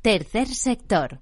Tercer 0.00 0.46
Sector. 0.46 1.20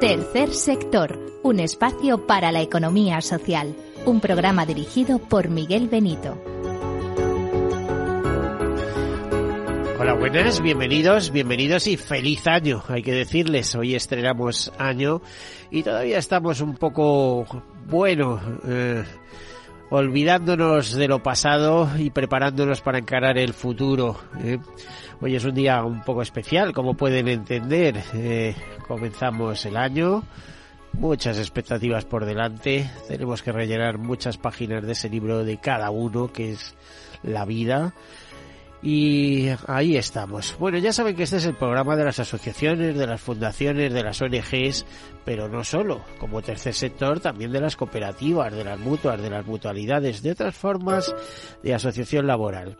Tercer 0.00 0.54
Sector, 0.54 1.18
un 1.42 1.58
espacio 1.58 2.28
para 2.28 2.52
la 2.52 2.60
economía 2.60 3.20
social, 3.20 3.74
un 4.06 4.20
programa 4.20 4.64
dirigido 4.64 5.18
por 5.18 5.48
Miguel 5.48 5.88
Benito. 5.88 6.40
Buenas, 10.16 10.62
bienvenidos, 10.62 11.30
bienvenidos 11.30 11.86
y 11.86 11.98
feliz 11.98 12.46
año, 12.46 12.82
hay 12.88 13.02
que 13.02 13.12
decirles. 13.12 13.74
Hoy 13.74 13.94
estrenamos 13.94 14.72
año 14.78 15.20
y 15.70 15.82
todavía 15.82 16.18
estamos 16.18 16.62
un 16.62 16.76
poco, 16.76 17.44
bueno, 17.86 18.40
eh, 18.66 19.04
olvidándonos 19.90 20.94
de 20.94 21.08
lo 21.08 21.22
pasado 21.22 21.90
y 21.98 22.08
preparándonos 22.10 22.80
para 22.80 22.98
encarar 22.98 23.36
el 23.36 23.52
futuro. 23.52 24.16
¿eh? 24.42 24.58
Hoy 25.20 25.36
es 25.36 25.44
un 25.44 25.54
día 25.54 25.84
un 25.84 26.02
poco 26.02 26.22
especial, 26.22 26.72
como 26.72 26.94
pueden 26.94 27.28
entender. 27.28 28.02
Eh, 28.14 28.56
comenzamos 28.88 29.66
el 29.66 29.76
año, 29.76 30.24
muchas 30.94 31.38
expectativas 31.38 32.06
por 32.06 32.24
delante, 32.24 32.90
tenemos 33.08 33.42
que 33.42 33.52
rellenar 33.52 33.98
muchas 33.98 34.38
páginas 34.38 34.84
de 34.84 34.92
ese 34.92 35.10
libro 35.10 35.44
de 35.44 35.58
cada 35.58 35.90
uno, 35.90 36.32
que 36.32 36.52
es 36.52 36.74
la 37.22 37.44
vida. 37.44 37.92
Y 38.80 39.48
ahí 39.66 39.96
estamos. 39.96 40.56
Bueno, 40.58 40.78
ya 40.78 40.92
saben 40.92 41.16
que 41.16 41.24
este 41.24 41.38
es 41.38 41.46
el 41.46 41.56
programa 41.56 41.96
de 41.96 42.04
las 42.04 42.20
asociaciones, 42.20 42.96
de 42.96 43.06
las 43.08 43.20
fundaciones, 43.20 43.92
de 43.92 44.04
las 44.04 44.22
ONGs, 44.22 44.86
pero 45.24 45.48
no 45.48 45.64
solo, 45.64 46.04
como 46.18 46.42
tercer 46.42 46.74
sector, 46.74 47.18
también 47.18 47.50
de 47.50 47.60
las 47.60 47.74
cooperativas, 47.74 48.54
de 48.54 48.62
las 48.62 48.78
mutuas, 48.78 49.20
de 49.20 49.30
las 49.30 49.44
mutualidades, 49.44 50.22
de 50.22 50.30
otras 50.30 50.54
formas 50.54 51.12
de 51.62 51.74
asociación 51.74 52.28
laboral. 52.28 52.78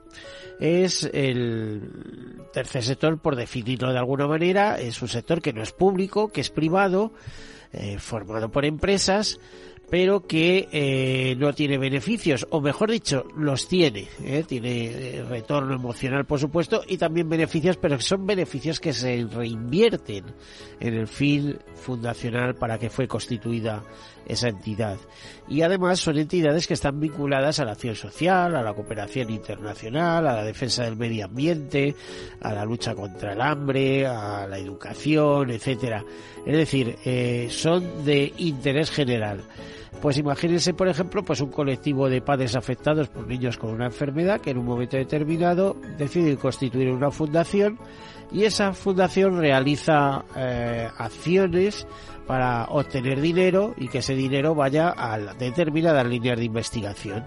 Es 0.61 1.09
el 1.12 2.47
tercer 2.53 2.84
sector, 2.84 3.19
por 3.19 3.34
definirlo 3.34 3.92
de 3.92 3.98
alguna 3.98 4.28
manera, 4.28 4.78
es 4.78 5.03
un 5.03 5.09
sector 5.09 5.42
que 5.42 5.53
no 5.53 5.62
es 5.62 5.72
público, 5.72 6.28
que 6.28 6.41
es 6.41 6.50
privado, 6.50 7.12
eh, 7.72 7.98
formado 7.98 8.50
por 8.50 8.65
empresas, 8.65 9.41
pero 9.91 10.27
que 10.27 10.69
eh, 10.70 11.34
no 11.39 11.55
tiene 11.55 11.78
beneficios, 11.78 12.47
o 12.50 12.61
mejor 12.61 12.91
dicho, 12.91 13.25
los 13.36 13.69
tiene. 13.69 14.08
¿eh? 14.22 14.44
Tiene 14.47 14.86
eh, 14.86 15.25
retorno 15.27 15.75
emocional, 15.75 16.27
por 16.27 16.39
supuesto, 16.39 16.83
y 16.86 16.98
también 16.98 17.28
beneficios, 17.28 17.78
pero 17.78 17.98
son 17.98 18.27
beneficios 18.27 18.81
que 18.81 18.92
se 18.92 19.27
reinvierten 19.31 20.25
en 20.81 20.94
el 20.94 21.09
fin 21.09 21.59
fundacional 21.75 22.55
para 22.55 22.78
que 22.78 22.91
fue 22.91 23.09
constituida 23.09 23.83
esa 24.27 24.48
entidad. 24.48 24.98
Y 25.48 25.62
además 25.62 26.00
son 26.00 26.19
entidades 26.19 26.66
que 26.66 26.75
están 26.75 27.00
vinculadas 27.00 27.59
a 27.59 27.64
la 27.64 27.72
acción 27.72 27.94
social, 27.94 28.55
a 28.56 28.62
la 28.62 28.75
cooperación 28.75 29.31
internacional, 29.31 30.27
a 30.27 30.34
la 30.34 30.44
defensa 30.44 30.84
del 30.84 30.97
medio 30.97 31.25
ambiente, 31.25 31.94
a 32.42 32.53
la 32.53 32.66
lucha 32.66 32.94
contra 32.94 33.33
el 33.33 33.41
hambre, 33.41 34.06
a 34.06 34.47
la 34.47 34.59
educación, 34.59 35.50
etcétera. 35.50 36.05
Es 36.44 36.56
decir, 36.56 36.98
son 37.50 38.05
de 38.05 38.34
interés 38.36 38.91
general. 38.91 39.42
Pues 40.00 40.16
imagínense, 40.16 40.74
por 40.74 40.88
ejemplo, 40.88 41.24
pues 41.24 41.41
un 41.41 41.50
colectivo 41.50 42.08
de 42.08 42.20
padres 42.20 42.54
afectados 42.54 43.08
por 43.08 43.27
niños 43.27 43.58
con 43.58 43.70
una 43.70 43.86
enfermedad 43.86 44.41
que 44.41 44.50
en 44.50 44.58
un 44.58 44.66
momento 44.66 44.96
determinado 44.96 45.77
decide 45.96 46.36
constituir 46.36 46.91
una 46.91 47.10
fundación 47.10 47.78
y 48.30 48.44
esa 48.44 48.72
fundación 48.72 49.38
realiza 49.38 50.24
eh, 50.36 50.88
acciones 50.98 51.86
para 52.26 52.66
obtener 52.66 53.20
dinero 53.20 53.74
y 53.76 53.88
que 53.88 53.98
ese 53.98 54.14
dinero 54.14 54.54
vaya 54.54 54.94
a 54.96 55.19
determinadas 55.34 56.06
líneas 56.06 56.38
de 56.38 56.44
investigación. 56.44 57.24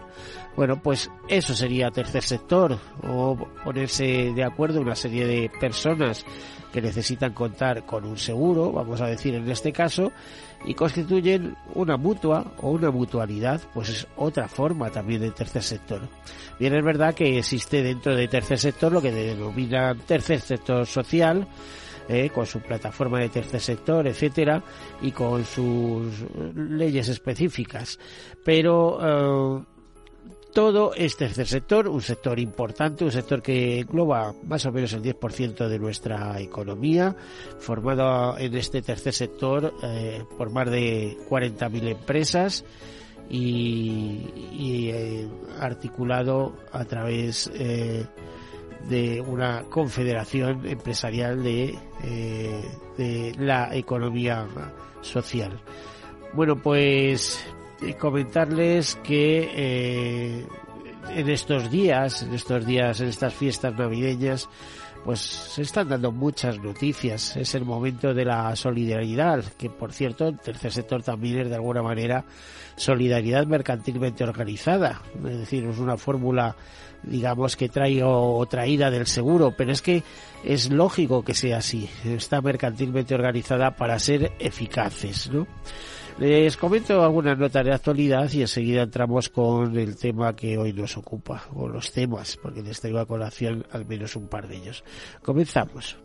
Bueno, 0.55 0.81
pues 0.81 1.09
eso 1.27 1.55
sería 1.55 1.89
tercer 1.89 2.23
sector 2.23 2.77
o 3.07 3.35
ponerse 3.63 4.31
de 4.35 4.43
acuerdo 4.43 4.79
una 4.79 4.95
serie 4.95 5.25
de 5.25 5.49
personas 5.59 6.23
que 6.71 6.81
necesitan 6.81 7.33
contar 7.33 7.85
con 7.85 8.05
un 8.05 8.17
seguro, 8.17 8.71
vamos 8.71 9.01
a 9.01 9.07
decir 9.07 9.33
en 9.35 9.49
este 9.49 9.73
caso, 9.73 10.11
y 10.65 10.73
constituyen 10.73 11.55
una 11.73 11.97
mutua 11.97 12.45
o 12.61 12.71
una 12.71 12.91
mutualidad, 12.91 13.61
pues 13.73 13.89
es 13.89 14.07
otra 14.15 14.47
forma 14.47 14.89
también 14.89 15.21
de 15.21 15.31
tercer 15.31 15.63
sector. 15.63 16.01
Bien, 16.59 16.75
es 16.75 16.83
verdad 16.83 17.15
que 17.15 17.39
existe 17.39 17.81
dentro 17.81 18.15
de 18.15 18.27
tercer 18.27 18.59
sector 18.59 18.91
lo 18.91 19.01
que 19.01 19.11
denomina 19.11 19.95
tercer 19.95 20.39
sector 20.39 20.85
social, 20.85 21.47
eh, 22.07 22.29
con 22.29 22.45
su 22.45 22.59
plataforma 22.59 23.19
de 23.19 23.29
tercer 23.29 23.61
sector, 23.61 24.07
etcétera, 24.07 24.63
y 25.01 25.11
con 25.11 25.45
sus 25.45 26.25
leyes 26.55 27.07
específicas. 27.07 27.97
Pero 28.43 29.59
eh, 29.59 29.63
todo 30.53 30.93
es 30.93 31.17
tercer 31.17 31.47
sector, 31.47 31.87
un 31.87 32.01
sector 32.01 32.39
importante, 32.39 33.03
un 33.03 33.11
sector 33.11 33.41
que 33.41 33.79
engloba 33.79 34.33
más 34.43 34.65
o 34.65 34.71
menos 34.71 34.93
el 34.93 35.01
10% 35.01 35.67
de 35.67 35.79
nuestra 35.79 36.39
economía, 36.39 37.15
formado 37.59 38.37
en 38.37 38.55
este 38.55 38.81
tercer 38.81 39.13
sector 39.13 39.73
eh, 39.83 40.23
por 40.37 40.49
más 40.51 40.69
de 40.69 41.17
40.000 41.29 41.87
empresas 41.89 42.65
y, 43.29 44.89
eh, 44.89 45.27
articulado 45.59 46.57
a 46.71 46.83
través 46.85 47.49
eh, 47.53 48.05
de 48.89 49.21
una 49.21 49.63
confederación 49.63 50.65
empresarial 50.67 51.41
de 51.43 51.77
la 53.37 53.75
economía 53.75 54.47
social. 55.01 55.59
Bueno, 56.33 56.55
pues 56.55 57.39
comentarles 57.97 58.95
que 59.03 59.51
eh, 59.55 60.47
en 61.09 61.29
estos 61.29 61.69
días, 61.71 62.21
en 62.21 62.33
estos 62.33 62.65
días, 62.65 62.99
en 63.01 63.07
estas 63.07 63.33
fiestas 63.33 63.75
navideñas, 63.75 64.49
pues 65.03 65.19
se 65.19 65.63
están 65.63 65.89
dando 65.89 66.11
muchas 66.11 66.59
noticias. 66.59 67.35
Es 67.35 67.55
el 67.55 67.65
momento 67.65 68.13
de 68.13 68.25
la 68.25 68.55
solidaridad, 68.55 69.43
que 69.57 69.69
por 69.69 69.93
cierto 69.93 70.27
el 70.27 70.39
tercer 70.39 70.71
sector 70.71 71.01
también 71.01 71.39
es 71.39 71.49
de 71.49 71.55
alguna 71.55 71.81
manera 71.81 72.23
solidaridad 72.75 73.45
mercantilmente 73.47 74.23
organizada. 74.23 75.01
Es 75.15 75.39
decir, 75.39 75.65
es 75.65 75.79
una 75.79 75.97
fórmula, 75.97 76.55
digamos, 77.03 77.55
que 77.55 77.69
traigo 77.69 78.45
traída 78.49 78.91
del 78.91 79.07
seguro, 79.07 79.53
pero 79.57 79.71
es 79.71 79.81
que 79.81 80.03
es 80.43 80.71
lógico 80.71 81.23
que 81.23 81.33
sea 81.33 81.57
así. 81.57 81.89
Está 82.05 82.41
mercantilmente 82.41 83.15
organizada 83.15 83.75
para 83.75 83.97
ser 83.97 84.33
eficaces, 84.39 85.31
¿no? 85.31 85.47
Les 86.21 86.55
comento 86.55 87.03
algunas 87.03 87.35
notas 87.35 87.65
de 87.65 87.73
actualidad 87.73 88.31
y 88.31 88.41
enseguida 88.41 88.83
entramos 88.83 89.29
con 89.29 89.75
el 89.75 89.97
tema 89.97 90.35
que 90.35 90.55
hoy 90.55 90.71
nos 90.71 90.95
ocupa, 90.95 91.45
o 91.55 91.67
los 91.67 91.91
temas, 91.91 92.37
porque 92.37 92.61
les 92.61 92.79
traigo 92.79 92.99
a 92.99 93.07
colación 93.07 93.65
al 93.71 93.87
menos 93.87 94.15
un 94.15 94.27
par 94.27 94.47
de 94.47 94.57
ellos. 94.57 94.83
Comenzamos. 95.23 95.97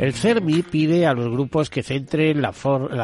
El 0.00 0.14
CERMI 0.14 0.62
pide 0.62 1.06
a 1.06 1.12
los 1.12 1.28
grupos 1.28 1.68
que 1.68 1.82
centren 1.82 2.40
la, 2.40 2.52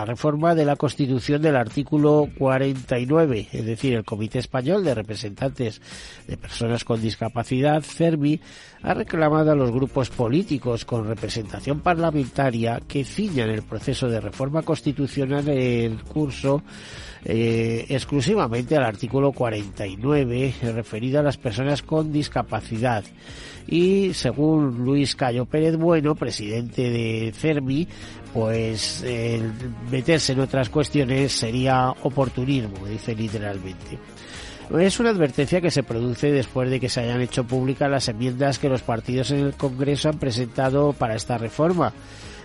reforma 0.07 0.55
de 0.55 0.65
la 0.65 0.77
Constitución 0.77 1.43
del 1.43 1.55
artículo 1.55 2.27
49, 2.39 3.49
es 3.53 3.67
decir, 3.67 3.93
el 3.93 4.03
Comité 4.03 4.39
Español 4.39 4.83
de 4.83 4.95
Representantes 4.95 5.83
de 6.27 6.39
Personas 6.39 6.85
con 6.85 7.03
Discapacidad, 7.03 7.83
CERMI, 7.83 8.41
ha 8.83 8.95
reclamado 8.95 9.53
a 9.53 9.55
los 9.55 9.73
grupos 9.73 10.09
políticos 10.09 10.87
con 10.87 11.07
representación 11.07 11.81
parlamentaria 11.81 12.81
que 12.89 13.05
ciñan 13.05 13.51
el 13.51 13.63
proceso 13.63 14.09
de 14.09 14.19
reforma 14.19 14.63
constitucional 14.63 15.47
en 15.51 15.99
curso 15.99 16.63
eh, 17.27 17.85
exclusivamente 17.91 18.75
al 18.75 18.85
artículo 18.85 19.33
49 19.33 20.55
referido 20.73 21.21
a 21.21 21.25
las 21.25 21.37
personas 21.37 21.83
con 21.83 22.11
discapacidad 22.11 23.05
y 23.67 24.15
según 24.15 24.85
Luis 24.85 25.17
Cayo 25.17 25.45
Pérez 25.45 25.77
Bueno, 25.77 26.15
presidente 26.15 26.91
de 26.91 27.33
CERMI, 27.37 27.89
pues 28.33 29.05
meterse 29.91 30.33
en 30.33 30.41
otras 30.41 30.69
cuestiones 30.69 31.33
sería 31.33 31.91
oportunismo, 32.03 32.87
dice 32.87 33.15
literalmente. 33.15 33.99
Es 34.79 34.99
una 34.99 35.11
advertencia 35.11 35.61
que 35.61 35.71
se 35.71 35.85
produce 35.85 36.33
después 36.33 36.69
de 36.69 36.81
que 36.81 36.89
se 36.89 37.01
hayan 37.01 37.21
hecho 37.21 37.45
públicas 37.45 37.89
las 37.89 38.09
enmiendas 38.09 38.59
que 38.59 38.69
los 38.69 38.83
partidos 38.83 39.31
en 39.31 39.39
el 39.41 39.55
Congreso 39.55 40.09
han 40.09 40.19
presentado 40.19 40.93
para 40.93 41.15
esta 41.15 41.39
reforma. 41.39 41.93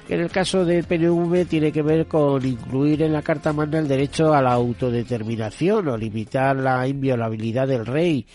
En 0.10 0.20
el 0.20 0.30
caso 0.30 0.66
del 0.66 0.84
PNV 0.84 1.46
tiene 1.48 1.72
que 1.72 1.82
ver 1.82 2.06
con 2.08 2.46
incluir 2.46 3.02
en 3.02 3.14
la 3.14 3.22
Carta 3.22 3.54
Magna 3.54 3.80
el 3.80 3.88
derecho 3.88 4.34
a 4.34 4.42
la 4.42 4.52
autodeterminación 4.54 5.88
o 5.88 5.98
limitar 5.98 6.56
la 6.56 6.86
inviolabilidad 6.88 7.68
del 7.68 7.86
rey, 7.86 8.26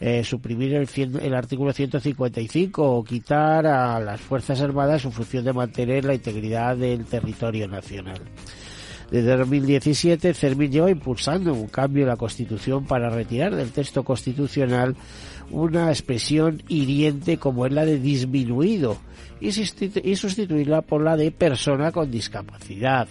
eh, 0.00 0.22
suprimir 0.22 0.74
el, 0.74 0.88
el 1.20 1.34
artículo 1.34 1.72
155 1.72 2.98
o 2.98 3.02
quitar 3.02 3.66
a 3.66 3.98
las 3.98 4.20
Fuerzas 4.20 4.60
Armadas 4.60 5.02
su 5.02 5.10
función 5.10 5.44
de 5.44 5.52
mantener 5.52 6.04
la 6.04 6.14
integridad 6.14 6.76
del 6.76 7.04
territorio 7.04 7.66
nacional. 7.66 8.20
Desde 9.10 9.36
2017, 9.36 10.34
CERMI 10.34 10.68
lleva 10.68 10.90
impulsando 10.90 11.52
un 11.52 11.68
cambio 11.68 12.02
en 12.02 12.08
la 12.08 12.16
Constitución 12.16 12.84
para 12.84 13.10
retirar 13.10 13.54
del 13.54 13.70
texto 13.70 14.02
constitucional 14.02 14.96
una 15.50 15.88
expresión 15.90 16.62
hiriente 16.68 17.38
como 17.38 17.66
es 17.66 17.72
la 17.72 17.84
de 17.84 17.98
disminuido 17.98 18.98
y 19.40 19.52
sustituirla 19.52 20.82
por 20.82 21.02
la 21.02 21.16
de 21.16 21.30
persona 21.30 21.92
con 21.92 22.10
discapacidad, 22.10 23.08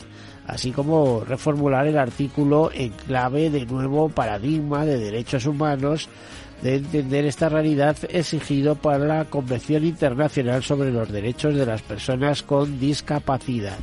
así 0.47 0.71
como 0.71 1.23
reformular 1.23 1.87
el 1.87 1.97
artículo 1.97 2.71
en 2.73 2.89
clave 2.89 3.49
de 3.49 3.65
nuevo 3.65 4.09
paradigma 4.09 4.85
de 4.85 4.97
derechos 4.97 5.45
humanos 5.45 6.09
de 6.61 6.75
entender 6.75 7.25
esta 7.25 7.49
realidad 7.49 7.97
exigido 8.09 8.75
para 8.75 8.99
la 8.99 9.25
Convención 9.25 9.83
Internacional 9.83 10.63
sobre 10.63 10.91
los 10.91 11.11
Derechos 11.11 11.55
de 11.55 11.65
las 11.65 11.81
Personas 11.81 12.41
con 12.41 12.79
Discapacidad. 12.79 13.79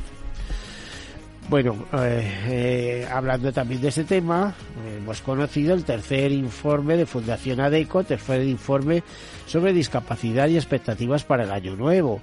Bueno, 1.51 1.85
eh, 1.91 2.31
eh, 2.47 3.07
hablando 3.11 3.51
también 3.51 3.81
de 3.81 3.89
este 3.89 4.05
tema, 4.05 4.55
hemos 4.97 5.19
conocido 5.19 5.73
el 5.73 5.83
tercer 5.83 6.31
informe 6.31 6.95
de 6.95 7.05
Fundación 7.05 7.59
ADECO, 7.59 8.05
tercer 8.05 8.43
informe 8.43 9.03
sobre 9.47 9.73
discapacidad 9.73 10.47
y 10.47 10.55
expectativas 10.55 11.25
para 11.25 11.43
el 11.43 11.51
año 11.51 11.75
nuevo. 11.75 12.21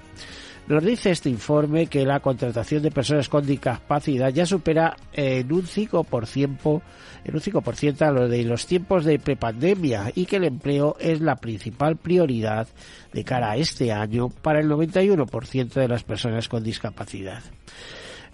Nos 0.67 0.83
dice 0.83 1.11
este 1.11 1.29
informe 1.29 1.85
que 1.85 2.07
la 2.07 2.21
contratación 2.21 2.81
de 2.81 2.89
personas 2.89 3.29
con 3.29 3.45
discapacidad 3.45 4.33
ya 4.33 4.47
supera 4.47 4.97
en 5.13 5.53
un 5.53 5.61
5%, 5.61 6.81
en 7.23 7.35
un 7.35 7.41
5% 7.41 8.01
a 8.01 8.11
lo 8.11 8.27
de 8.27 8.43
los 8.45 8.65
tiempos 8.65 9.05
de 9.05 9.19
prepandemia 9.19 10.11
y 10.15 10.25
que 10.25 10.37
el 10.37 10.45
empleo 10.45 10.97
es 10.99 11.21
la 11.21 11.35
principal 11.35 11.97
prioridad 11.97 12.67
de 13.13 13.23
cara 13.23 13.51
a 13.51 13.57
este 13.57 13.91
año 13.91 14.29
para 14.29 14.59
el 14.59 14.67
91% 14.67 15.73
de 15.73 15.87
las 15.87 16.03
personas 16.03 16.49
con 16.49 16.63
discapacidad. 16.63 17.43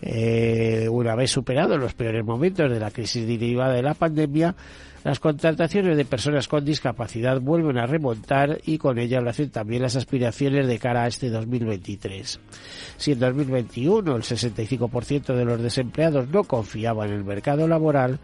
Eh, 0.01 0.87
una 0.89 1.15
vez 1.15 1.31
superados 1.31 1.79
los 1.79 1.93
peores 1.93 2.23
momentos 2.23 2.69
de 2.69 2.79
la 2.79 2.91
crisis 2.91 3.25
derivada 3.25 3.73
de 3.73 3.81
la 3.81 3.93
pandemia, 3.93 4.55
las 5.05 5.19
contrataciones 5.19 5.95
de 5.97 6.03
personas 6.03 6.47
con 6.47 6.65
discapacidad 6.65 7.39
vuelven 7.39 7.77
a 7.77 7.85
remontar 7.85 8.59
y 8.65 8.79
con 8.79 8.97
ellas 8.97 9.21
lo 9.21 9.29
hacen 9.29 9.51
también 9.51 9.83
las 9.83 9.95
aspiraciones 9.95 10.65
de 10.65 10.79
cara 10.79 11.03
a 11.03 11.07
este 11.07 11.29
2023. 11.29 12.39
Si 12.97 13.11
en 13.11 13.19
2021 13.19 14.15
el 14.15 14.23
65% 14.23 15.35
de 15.35 15.45
los 15.45 15.61
desempleados 15.61 16.27
no 16.29 16.43
confiaba 16.43 17.05
en 17.05 17.11
el 17.11 17.23
mercado 17.23 17.67
laboral, 17.67 18.17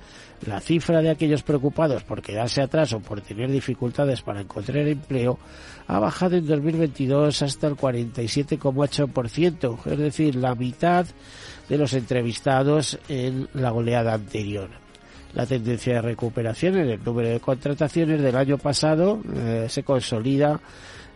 la 0.48 0.60
cifra 0.60 1.04
de 1.04 1.12
aquellos 1.12 1.44
preocupados 1.44 2.04
por 2.04 2.24
quedarse 2.24 2.64
atrás 2.64 2.94
o 2.94 3.00
por 3.00 3.22
tener 3.22 3.52
dificultades 3.52 4.24
para 4.24 4.42
encontrar 4.42 4.88
empleo 4.88 5.38
ha 5.86 6.00
bajado 6.00 6.38
en 6.38 6.48
2022 6.48 7.44
hasta 7.44 7.68
el 7.68 7.76
47,8%, 7.76 9.86
es 9.86 10.00
decir, 10.00 10.36
la 10.36 10.56
mitad 10.56 11.06
de 11.70 11.78
los 11.78 11.94
entrevistados 11.94 12.98
en 13.08 13.48
la 13.54 13.70
goleada 13.70 14.16
anterior. 14.16 14.82
La 15.34 15.46
tendencia 15.46 15.96
de 15.96 16.02
recuperación 16.02 16.78
en 16.78 16.90
el 16.90 17.04
número 17.04 17.30
de 17.30 17.40
contrataciones 17.40 18.22
del 18.22 18.36
año 18.36 18.58
pasado 18.58 19.22
eh, 19.34 19.68
se 19.70 19.84
consolida 19.84 20.60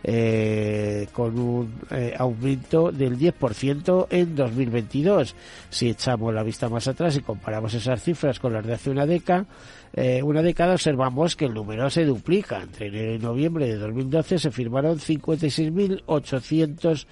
eh, 0.08 1.08
con 1.12 1.36
un 1.36 1.80
eh, 1.90 2.14
aumento 2.16 2.92
del 2.92 3.18
10% 3.18 4.06
en 4.10 4.36
2022. 4.36 5.34
Si 5.68 5.88
echamos 5.88 6.32
la 6.32 6.44
vista 6.44 6.68
más 6.68 6.86
atrás 6.86 7.16
y 7.16 7.22
comparamos 7.22 7.74
esas 7.74 8.00
cifras 8.00 8.38
con 8.38 8.52
las 8.52 8.64
de 8.64 8.74
hace 8.74 8.90
una 8.90 9.04
década, 9.04 9.46
eh, 9.92 10.22
una 10.22 10.42
década 10.42 10.74
observamos 10.74 11.34
que 11.34 11.46
el 11.46 11.54
número 11.54 11.90
se 11.90 12.04
duplica. 12.04 12.62
Entre 12.62 12.86
enero 12.86 13.14
y 13.14 13.18
noviembre 13.18 13.66
de 13.66 13.78
2012 13.78 14.38
se 14.38 14.52
firmaron 14.52 15.00
56.800 15.00 17.06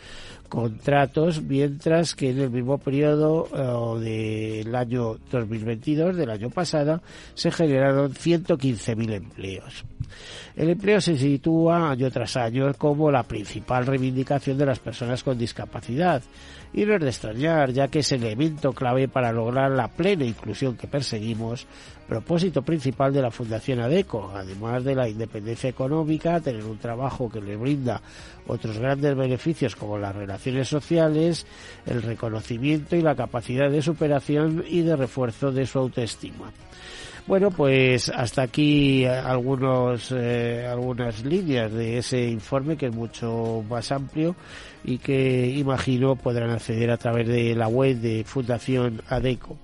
contratos, 0.55 1.43
mientras 1.43 2.15
que 2.15 2.31
en 2.31 2.39
el 2.39 2.51
mismo 2.51 2.79
periodo 2.79 3.49
eh, 4.01 4.63
del 4.65 4.75
año 4.77 5.17
2022, 5.29 6.17
del 6.17 6.31
año 6.31 6.49
pasado, 6.49 7.03
se 7.35 7.51
generaron 7.51 8.13
115.000 8.13 9.13
empleos. 9.15 9.85
El 10.55 10.71
empleo 10.71 11.01
se 11.01 11.17
sitúa 11.17 11.91
año 11.91 12.09
tras 12.13 12.37
año 12.37 12.73
como 12.75 13.11
la 13.11 13.25
principal 13.25 13.85
reivindicación 13.85 14.57
de 14.57 14.67
las 14.67 14.79
personas 14.79 15.25
con 15.25 15.37
discapacidad. 15.37 16.23
Y 16.77 16.85
no 16.85 16.95
es 16.97 17.01
de 17.01 17.09
extrañar, 17.09 17.71
ya 17.71 17.87
que 17.87 18.01
es 18.01 18.11
el 18.11 18.25
elemento 18.25 18.73
clave 18.73 19.07
para 19.07 19.33
lograr 19.33 19.71
la 19.71 19.87
plena 19.87 20.25
inclusión 20.25 20.77
que 20.77 20.89
perseguimos, 20.89 21.69
propósito 22.09 22.63
principal 22.63 23.13
de 23.13 23.23
la 23.23 23.31
Fundación 23.31 23.79
ADECO, 23.79 24.33
además 24.35 24.83
de 24.83 24.97
la 24.97 25.09
independencia 25.09 25.71
económica, 25.71 26.41
tener 26.41 26.65
un 26.65 26.79
trabajo 26.79 27.31
que 27.31 27.41
le 27.41 27.55
brinda 27.55 28.03
otros 28.49 28.77
grandes 28.79 29.17
beneficios 29.17 29.77
como 29.77 29.99
las 29.99 30.17
relaciones 30.17 30.67
sociales, 30.67 31.47
el 31.87 32.03
reconocimiento 32.03 32.97
y 32.97 33.03
la 33.03 33.15
capacidad 33.15 33.71
de 33.71 33.81
superación 33.81 34.65
y 34.67 34.83
de 34.83 34.97
refuerzo 34.97 35.53
de 35.53 35.67
su 35.67 35.79
autoestima. 35.79 36.51
Bueno, 37.27 37.51
pues 37.51 38.11
hasta 38.11 38.43
aquí 38.43 39.07
algunos, 39.07 40.13
eh, 40.13 40.67
algunas 40.71 41.25
líneas 41.25 41.73
de 41.73 41.97
ese 41.99 42.29
informe 42.29 42.77
que 42.77 42.87
es 42.87 42.95
mucho 42.95 43.65
más 43.67 43.91
amplio 43.93 44.37
y 44.85 44.99
que 44.99 45.47
imagino 45.47 46.17
podrán 46.17 46.51
acceder 46.51 46.91
a 46.91 46.99
través 46.99 47.27
de 47.27 47.55
la 47.55 47.67
web 47.67 47.97
de 47.97 48.25
Fundación 48.25 49.01
ADECO. 49.09 49.57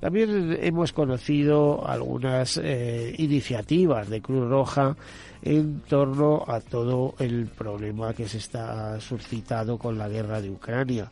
También 0.00 0.58
hemos 0.60 0.92
conocido 0.92 1.86
algunas 1.86 2.58
eh, 2.62 3.14
iniciativas 3.18 4.08
de 4.08 4.20
Cruz 4.20 4.48
Roja 4.48 4.96
en 5.42 5.80
torno 5.80 6.42
a 6.46 6.60
todo 6.60 7.14
el 7.18 7.46
problema 7.46 8.14
que 8.14 8.26
se 8.26 8.38
está 8.38 8.98
suscitado 9.00 9.76
con 9.76 9.98
la 9.98 10.08
guerra 10.08 10.40
de 10.40 10.50
Ucrania. 10.50 11.10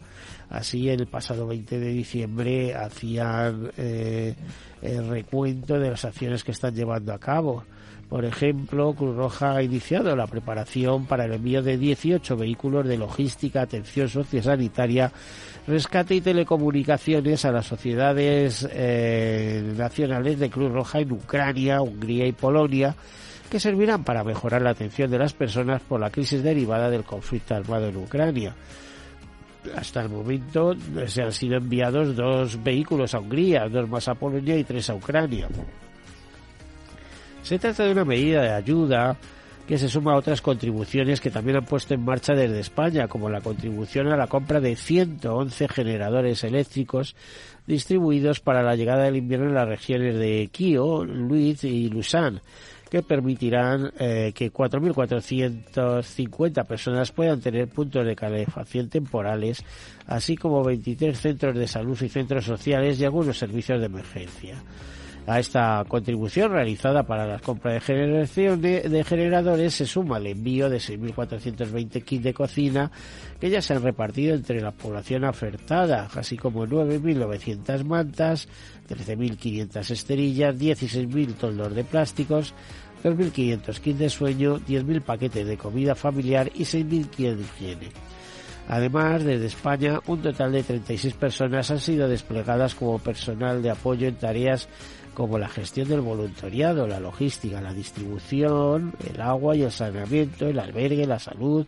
Así, 0.48 0.88
el 0.88 1.06
pasado 1.06 1.46
20 1.46 1.78
de 1.78 1.88
diciembre 1.88 2.74
hacían 2.74 3.70
eh, 3.76 4.34
el 4.80 5.08
recuento 5.08 5.78
de 5.78 5.90
las 5.90 6.04
acciones 6.04 6.44
que 6.44 6.52
están 6.52 6.74
llevando 6.74 7.12
a 7.12 7.18
cabo. 7.18 7.64
Por 8.12 8.26
ejemplo, 8.26 8.92
Cruz 8.92 9.16
Roja 9.16 9.56
ha 9.56 9.62
iniciado 9.62 10.14
la 10.14 10.26
preparación 10.26 11.06
para 11.06 11.24
el 11.24 11.32
envío 11.32 11.62
de 11.62 11.78
18 11.78 12.36
vehículos 12.36 12.86
de 12.86 12.98
logística, 12.98 13.62
atención 13.62 14.06
sociosanitaria, 14.06 15.10
rescate 15.66 16.16
y 16.16 16.20
telecomunicaciones 16.20 17.46
a 17.46 17.52
las 17.52 17.64
sociedades 17.64 18.68
eh, 18.70 19.62
nacionales 19.78 20.38
de 20.38 20.50
Cruz 20.50 20.70
Roja 20.70 20.98
en 21.00 21.12
Ucrania, 21.12 21.80
Hungría 21.80 22.26
y 22.26 22.32
Polonia, 22.32 22.94
que 23.50 23.58
servirán 23.58 24.04
para 24.04 24.24
mejorar 24.24 24.60
la 24.60 24.72
atención 24.72 25.10
de 25.10 25.18
las 25.18 25.32
personas 25.32 25.80
por 25.80 25.98
la 25.98 26.10
crisis 26.10 26.42
derivada 26.42 26.90
del 26.90 27.04
conflicto 27.04 27.54
armado 27.54 27.88
en 27.88 27.96
Ucrania 27.96 28.54
hasta 29.74 30.02
el 30.02 30.08
momento 30.10 30.74
se 31.06 31.22
han 31.22 31.32
sido 31.32 31.56
enviados 31.56 32.16
dos 32.16 32.62
vehículos 32.62 33.14
a 33.14 33.20
Hungría, 33.20 33.68
dos 33.68 33.88
más 33.88 34.08
a 34.08 34.14
Polonia 34.14 34.58
y 34.58 34.64
tres 34.64 34.90
a 34.90 34.94
Ucrania. 34.96 35.48
Se 37.42 37.58
trata 37.58 37.84
de 37.84 37.92
una 37.92 38.04
medida 38.04 38.42
de 38.42 38.52
ayuda 38.52 39.16
que 39.66 39.78
se 39.78 39.88
suma 39.88 40.12
a 40.12 40.16
otras 40.16 40.42
contribuciones 40.42 41.20
que 41.20 41.30
también 41.30 41.58
han 41.58 41.64
puesto 41.64 41.94
en 41.94 42.04
marcha 42.04 42.34
desde 42.34 42.60
España, 42.60 43.08
como 43.08 43.30
la 43.30 43.40
contribución 43.40 44.08
a 44.08 44.16
la 44.16 44.26
compra 44.26 44.60
de 44.60 44.76
111 44.76 45.68
generadores 45.68 46.44
eléctricos 46.44 47.16
distribuidos 47.66 48.40
para 48.40 48.62
la 48.62 48.76
llegada 48.76 49.04
del 49.04 49.16
invierno 49.16 49.48
en 49.48 49.54
las 49.54 49.68
regiones 49.68 50.16
de 50.16 50.50
Kio, 50.52 51.04
Luiz 51.04 51.64
y 51.64 51.88
Lusan 51.88 52.42
que 52.92 53.02
permitirán 53.02 53.90
eh, 53.98 54.30
que 54.34 54.52
4.450 54.52 56.66
personas 56.66 57.10
puedan 57.10 57.40
tener 57.40 57.68
puntos 57.68 58.04
de 58.04 58.14
calefacción 58.14 58.90
temporales, 58.90 59.64
así 60.06 60.36
como 60.36 60.62
23 60.62 61.18
centros 61.18 61.56
de 61.56 61.66
salud 61.66 61.98
y 62.02 62.10
centros 62.10 62.44
sociales 62.44 63.00
y 63.00 63.06
algunos 63.06 63.38
servicios 63.38 63.80
de 63.80 63.86
emergencia. 63.86 64.62
A 65.24 65.38
esta 65.38 65.84
contribución 65.86 66.50
realizada 66.50 67.04
para 67.04 67.26
la 67.26 67.38
compra 67.38 67.74
de 67.74 67.80
generación 67.80 68.60
de, 68.60 69.04
generadores 69.06 69.74
se 69.74 69.86
suma 69.86 70.18
el 70.18 70.26
envío 70.26 70.68
de 70.68 70.78
6.420 70.78 72.02
kits 72.02 72.24
de 72.24 72.34
cocina 72.34 72.90
que 73.40 73.48
ya 73.48 73.62
se 73.62 73.74
han 73.74 73.84
repartido 73.84 74.34
entre 74.34 74.60
la 74.60 74.72
población 74.72 75.22
ofertada, 75.24 76.08
así 76.12 76.36
como 76.36 76.66
9.900 76.66 77.84
mantas, 77.84 78.48
13.500 78.88 79.90
esterillas, 79.90 80.56
16.000 80.56 81.34
toldos 81.34 81.72
de 81.72 81.84
plásticos, 81.84 82.52
2.500 83.04 83.78
kits 83.78 83.98
de 84.00 84.10
sueño, 84.10 84.58
10.000 84.58 85.02
paquetes 85.02 85.46
de 85.46 85.56
comida 85.56 85.94
familiar 85.94 86.50
y 86.52 86.64
6.000 86.64 87.10
kits 87.10 87.36
de 87.36 87.42
higiene. 87.42 87.88
Además, 88.68 89.24
desde 89.24 89.46
España, 89.46 90.00
un 90.06 90.22
total 90.22 90.52
de 90.52 90.62
36 90.62 91.14
personas 91.14 91.70
han 91.70 91.80
sido 91.80 92.08
desplegadas 92.08 92.74
como 92.74 92.98
personal 92.98 93.60
de 93.60 93.70
apoyo 93.70 94.06
en 94.06 94.14
tareas 94.14 94.68
como 95.14 95.38
la 95.38 95.48
gestión 95.48 95.88
del 95.88 96.00
voluntariado, 96.00 96.86
la 96.86 97.00
logística, 97.00 97.60
la 97.60 97.74
distribución, 97.74 98.94
el 99.12 99.20
agua 99.20 99.56
y 99.56 99.62
el 99.62 99.72
saneamiento, 99.72 100.46
el 100.46 100.58
albergue, 100.58 101.06
la 101.06 101.18
salud, 101.18 101.66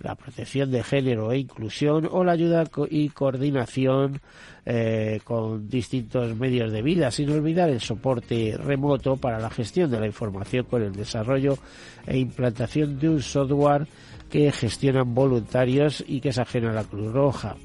la 0.00 0.14
protección 0.14 0.70
de 0.70 0.82
género 0.82 1.32
e 1.32 1.38
inclusión 1.38 2.08
o 2.10 2.24
la 2.24 2.32
ayuda 2.32 2.64
y 2.90 3.08
coordinación 3.08 4.20
eh, 4.64 5.20
con 5.24 5.68
distintos 5.68 6.36
medios 6.36 6.72
de 6.72 6.82
vida, 6.82 7.10
sin 7.10 7.30
olvidar 7.30 7.68
el 7.70 7.80
soporte 7.80 8.56
remoto 8.56 9.16
para 9.16 9.38
la 9.38 9.50
gestión 9.50 9.90
de 9.90 10.00
la 10.00 10.06
información 10.06 10.66
con 10.66 10.82
el 10.82 10.92
desarrollo 10.92 11.58
e 12.06 12.18
implantación 12.18 12.98
de 12.98 13.08
un 13.08 13.22
software 13.22 13.86
que 14.30 14.52
gestionan 14.52 15.14
voluntarios 15.14 16.04
y 16.06 16.20
que 16.20 16.28
es 16.28 16.38
ajeno 16.38 16.70
a 16.70 16.74
la 16.74 16.84
Cruz 16.84 17.12
Roja. 17.12 17.56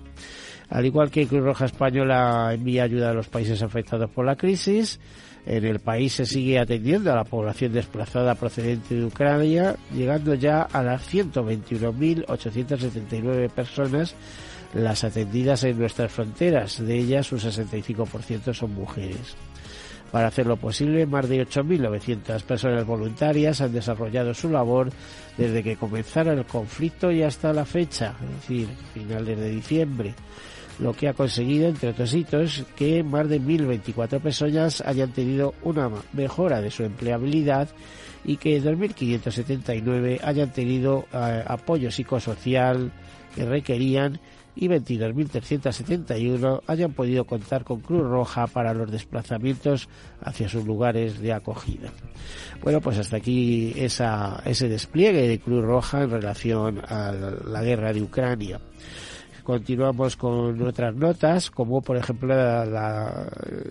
Al 0.69 0.85
igual 0.85 1.11
que 1.11 1.27
Cruz 1.27 1.43
Roja 1.43 1.65
Española 1.65 2.49
envía 2.53 2.83
ayuda 2.83 3.11
a 3.11 3.13
los 3.13 3.27
países 3.27 3.61
afectados 3.61 4.09
por 4.09 4.25
la 4.25 4.35
crisis, 4.35 4.99
en 5.45 5.65
el 5.65 5.79
país 5.79 6.13
se 6.13 6.25
sigue 6.25 6.57
atendiendo 6.57 7.11
a 7.11 7.15
la 7.15 7.25
población 7.25 7.73
desplazada 7.73 8.33
procedente 8.35 8.95
de 8.95 9.03
Ucrania, 9.05 9.75
llegando 9.93 10.33
ya 10.35 10.61
a 10.61 10.81
las 10.81 11.13
121.879 11.13 13.49
personas 13.49 14.15
las 14.73 15.03
atendidas 15.03 15.65
en 15.65 15.77
nuestras 15.77 16.13
fronteras. 16.13 16.81
De 16.83 16.97
ellas, 16.97 17.31
un 17.33 17.39
65% 17.39 18.53
son 18.53 18.73
mujeres. 18.73 19.35
Para 20.11 20.27
hacerlo 20.27 20.57
posible, 20.57 21.05
más 21.05 21.27
de 21.27 21.45
8.900 21.45 22.41
personas 22.43 22.85
voluntarias 22.85 23.59
han 23.61 23.73
desarrollado 23.73 24.33
su 24.33 24.49
labor 24.49 24.91
desde 25.37 25.61
que 25.63 25.75
comenzara 25.75 26.31
el 26.33 26.45
conflicto 26.45 27.11
y 27.11 27.23
hasta 27.23 27.51
la 27.51 27.65
fecha, 27.65 28.13
es 28.23 28.29
decir, 28.41 28.69
finales 28.93 29.37
de 29.39 29.49
diciembre 29.49 30.13
lo 30.79 30.93
que 30.93 31.07
ha 31.07 31.13
conseguido, 31.13 31.67
entre 31.67 31.89
otros 31.89 32.13
hitos, 32.13 32.63
que 32.75 33.03
más 33.03 33.27
de 33.29 33.41
1.024 33.41 34.19
personas 34.19 34.81
hayan 34.81 35.11
tenido 35.11 35.53
una 35.63 35.89
mejora 36.13 36.61
de 36.61 36.71
su 36.71 36.83
empleabilidad 36.83 37.69
y 38.25 38.37
que 38.37 38.61
2.579 38.61 40.19
hayan 40.23 40.51
tenido 40.51 41.05
eh, 41.13 41.43
apoyo 41.45 41.91
psicosocial 41.91 42.91
que 43.35 43.45
requerían 43.45 44.19
y 44.55 44.67
22.371 44.67 46.61
hayan 46.67 46.93
podido 46.93 47.25
contar 47.25 47.63
con 47.63 47.81
Cruz 47.81 48.03
Roja 48.03 48.47
para 48.47 48.73
los 48.73 48.91
desplazamientos 48.91 49.89
hacia 50.21 50.47
sus 50.47 50.65
lugares 50.65 51.19
de 51.19 51.33
acogida. 51.33 51.89
Bueno, 52.61 52.79
pues 52.79 52.99
hasta 52.99 53.17
aquí 53.17 53.73
ese 53.75 54.69
despliegue 54.69 55.27
de 55.27 55.39
Cruz 55.39 55.63
Roja 55.63 56.03
en 56.03 56.11
relación 56.11 56.81
a 56.87 57.11
la 57.11 57.63
guerra 57.63 57.93
de 57.93 58.01
Ucrania. 58.01 58.59
Continuamos 59.43 60.15
con 60.15 60.61
otras 60.61 60.95
notas, 60.95 61.51
como 61.51 61.81
por 61.81 61.97
ejemplo 61.97 62.29
la, 62.29 63.27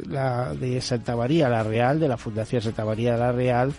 la, 0.06 0.54
de 0.54 0.80
Santa 0.82 1.16
María 1.16 1.48
la 1.48 1.62
Real, 1.62 1.98
de 1.98 2.08
la 2.08 2.18
Fundación 2.18 2.60
Santa 2.60 2.84
María 2.84 3.16
la 3.16 3.32
Real, 3.32 3.72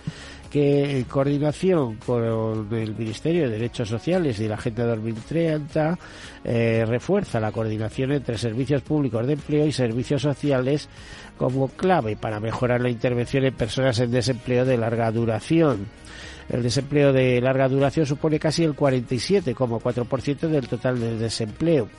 que 0.50 0.98
en 0.98 1.04
coordinación 1.04 1.98
con 1.98 2.68
el 2.72 2.96
Ministerio 2.96 3.44
de 3.44 3.52
Derechos 3.52 3.90
Sociales 3.90 4.40
y 4.40 4.48
la 4.48 4.56
Agenda 4.56 4.88
2030 4.88 6.00
eh, 6.44 6.84
refuerza 6.88 7.40
la 7.40 7.52
coordinación 7.52 8.12
entre 8.12 8.40
servicios 8.40 8.82
públicos 8.82 9.26
de 9.28 9.34
empleo 9.34 9.68
y 9.68 9.72
servicios 9.72 10.24
sociales 10.24 10.90
como 11.38 11.68
clave 11.68 12.16
para 12.16 12.40
mejorar 12.40 12.82
la 12.82 12.90
intervención 12.90 13.46
en 13.46 13.54
personas 13.54 14.00
en 14.00 14.12
desempleo 14.12 14.66
de 14.66 14.78
larga 14.78 15.12
duración. 15.12 15.88
El 16.50 16.64
desempleo 16.64 17.14
de 17.14 17.42
larga 17.42 17.68
duración 17.68 18.06
supone 18.06 18.40
casi 18.40 18.64
el 18.64 18.76
47,4% 18.76 20.48
del 20.48 20.68
total 20.68 21.00
del 21.00 21.20
desempleo. 21.20 21.90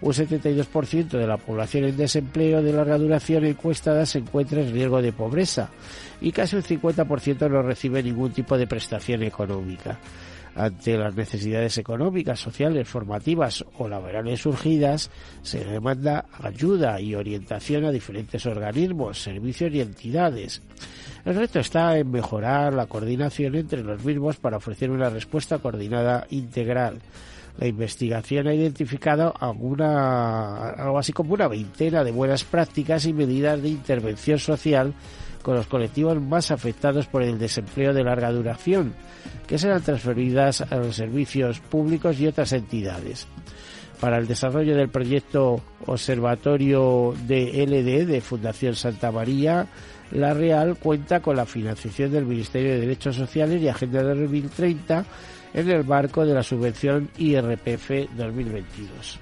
Un 0.00 0.12
72% 0.12 1.08
de 1.08 1.26
la 1.26 1.36
población 1.36 1.84
en 1.84 1.96
desempleo 1.96 2.62
de 2.62 2.72
larga 2.72 2.98
duración 2.98 3.44
encuestada 3.44 4.04
se 4.04 4.18
encuentra 4.18 4.60
en 4.60 4.72
riesgo 4.72 5.00
de 5.00 5.12
pobreza 5.12 5.70
y 6.20 6.32
casi 6.32 6.56
un 6.56 6.62
50% 6.62 7.48
no 7.48 7.62
recibe 7.62 8.02
ningún 8.02 8.32
tipo 8.32 8.58
de 8.58 8.66
prestación 8.66 9.22
económica 9.22 9.98
ante 10.54 10.96
las 10.96 11.14
necesidades 11.14 11.78
económicas, 11.78 12.40
sociales, 12.40 12.88
formativas 12.88 13.64
o 13.78 13.88
laborales 13.88 14.40
surgidas, 14.40 15.10
se 15.42 15.64
demanda 15.64 16.26
ayuda 16.40 17.00
y 17.00 17.14
orientación 17.14 17.84
a 17.84 17.90
diferentes 17.90 18.46
organismos, 18.46 19.22
servicios 19.22 19.72
y 19.72 19.80
entidades. 19.80 20.62
El 21.24 21.34
reto 21.36 21.58
está 21.58 21.96
en 21.98 22.10
mejorar 22.10 22.74
la 22.74 22.86
coordinación 22.86 23.54
entre 23.54 23.82
los 23.82 24.04
mismos 24.04 24.36
para 24.36 24.58
ofrecer 24.58 24.90
una 24.90 25.08
respuesta 25.08 25.58
coordinada 25.58 26.26
integral. 26.30 27.00
La 27.58 27.66
investigación 27.66 28.48
ha 28.48 28.54
identificado 28.54 29.32
alguna, 29.38 30.70
algo 30.70 30.98
así 30.98 31.12
como 31.12 31.34
una 31.34 31.46
veintena 31.46 32.02
de 32.02 32.10
buenas 32.10 32.42
prácticas 32.42 33.06
y 33.06 33.12
medidas 33.12 33.62
de 33.62 33.68
intervención 33.68 34.38
social 34.38 34.92
con 35.42 35.54
los 35.54 35.66
colectivos 35.66 36.20
más 36.20 36.50
afectados 36.50 37.06
por 37.06 37.22
el 37.22 37.38
desempleo 37.38 37.92
de 37.92 38.02
larga 38.02 38.32
duración, 38.32 38.94
que 39.46 39.58
serán 39.58 39.82
transferidas 39.82 40.62
a 40.62 40.76
los 40.76 40.96
servicios 40.96 41.60
públicos 41.60 42.18
y 42.18 42.26
otras 42.26 42.52
entidades. 42.52 43.28
Para 44.00 44.18
el 44.18 44.26
desarrollo 44.26 44.74
del 44.76 44.88
proyecto 44.88 45.60
Observatorio 45.86 47.14
de 47.26 47.64
LD 47.66 48.06
de 48.06 48.20
Fundación 48.20 48.74
Santa 48.74 49.12
María, 49.12 49.68
la 50.10 50.34
Real 50.34 50.76
cuenta 50.76 51.20
con 51.20 51.36
la 51.36 51.46
financiación 51.46 52.10
del 52.10 52.26
Ministerio 52.26 52.72
de 52.72 52.80
Derechos 52.80 53.16
Sociales 53.16 53.62
y 53.62 53.68
Agenda 53.68 54.02
2030 54.02 55.04
en 55.54 55.70
el 55.70 55.84
marco 55.84 56.26
de 56.26 56.34
la 56.34 56.42
subvención 56.42 57.08
IRPF 57.16 57.90
2022. 58.16 59.20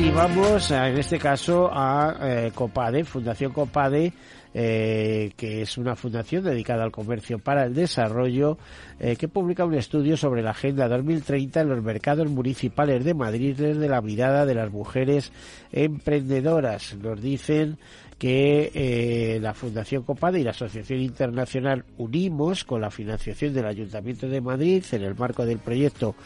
Y 0.00 0.10
vamos, 0.10 0.70
en 0.70 0.96
este 0.96 1.18
caso, 1.18 1.68
a 1.72 2.16
eh, 2.22 2.52
Copade, 2.54 3.02
Fundación 3.04 3.52
Copade, 3.52 4.12
eh, 4.54 5.32
que 5.36 5.62
es 5.62 5.76
una 5.76 5.96
fundación 5.96 6.44
dedicada 6.44 6.84
al 6.84 6.92
comercio 6.92 7.40
para 7.40 7.64
el 7.64 7.74
desarrollo, 7.74 8.58
eh, 9.00 9.16
que 9.16 9.26
publica 9.26 9.64
un 9.64 9.74
estudio 9.74 10.16
sobre 10.16 10.40
la 10.40 10.50
Agenda 10.50 10.86
2030 10.86 11.62
en 11.62 11.68
los 11.68 11.82
mercados 11.82 12.28
municipales 12.30 13.04
de 13.04 13.14
Madrid 13.14 13.56
desde 13.58 13.88
la 13.88 14.00
mirada 14.00 14.46
de 14.46 14.54
las 14.54 14.70
mujeres 14.70 15.32
emprendedoras. 15.72 16.94
Nos 16.94 17.20
dicen 17.20 17.76
que 18.18 18.72
eh, 18.74 19.38
la 19.40 19.54
Fundación 19.54 20.02
Copade 20.02 20.40
y 20.40 20.44
la 20.44 20.50
Asociación 20.50 21.00
Internacional 21.00 21.84
Unimos, 21.98 22.64
con 22.64 22.80
la 22.80 22.90
financiación 22.90 23.54
del 23.54 23.66
Ayuntamiento 23.66 24.28
de 24.28 24.40
Madrid, 24.40 24.84
en 24.90 25.02
el 25.02 25.14
marco 25.14 25.46
del 25.46 25.58
proyecto 25.58 26.16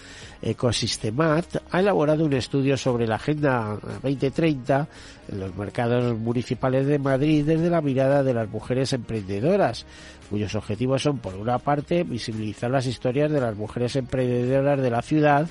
Ecosistemat, 0.40 1.56
ha 1.70 1.80
elaborado 1.80 2.24
un 2.24 2.32
estudio 2.32 2.78
sobre 2.78 3.06
la 3.06 3.16
Agenda 3.16 3.78
2030 4.02 4.88
en 5.28 5.40
los 5.40 5.54
mercados 5.54 6.18
municipales 6.18 6.86
de 6.86 6.98
Madrid 6.98 7.44
desde 7.44 7.68
la 7.68 7.82
mirada 7.82 8.22
de 8.22 8.32
las 8.32 8.48
mujeres 8.48 8.94
emprendedoras, 8.94 9.84
cuyos 10.30 10.54
objetivos 10.54 11.02
son, 11.02 11.18
por 11.18 11.34
una 11.34 11.58
parte, 11.58 12.04
visibilizar 12.04 12.70
las 12.70 12.86
historias 12.86 13.30
de 13.30 13.40
las 13.40 13.54
mujeres 13.54 13.96
emprendedoras 13.96 14.80
de 14.80 14.90
la 14.90 15.02
ciudad, 15.02 15.46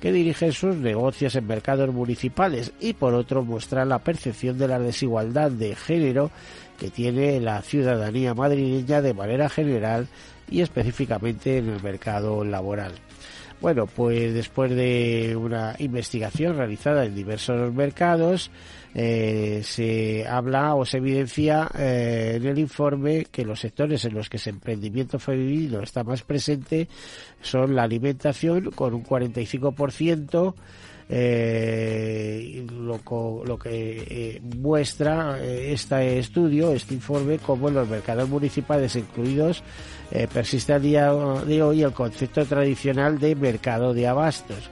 que 0.00 0.12
dirigen 0.12 0.52
sus 0.52 0.76
negocios 0.76 1.34
en 1.34 1.46
mercados 1.46 1.92
municipales 1.92 2.72
y 2.80 2.92
por 2.92 3.14
otro 3.14 3.42
muestran 3.42 3.88
la 3.88 3.98
percepción 3.98 4.58
de 4.58 4.68
la 4.68 4.78
desigualdad 4.78 5.50
de 5.50 5.74
género 5.74 6.30
que 6.78 6.90
tiene 6.90 7.40
la 7.40 7.62
ciudadanía 7.62 8.34
madrileña 8.34 9.00
de 9.00 9.14
manera 9.14 9.48
general 9.48 10.08
y 10.50 10.60
específicamente 10.60 11.58
en 11.58 11.70
el 11.70 11.82
mercado 11.82 12.44
laboral. 12.44 12.92
Bueno, 13.60 13.86
pues 13.86 14.34
después 14.34 14.70
de 14.70 15.34
una 15.34 15.74
investigación 15.78 16.56
realizada 16.56 17.06
en 17.06 17.14
diversos 17.14 17.72
mercados, 17.72 18.50
eh, 18.94 19.62
se 19.64 20.26
habla 20.26 20.74
o 20.74 20.84
se 20.84 20.98
evidencia 20.98 21.70
eh, 21.78 22.34
en 22.36 22.46
el 22.46 22.58
informe 22.58 23.26
que 23.30 23.44
los 23.44 23.60
sectores 23.60 24.04
en 24.04 24.14
los 24.14 24.28
que 24.28 24.36
ese 24.36 24.50
emprendimiento 24.50 25.18
femenino 25.18 25.80
está 25.80 26.04
más 26.04 26.22
presente 26.22 26.88
son 27.40 27.74
la 27.74 27.84
alimentación 27.84 28.70
con 28.72 28.92
un 28.92 29.04
45%, 29.04 30.54
eh, 31.08 32.66
lo, 32.72 33.00
lo, 33.44 33.58
que 33.58 34.06
eh, 34.08 34.40
muestra 34.56 35.42
este 35.42 36.18
estudio, 36.18 36.72
este 36.72 36.94
informe, 36.94 37.38
como 37.38 37.68
en 37.68 37.74
los 37.74 37.88
mercados 37.88 38.28
municipales 38.28 38.96
incluidos 38.96 39.62
eh, 40.10 40.28
persiste 40.32 40.72
a 40.72 40.78
día 40.78 41.12
de 41.12 41.62
hoy 41.62 41.82
el 41.82 41.92
concepto 41.92 42.44
tradicional 42.44 43.18
de 43.18 43.34
mercado 43.34 43.92
de 43.92 44.06
abastos. 44.06 44.70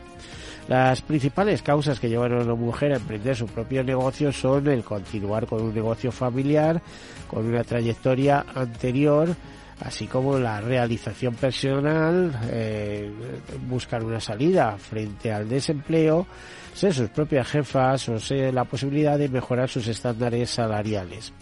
Las 0.69 1.03
principales 1.03 1.61
causas 1.61 2.01
que 2.01 2.09
llevan 2.09 2.33
a 2.33 2.43
una 2.43 2.55
mujer 2.55 2.93
a 2.93 2.97
emprender 2.97 3.37
su 3.37 3.47
propio 3.47 3.85
negocio 3.85 4.33
son 4.33 4.67
el 4.69 4.83
continuar 4.83 5.47
con 5.47 5.63
un 5.63 5.75
negocio 5.75 6.11
familiar, 6.11 6.81
con 7.29 7.45
una 7.45 7.65
trayectoria 7.65 8.47
anterior, 8.55 9.29
así 9.81 10.07
como 10.07 10.39
la 10.39 10.63
realización 10.63 11.35
personal, 11.35 12.33
eh, 12.51 13.13
buscar 13.69 14.03
una 14.03 14.21
salida 14.21 14.77
frente 14.79 15.31
al 15.31 15.49
desempleo, 15.49 16.27
ser 16.73 16.95
sus 16.95 17.11
propias 17.11 17.47
jefas 17.47 18.09
o 18.09 18.19
ser 18.19 18.55
la 18.55 18.65
posibilidad 18.65 19.19
de 19.19 19.29
mejorar 19.29 19.69
sus 19.69 19.87
estándares 19.87 20.49
salariales. 20.49 21.33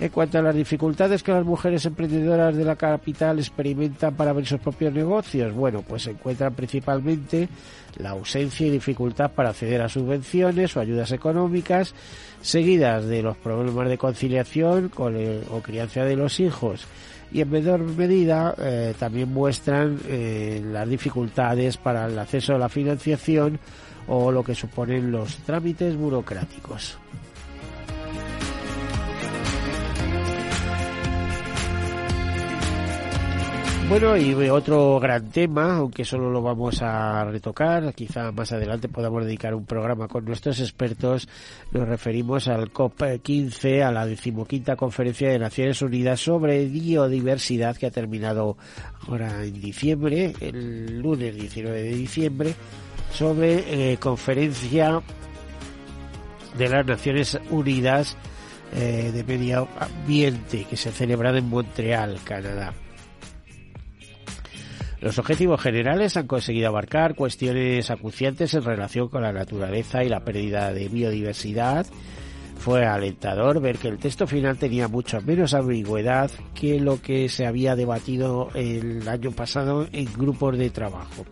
En 0.00 0.10
cuanto 0.10 0.38
a 0.38 0.42
las 0.42 0.54
dificultades 0.54 1.24
que 1.24 1.32
las 1.32 1.44
mujeres 1.44 1.84
emprendedoras 1.84 2.56
de 2.56 2.64
la 2.64 2.76
capital 2.76 3.40
experimentan 3.40 4.14
para 4.14 4.30
abrir 4.30 4.46
sus 4.46 4.60
propios 4.60 4.92
negocios, 4.92 5.52
bueno, 5.52 5.82
pues 5.82 6.04
se 6.04 6.12
encuentran 6.12 6.54
principalmente 6.54 7.48
la 7.96 8.10
ausencia 8.10 8.66
y 8.66 8.70
dificultad 8.70 9.32
para 9.32 9.50
acceder 9.50 9.82
a 9.82 9.88
subvenciones 9.88 10.76
o 10.76 10.80
ayudas 10.80 11.10
económicas, 11.10 11.94
seguidas 12.40 13.06
de 13.06 13.22
los 13.22 13.36
problemas 13.38 13.88
de 13.88 13.98
conciliación 13.98 14.88
con 14.88 15.16
o 15.50 15.60
crianza 15.62 16.04
de 16.04 16.14
los 16.14 16.38
hijos 16.38 16.86
y 17.30 17.40
en 17.40 17.50
menor 17.50 17.80
medida 17.80 18.54
eh, 18.58 18.94
también 18.98 19.32
muestran 19.32 19.98
eh, 20.06 20.62
las 20.64 20.88
dificultades 20.88 21.76
para 21.76 22.06
el 22.06 22.18
acceso 22.18 22.54
a 22.54 22.58
la 22.58 22.68
financiación 22.68 23.58
o 24.06 24.32
lo 24.32 24.42
que 24.42 24.54
suponen 24.54 25.12
los 25.12 25.36
trámites 25.38 25.96
burocráticos. 25.96 26.98
Bueno, 33.88 34.18
y 34.18 34.34
otro 34.50 35.00
gran 35.00 35.30
tema, 35.30 35.76
aunque 35.76 36.04
solo 36.04 36.30
lo 36.30 36.42
vamos 36.42 36.82
a 36.82 37.24
retocar, 37.24 37.94
quizá 37.94 38.30
más 38.32 38.52
adelante 38.52 38.86
podamos 38.86 39.24
dedicar 39.24 39.54
un 39.54 39.64
programa 39.64 40.08
con 40.08 40.26
nuestros 40.26 40.60
expertos, 40.60 41.26
nos 41.72 41.88
referimos 41.88 42.48
al 42.48 42.70
COP15, 42.70 43.82
a 43.82 43.90
la 43.90 44.04
decimoquinta 44.04 44.76
conferencia 44.76 45.30
de 45.30 45.38
Naciones 45.38 45.80
Unidas 45.80 46.20
sobre 46.20 46.66
biodiversidad 46.66 47.78
que 47.78 47.86
ha 47.86 47.90
terminado 47.90 48.58
ahora 49.08 49.42
en 49.42 49.58
diciembre, 49.58 50.34
el 50.38 51.00
lunes 51.00 51.34
19 51.34 51.82
de 51.82 51.94
diciembre, 51.94 52.54
sobre 53.10 53.92
eh, 53.92 53.96
conferencia 53.96 55.00
de 56.58 56.68
las 56.68 56.84
Naciones 56.84 57.38
Unidas 57.48 58.18
eh, 58.76 59.12
de 59.14 59.24
Medio 59.24 59.66
Ambiente 59.78 60.66
que 60.68 60.76
se 60.76 60.90
ha 60.90 60.92
celebrado 60.92 61.38
en 61.38 61.48
Montreal, 61.48 62.18
Canadá. 62.22 62.74
Los 65.00 65.18
objetivos 65.18 65.60
generales 65.60 66.16
han 66.16 66.26
conseguido 66.26 66.68
abarcar 66.68 67.14
cuestiones 67.14 67.88
acuciantes 67.90 68.54
en 68.54 68.64
relación 68.64 69.08
con 69.08 69.22
la 69.22 69.32
naturaleza 69.32 70.02
y 70.02 70.08
la 70.08 70.24
pérdida 70.24 70.72
de 70.72 70.88
biodiversidad. 70.88 71.86
Fue 72.56 72.84
alentador 72.84 73.60
ver 73.60 73.78
que 73.78 73.86
el 73.86 73.98
texto 73.98 74.26
final 74.26 74.58
tenía 74.58 74.88
mucho 74.88 75.20
menos 75.20 75.54
ambigüedad 75.54 76.32
que 76.52 76.80
lo 76.80 77.00
que 77.00 77.28
se 77.28 77.46
había 77.46 77.76
debatido 77.76 78.48
el 78.54 79.08
año 79.08 79.30
pasado 79.30 79.86
en 79.92 80.12
grupos 80.14 80.58
de 80.58 80.70
trabajo. 80.70 81.24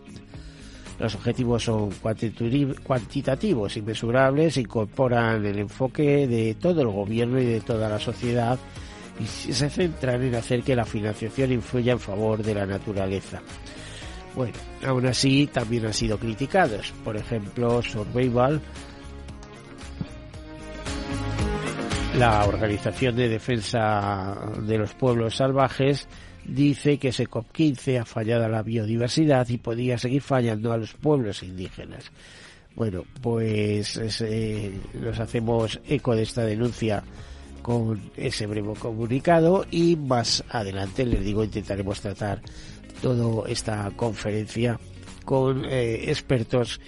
Los 0.97 1.13
objetivos 1.15 1.63
son 1.63 1.91
cuantitativos 2.01 3.75
y 3.77 3.81
mesurables, 3.81 4.55
incorporan 4.57 5.45
el 5.45 5.59
enfoque 5.59 6.25
de 6.25 6.55
todo 6.55 6.81
el 6.81 6.87
gobierno 6.87 7.39
y 7.39 7.45
de 7.45 7.59
toda 7.59 7.89
la 7.89 7.99
sociedad 7.99 8.57
y 9.19 9.25
se 9.25 9.69
centran 9.69 10.21
en 10.23 10.35
hacer 10.35 10.63
que 10.63 10.75
la 10.75 10.85
financiación 10.85 11.51
influya 11.51 11.93
en 11.93 11.99
favor 11.99 12.43
de 12.43 12.53
la 12.53 12.65
naturaleza. 12.65 13.41
Bueno, 14.35 14.53
aún 14.85 15.07
así 15.07 15.49
también 15.51 15.87
han 15.87 15.93
sido 15.93 16.19
criticados. 16.19 16.93
Por 17.03 17.17
ejemplo, 17.17 17.81
Survival, 17.81 18.61
la 22.17 22.45
Organización 22.45 23.15
de 23.15 23.29
Defensa 23.29 24.37
de 24.61 24.77
los 24.77 24.93
Pueblos 24.93 25.37
Salvajes, 25.37 26.07
dice 26.45 26.97
que 26.97 27.09
ese 27.09 27.27
COP15 27.27 28.01
ha 28.01 28.05
fallado 28.05 28.45
a 28.45 28.49
la 28.49 28.61
biodiversidad 28.61 29.47
y 29.49 29.57
podría 29.57 29.97
seguir 29.97 30.21
fallando 30.21 30.71
a 30.71 30.77
los 30.77 30.93
pueblos 30.93 31.43
indígenas. 31.43 32.11
Bueno, 32.75 33.05
pues 33.21 33.99
eh, 34.21 34.71
nos 34.93 35.19
hacemos 35.19 35.79
eco 35.87 36.15
de 36.15 36.21
esta 36.21 36.45
denuncia 36.45 37.03
con 37.67 37.99
ese 38.15 38.47
breve 38.47 38.75
comunicado 38.75 39.65
y 39.69 39.97
más 39.97 40.41
adelante 40.47 41.05
les 41.05 41.21
digo 41.21 41.43
intentaremos 41.43 41.99
tratar 41.99 42.41
toda 43.01 43.49
esta 43.49 43.91
conferencia 43.93 44.79
con 45.25 45.65
eh, 45.65 46.09
expertos 46.09 46.79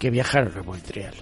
que 0.00 0.10
viajaron 0.10 0.58
a 0.58 0.64
Montreal. 0.64 1.14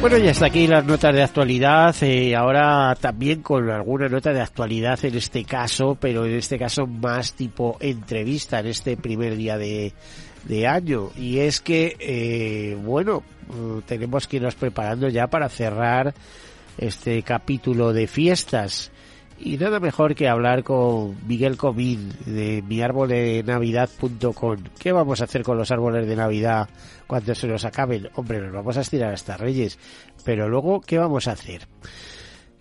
Bueno, 0.00 0.16
ya 0.16 0.30
está 0.30 0.46
aquí 0.46 0.66
las 0.66 0.86
notas 0.86 1.14
de 1.14 1.22
actualidad. 1.22 1.94
Eh, 2.00 2.34
ahora 2.34 2.96
también 2.98 3.42
con 3.42 3.68
alguna 3.68 4.08
nota 4.08 4.32
de 4.32 4.40
actualidad 4.40 4.98
en 5.04 5.14
este 5.14 5.44
caso, 5.44 5.94
pero 6.00 6.24
en 6.24 6.36
este 6.36 6.58
caso 6.58 6.86
más 6.86 7.34
tipo 7.34 7.76
entrevista 7.80 8.60
en 8.60 8.68
este 8.68 8.96
primer 8.96 9.36
día 9.36 9.58
de, 9.58 9.92
de 10.44 10.66
año. 10.66 11.10
Y 11.18 11.40
es 11.40 11.60
que, 11.60 11.96
eh, 12.00 12.78
bueno, 12.82 13.22
mm, 13.48 13.80
tenemos 13.80 14.26
que 14.26 14.36
irnos 14.36 14.54
preparando 14.54 15.06
ya 15.08 15.26
para 15.26 15.50
cerrar 15.50 16.14
este 16.78 17.22
capítulo 17.22 17.92
de 17.92 18.06
fiestas. 18.06 18.90
Y 19.42 19.56
nada 19.56 19.80
mejor 19.80 20.14
que 20.14 20.28
hablar 20.28 20.62
con 20.62 21.16
Miguel 21.26 21.56
Comín 21.56 22.10
de 22.26 22.62
miarboldenavidad.com. 22.68 24.58
¿Qué 24.78 24.92
vamos 24.92 25.22
a 25.22 25.24
hacer 25.24 25.42
con 25.42 25.56
los 25.56 25.70
árboles 25.70 26.06
de 26.06 26.14
Navidad 26.14 26.68
cuando 27.06 27.34
se 27.34 27.48
nos 27.48 27.64
acaben? 27.64 28.10
Hombre, 28.16 28.38
nos 28.40 28.52
vamos 28.52 28.76
a 28.76 28.82
estirar 28.82 29.14
hasta 29.14 29.38
Reyes. 29.38 29.78
Pero 30.26 30.46
luego, 30.46 30.82
¿qué 30.82 30.98
vamos 30.98 31.26
a 31.26 31.32
hacer? 31.32 31.62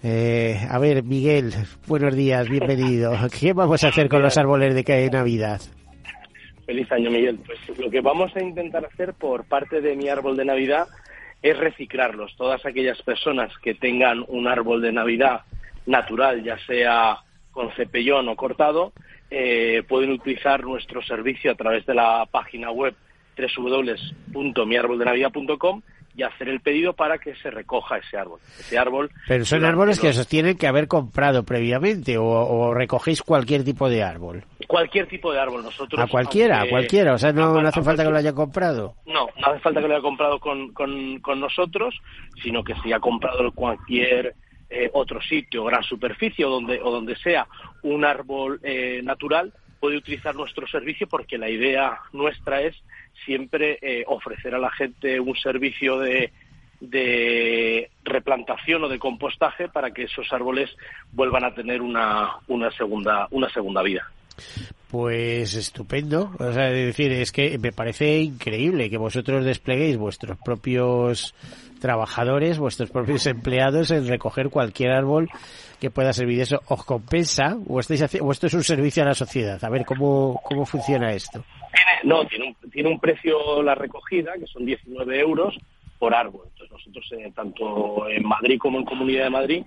Eh, 0.01 0.57
a 0.69 0.79
ver, 0.79 1.03
Miguel, 1.03 1.51
buenos 1.85 2.15
días, 2.15 2.47
bienvenido. 2.47 3.11
¿Qué 3.39 3.51
vamos 3.51 3.83
a 3.83 3.89
hacer 3.89 4.07
con 4.07 4.21
los 4.21 4.37
árboles 4.37 4.73
de 4.73 5.09
Navidad? 5.11 5.59
Feliz 6.65 6.89
año, 6.93 7.11
Miguel. 7.11 7.39
Pues 7.45 7.59
lo 7.77 7.89
que 7.89 7.99
vamos 7.99 8.33
a 8.37 8.41
intentar 8.41 8.85
hacer 8.85 9.13
por 9.15 9.43
parte 9.43 9.81
de 9.81 9.97
mi 9.97 10.07
árbol 10.07 10.37
de 10.37 10.45
Navidad 10.45 10.87
es 11.41 11.57
reciclarlos. 11.57 12.37
Todas 12.37 12.65
aquellas 12.65 13.01
personas 13.01 13.51
que 13.61 13.75
tengan 13.75 14.23
un 14.29 14.47
árbol 14.47 14.81
de 14.81 14.93
Navidad 14.93 15.41
natural, 15.89 16.43
ya 16.43 16.57
sea 16.65 17.17
con 17.51 17.71
cepellón 17.71 18.29
o 18.29 18.35
cortado, 18.35 18.93
eh, 19.31 19.83
pueden 19.87 20.11
utilizar 20.11 20.63
nuestro 20.63 21.01
servicio 21.01 21.51
a 21.51 21.55
través 21.55 21.83
de 21.85 21.95
la 21.95 22.27
página 22.31 22.71
web 22.71 22.93
www.miarboldenavidad.com 23.37 25.81
y 26.15 26.23
hacer 26.23 26.49
el 26.49 26.59
pedido 26.59 26.93
para 26.93 27.17
que 27.17 27.35
se 27.35 27.49
recoja 27.49 27.97
ese 27.97 28.17
árbol. 28.17 28.39
Ese 28.59 28.77
árbol. 28.77 29.09
Pero 29.27 29.45
son 29.45 29.63
árboles 29.63 29.99
que 29.99 30.11
se 30.11 30.25
tienen 30.25 30.57
que 30.57 30.67
haber 30.67 30.87
comprado 30.87 31.43
previamente 31.43 32.17
o, 32.17 32.73
recogéis 32.73 33.21
cualquier 33.21 33.63
tipo 33.63 33.89
de 33.89 34.03
árbol. 34.03 34.43
Cualquier 34.67 35.07
tipo 35.07 35.31
de 35.31 35.39
árbol. 35.39 35.63
Nosotros. 35.63 36.01
A 36.01 36.07
cualquiera, 36.07 36.61
a 36.61 36.69
cualquiera. 36.69 37.13
O 37.13 37.17
sea, 37.17 37.31
no, 37.31 37.57
hace 37.59 37.81
falta 37.81 38.03
que 38.03 38.09
lo 38.09 38.17
haya 38.17 38.33
comprado. 38.33 38.95
No, 39.05 39.29
no 39.39 39.47
hace 39.47 39.59
falta 39.59 39.81
que 39.81 39.87
lo 39.87 39.93
haya 39.93 40.03
comprado 40.03 40.39
con, 40.39 40.73
con, 40.73 41.39
nosotros, 41.39 41.95
sino 42.43 42.63
que 42.63 42.75
si 42.83 42.91
ha 42.91 42.99
comprado 42.99 43.51
cualquier 43.53 44.35
eh, 44.69 44.89
otro 44.93 45.21
sitio, 45.21 45.63
gran 45.63 45.83
superficie 45.83 46.45
o 46.45 46.49
donde, 46.49 46.79
o 46.81 46.91
donde 46.91 47.15
sea 47.17 47.47
un 47.81 48.05
árbol 48.05 48.59
eh, 48.63 49.01
natural, 49.03 49.53
puede 49.79 49.97
utilizar 49.97 50.35
nuestro 50.35 50.67
servicio 50.67 51.07
porque 51.07 51.37
la 51.37 51.49
idea 51.49 51.99
nuestra 52.11 52.61
es 52.61 52.75
siempre 53.25 53.79
eh, 53.81 54.03
ofrecer 54.07 54.53
a 54.53 54.59
la 54.59 54.69
gente 54.71 55.19
un 55.19 55.35
servicio 55.35 55.97
de, 55.99 56.31
de 56.79 57.89
replantación 58.03 58.83
o 58.83 58.89
de 58.89 58.99
compostaje 58.99 59.69
para 59.69 59.91
que 59.91 60.03
esos 60.03 60.31
árboles 60.31 60.69
vuelvan 61.11 61.43
a 61.43 61.53
tener 61.53 61.81
una, 61.81 62.37
una 62.47 62.71
segunda 62.71 63.27
una 63.31 63.49
segunda 63.49 63.81
vida. 63.81 64.09
Pues 64.89 65.53
estupendo. 65.55 66.31
O 66.39 66.51
sea, 66.51 66.69
es 66.69 66.85
decir, 66.87 67.11
es 67.11 67.31
que 67.31 67.57
me 67.59 67.71
parece 67.71 68.19
increíble 68.19 68.89
que 68.89 68.97
vosotros 68.97 69.45
despleguéis 69.45 69.97
vuestros 69.97 70.37
propios 70.39 71.35
trabajadores, 71.79 72.57
vuestros 72.57 72.89
propios 72.89 73.25
empleados 73.27 73.91
en 73.91 74.07
recoger 74.07 74.49
cualquier 74.49 74.91
árbol 74.91 75.29
que 75.79 75.89
pueda 75.91 76.13
servir. 76.13 76.41
¿Eso 76.41 76.61
os 76.67 76.83
compensa 76.83 77.57
o, 77.67 77.79
estáis 77.79 78.03
o 78.19 78.31
esto 78.31 78.47
es 78.47 78.53
un 78.53 78.63
servicio 78.63 79.03
a 79.03 79.07
la 79.07 79.13
sociedad? 79.13 79.63
A 79.63 79.69
ver, 79.69 79.85
¿cómo, 79.85 80.39
cómo 80.43 80.65
funciona 80.65 81.11
esto? 81.11 81.43
No, 82.03 82.25
tiene 82.25 82.47
un, 82.47 82.71
tiene 82.71 82.89
un 82.89 82.99
precio 82.99 83.61
la 83.61 83.75
recogida, 83.75 84.33
que 84.33 84.47
son 84.47 84.65
19 84.65 85.19
euros 85.19 85.57
por 85.97 86.15
árbol. 86.15 86.47
Entonces 86.51 86.71
nosotros, 86.71 87.11
eh, 87.11 87.31
tanto 87.35 88.07
en 88.09 88.25
Madrid 88.25 88.57
como 88.57 88.79
en 88.79 88.85
Comunidad 88.85 89.25
de 89.25 89.29
Madrid, 89.29 89.63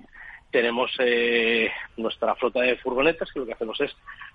tenemos 0.52 0.92
eh, 1.00 1.72
nuestra 1.96 2.36
flota 2.36 2.60
de 2.60 2.76
furgonetas 2.76 3.32
que 3.32 3.40
lo 3.40 3.46
que 3.46 3.54
hacemos 3.54 3.80
es 3.80 3.90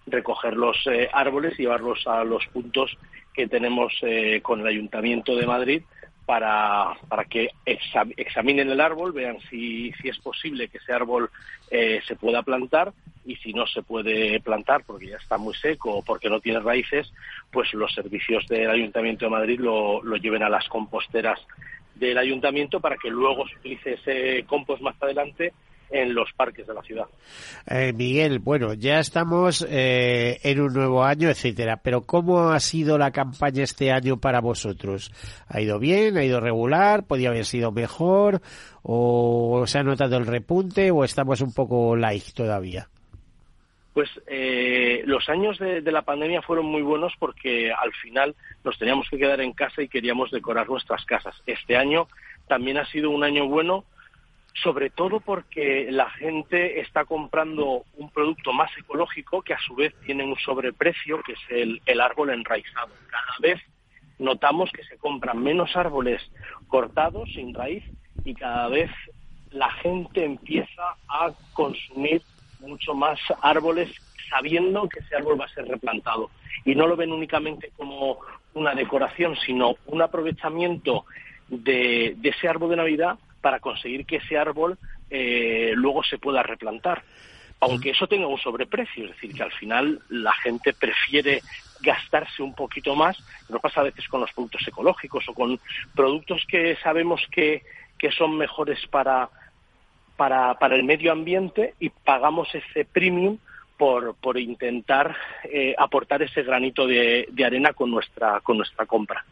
recoger 0.06 0.58
los 0.58 0.76
eh, 0.88 1.10
árboles 1.14 1.54
y 1.58 1.62
llevarlos 1.62 2.06
a 2.08 2.26
los 2.26 2.46
puntos 2.48 2.98
que 3.34 3.48
tenemos 3.48 3.94
con 4.42 4.62
el 4.62 4.68
Ayuntamiento 4.68 5.36
de 5.36 5.46
Madrid 5.46 5.84
para, 6.28 6.98
para 7.08 7.24
que 7.24 7.52
examinen 7.66 8.70
el 8.70 8.82
árbol, 8.82 9.14
vean 9.14 9.38
si, 9.50 9.94
si 9.94 10.10
es 10.10 10.18
posible 10.20 10.68
que 10.68 10.78
ese 10.78 10.92
árbol 10.92 11.30
eh, 11.72 12.02
se 12.06 12.18
pueda 12.18 12.44
plantar 12.44 12.92
y 13.26 13.38
si 13.38 13.54
no 13.54 13.66
se 13.66 13.82
puede 13.82 14.42
plantar 14.42 14.84
porque 14.86 15.08
ya 15.08 15.16
está 15.16 15.38
muy 15.38 15.56
seco 15.56 15.96
o 15.96 16.04
porque 16.04 16.30
no 16.30 16.42
tiene 16.42 16.60
raíces, 16.60 17.14
pues 17.50 17.74
los 17.74 17.94
servicios 17.94 18.46
del 18.50 18.70
Ayuntamiento 18.70 19.24
de 19.24 19.32
Madrid 19.32 19.62
lo, 19.62 20.04
lo 20.04 20.18
lleven 20.18 20.44
a 20.44 20.50
las 20.50 20.68
composteras 20.68 21.40
del 21.96 22.18
ayuntamiento 22.18 22.82
para 22.82 22.98
que 22.98 23.10
luego 23.10 23.48
se 23.48 23.56
utilice 23.56 23.94
ese 23.94 24.44
compost 24.48 24.82
más 24.82 25.02
adelante 25.02 25.54
en 25.90 26.14
los 26.14 26.32
parques 26.34 26.68
de 26.68 26.74
la 26.74 26.82
ciudad. 26.82 27.06
Eh, 27.70 27.94
Miguel, 27.94 28.40
bueno, 28.40 28.74
ya 28.74 29.00
estamos 29.00 29.66
eh, 29.70 30.40
en 30.44 30.62
un 30.62 30.74
nuevo 30.74 31.04
año, 31.04 31.30
etcétera, 31.30 31.78
pero 31.84 32.02
¿cómo 32.02 32.50
ha 32.50 32.60
sido 32.60 32.98
la 32.98 33.12
campaña 33.12 33.64
este 33.64 33.92
año 33.92 34.18
para 34.18 34.42
vosotros? 34.42 35.12
¿Ha 35.48 35.62
ido 35.62 35.80
bien? 35.80 36.18
¿Ha 36.18 36.24
ido 36.24 36.40
regular? 36.40 37.06
¿Podría 37.06 37.30
haber 37.30 37.46
sido 37.46 37.72
mejor? 37.72 38.42
¿O 38.84 39.64
se 39.66 39.80
ha 39.80 39.84
notado 39.84 40.18
el 40.18 40.26
repunte? 40.26 40.92
¿O 40.92 41.04
estamos 41.04 41.42
un 41.42 41.54
poco 41.54 41.96
light 41.96 42.34
todavía? 42.34 42.88
Pues 43.94 44.10
eh, 44.28 45.02
los 45.06 45.28
años 45.28 45.58
de, 45.58 45.82
de, 45.82 45.92
la 45.92 46.04
pandemia 46.04 46.44
fueron 46.44 46.68
muy 46.68 46.84
buenos 46.84 47.14
porque 47.18 47.72
al 47.72 47.92
final 47.94 48.36
nos 48.64 48.78
teníamos 48.78 49.10
que 49.10 49.18
quedar 49.18 49.42
en 49.42 49.54
casa 49.54 49.82
y 49.82 49.88
queríamos 49.88 50.30
decorar 50.30 50.70
nuestras 50.70 51.04
casas. 51.06 51.34
Este 51.48 51.76
año 51.76 52.08
también 52.48 52.78
ha 52.78 52.86
sido 52.86 53.10
un 53.10 53.24
año 53.24 53.48
bueno 53.48 53.86
sobre 54.64 54.90
todo 54.90 55.20
porque 55.20 55.88
la 55.92 56.10
gente 56.10 56.80
está 56.80 57.06
comprando 57.06 57.84
un 57.96 58.10
producto 58.10 58.54
más 58.54 58.72
ecológico 58.78 59.42
que 59.42 59.54
a 59.54 59.60
su 59.60 59.76
vez 59.76 59.94
tiene 60.06 60.24
un 60.24 60.36
sobreprecio, 60.38 61.22
que 61.22 61.34
es 61.34 61.82
el, 61.86 62.02
árbol 62.02 62.32
enraizado. 62.32 62.90
Cada 63.10 63.36
vez 63.40 63.62
notamos 64.20 64.72
que 64.72 64.84
se 64.84 64.98
compran 64.98 65.44
menos 65.44 65.76
árboles 65.76 66.22
cortados 66.68 67.30
sin 67.34 67.54
raíz 67.54 67.84
y 68.26 68.34
cada 68.34 68.68
vez 68.68 68.90
la 69.52 69.70
gente 69.72 70.26
empieza 70.26 70.96
a 71.08 71.32
consumir 71.54 72.22
mucho 72.60 72.96
más 72.96 73.20
árboles 73.42 73.92
sabiendo 74.30 74.90
que 74.90 75.00
ese 75.00 75.16
árbol 75.16 75.40
va 75.40 75.46
a 75.46 75.54
ser 75.54 75.68
replantado. 75.68 76.32
Y 76.66 76.76
no 76.76 76.88
lo 76.88 76.96
ven 76.96 77.12
únicamente 77.12 77.72
como 77.78 78.20
una 78.54 78.74
decoración, 78.74 79.36
sino 79.46 79.76
un 79.86 80.02
aprovechamiento 80.02 81.06
de, 81.48 82.18
ese 82.24 82.48
árbol 82.48 82.72
de 82.72 82.76
Navidad 82.78 83.18
para 83.48 83.62
conseguir 83.62 84.06
que 84.06 84.18
ese 84.18 84.38
árbol 84.38 84.78
eh, 85.10 85.72
luego 85.74 86.04
se 86.04 86.18
pueda 86.18 86.44
replantar. 86.44 87.02
Aunque 87.62 87.92
eso 87.92 88.06
tenga 88.06 88.28
un 88.28 88.38
sobreprecio, 88.38 89.06
es 89.06 89.12
decir, 89.12 89.34
que 89.34 89.42
al 89.42 89.54
final 89.54 90.02
la 90.10 90.34
gente 90.34 90.74
prefiere 90.74 91.42
gastarse 91.80 92.44
un 92.44 92.54
poquito 92.54 92.94
más, 92.94 93.18
lo 93.48 93.62
pasa 93.62 93.80
a 93.80 93.86
veces 93.86 94.06
con 94.10 94.20
los 94.20 94.34
productos 94.34 94.68
ecológicos 94.68 95.24
o 95.30 95.34
con 95.34 95.58
productos 95.96 96.44
que 96.46 96.76
sabemos 96.84 97.22
que, 97.32 97.64
que 97.98 98.12
son 98.12 98.36
mejores 98.36 98.86
para, 98.88 99.30
para, 100.18 100.56
para 100.56 100.76
el 100.76 100.84
medio 100.84 101.14
ambiente 101.14 101.74
y 101.80 101.88
pagamos 101.88 102.54
ese 102.54 102.84
premium 102.84 103.38
por, 103.78 104.14
por 104.16 104.38
intentar 104.38 105.16
eh, 105.46 105.74
aportar 105.78 106.22
ese 106.22 106.44
granito 106.44 106.86
de, 106.86 107.30
de, 107.32 107.46
arena 107.46 107.72
con 107.72 107.92
nuestra, 107.92 108.42
con 108.42 108.58
nuestra 108.58 108.86
compra. 108.86 109.24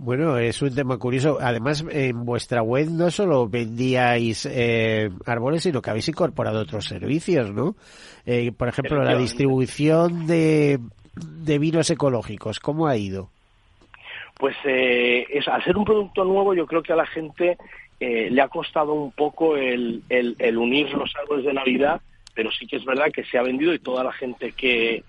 Bueno, 0.00 0.38
es 0.38 0.62
un 0.62 0.72
tema 0.72 0.96
curioso. 0.96 1.38
Además, 1.40 1.84
en 1.90 2.24
vuestra 2.24 2.62
web 2.62 2.88
no 2.88 3.10
solo 3.10 3.48
vendíais 3.48 4.46
eh, 4.46 5.10
árboles, 5.26 5.64
sino 5.64 5.82
que 5.82 5.90
habéis 5.90 6.08
incorporado 6.08 6.60
otros 6.60 6.84
servicios, 6.84 7.52
¿no? 7.52 7.74
Eh, 8.24 8.52
por 8.52 8.68
ejemplo, 8.68 9.02
la 9.02 9.18
distribución 9.18 10.28
de, 10.28 10.78
de 11.16 11.58
vinos 11.58 11.90
ecológicos. 11.90 12.60
¿Cómo 12.60 12.86
ha 12.86 12.96
ido? 12.96 13.30
Pues 14.38 14.54
eh, 14.64 15.26
es, 15.30 15.48
al 15.48 15.64
ser 15.64 15.76
un 15.76 15.84
producto 15.84 16.22
nuevo, 16.22 16.54
yo 16.54 16.64
creo 16.64 16.80
que 16.80 16.92
a 16.92 16.96
la 16.96 17.06
gente 17.06 17.58
eh, 17.98 18.28
le 18.30 18.40
ha 18.40 18.46
costado 18.46 18.92
un 18.92 19.10
poco 19.10 19.56
el, 19.56 20.04
el, 20.08 20.58
unir 20.58 20.94
los 20.94 21.12
árboles 21.16 21.44
de 21.44 21.54
Navidad, 21.54 22.00
pero 22.34 22.52
sí 22.52 22.68
que 22.68 22.76
es 22.76 22.84
verdad 22.84 23.10
que 23.12 23.24
se 23.24 23.36
ha 23.36 23.42
vendido 23.42 23.74
y 23.74 23.80
toda 23.80 24.04
la 24.04 24.12
gente 24.12 24.52
que, 24.52 25.02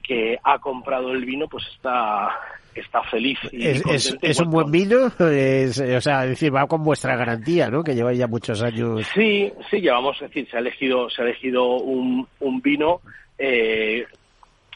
que 0.00 0.38
ha 0.44 0.60
comprado 0.60 1.10
el 1.10 1.24
vino 1.24 1.48
pues 1.48 1.66
está 1.74 2.38
está 2.78 3.02
feliz. 3.04 3.38
Y 3.52 3.66
es, 3.66 4.16
es, 4.20 4.40
un 4.40 4.50
buen 4.50 4.70
vino, 4.70 5.06
o 5.06 6.00
sea, 6.00 6.26
decir, 6.26 6.54
va 6.54 6.66
con 6.66 6.82
vuestra 6.82 7.16
garantía, 7.16 7.68
¿no? 7.70 7.82
Que 7.82 7.94
lleva 7.94 8.12
ya 8.12 8.26
muchos 8.26 8.62
años. 8.62 9.06
Sí, 9.14 9.52
sí, 9.70 9.80
llevamos, 9.80 10.16
es 10.16 10.28
decir, 10.28 10.48
se 10.50 10.56
ha 10.56 10.60
elegido, 10.60 11.08
se 11.10 11.22
ha 11.22 11.24
elegido 11.24 11.76
un, 11.76 12.26
un 12.40 12.60
vino 12.60 13.00
eh, 13.38 14.06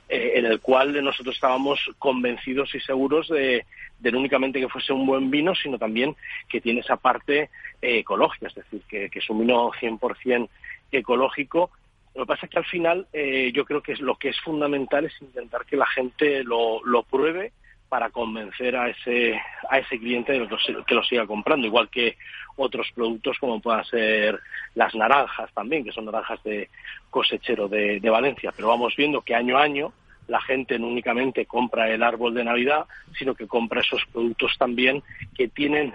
eh, 0.09 0.33
en 0.35 0.45
el 0.45 0.61
cual 0.61 1.03
nosotros 1.03 1.35
estábamos 1.35 1.81
convencidos 1.99 2.75
y 2.75 2.81
seguros 2.81 3.29
de, 3.29 3.65
de 3.99 4.13
no 4.13 4.19
únicamente 4.19 4.61
que 4.61 4.69
fuese 4.69 4.93
un 4.93 5.07
buen 5.07 5.31
vino, 5.31 5.55
sino 5.55 5.79
también 5.79 6.15
que 6.49 6.61
tiene 6.61 6.81
esa 6.81 6.97
parte 6.97 7.51
eh, 7.81 7.99
ecológica, 8.01 8.49
es 8.49 8.55
decir, 8.55 8.83
que, 8.89 9.09
es 9.11 9.31
un 9.31 9.41
vino 9.41 9.71
100% 9.71 10.49
ecológico. 10.91 11.71
Lo 12.15 12.25
que 12.25 12.29
pasa 12.29 12.47
es 12.47 12.53
que 12.53 12.59
al 12.59 12.67
final 12.67 13.07
eh, 13.13 13.53
yo 13.55 13.65
creo 13.65 13.81
que 13.81 13.93
es, 13.93 14.01
lo 14.01 14.17
que 14.17 14.29
es 14.29 14.41
fundamental 14.41 15.07
es 15.07 15.15
intentar 15.23 15.65
que 15.65 15.77
la 15.77 15.87
gente 15.87 16.45
lo, 16.45 16.85
lo 16.85 17.05
pruebe 17.05 17.53
para 17.93 18.09
convencer 18.09 18.75
a 18.75 18.89
ese 18.89 19.39
a 19.69 19.79
ese 19.79 19.99
cliente 19.99 20.33
de 20.33 20.49
que 20.87 20.95
lo 20.95 21.05
siga 21.05 21.27
comprando, 21.27 21.67
igual 21.67 21.91
que 21.91 22.17
otros 22.57 22.91
productos 22.95 23.37
como 23.39 23.61
puedan 23.61 23.85
ser 23.85 24.41
las 24.75 24.95
naranjas 24.95 25.53
también, 25.53 25.85
que 25.85 25.93
son 25.93 26.07
naranjas 26.07 26.43
de 26.43 26.71
cosechero 27.11 27.69
de, 27.69 28.01
Valencia. 28.01 28.51
Pero 28.57 28.69
vamos 28.69 28.97
viendo 28.97 29.21
que 29.21 29.35
año 29.35 29.59
a 29.59 29.65
año 29.65 29.93
la 30.27 30.41
gente 30.41 30.79
no 30.79 30.87
únicamente 30.89 31.45
compra 31.45 31.91
el 31.91 32.03
árbol 32.03 32.33
de 32.33 32.45
Navidad, 32.45 32.87
sino 33.19 33.35
que 33.35 33.47
compra 33.47 33.83
esos 33.83 34.03
productos 34.11 34.57
también 34.57 35.03
que 35.37 35.49
tienen 35.49 35.93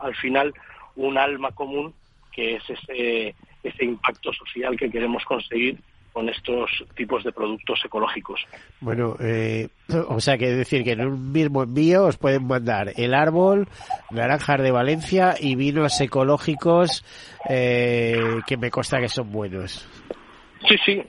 al 0.00 0.14
final 0.14 0.54
un 0.94 1.18
alma 1.18 1.50
común, 1.50 1.92
que 2.30 2.54
es 2.54 2.70
ese, 2.70 3.34
ese 3.64 3.84
impacto 3.84 4.32
social 4.32 4.76
que 4.76 4.88
queremos 4.88 5.24
conseguir 5.24 5.80
con 6.12 6.28
estos 6.28 6.70
tipos 6.96 7.24
de 7.24 7.32
productos 7.32 7.80
ecológicos. 7.84 8.40
Bueno, 8.80 9.16
eh, 9.20 9.68
o 10.08 10.20
sea, 10.20 10.36
que 10.36 10.50
decir 10.52 10.84
que 10.84 10.92
en 10.92 11.06
un 11.06 11.32
mismo 11.32 11.62
envío 11.62 12.04
os 12.04 12.16
pueden 12.16 12.46
mandar 12.46 12.92
el 12.96 13.14
árbol, 13.14 13.68
naranjas 14.10 14.62
de 14.62 14.70
Valencia 14.70 15.34
y 15.38 15.54
vinos 15.54 16.00
ecológicos 16.00 17.04
eh, 17.48 18.40
que 18.46 18.56
me 18.56 18.70
consta 18.70 19.00
que 19.00 19.08
son 19.08 19.30
buenos. 19.30 19.86
Sí, 20.68 20.76
sí, 20.84 21.02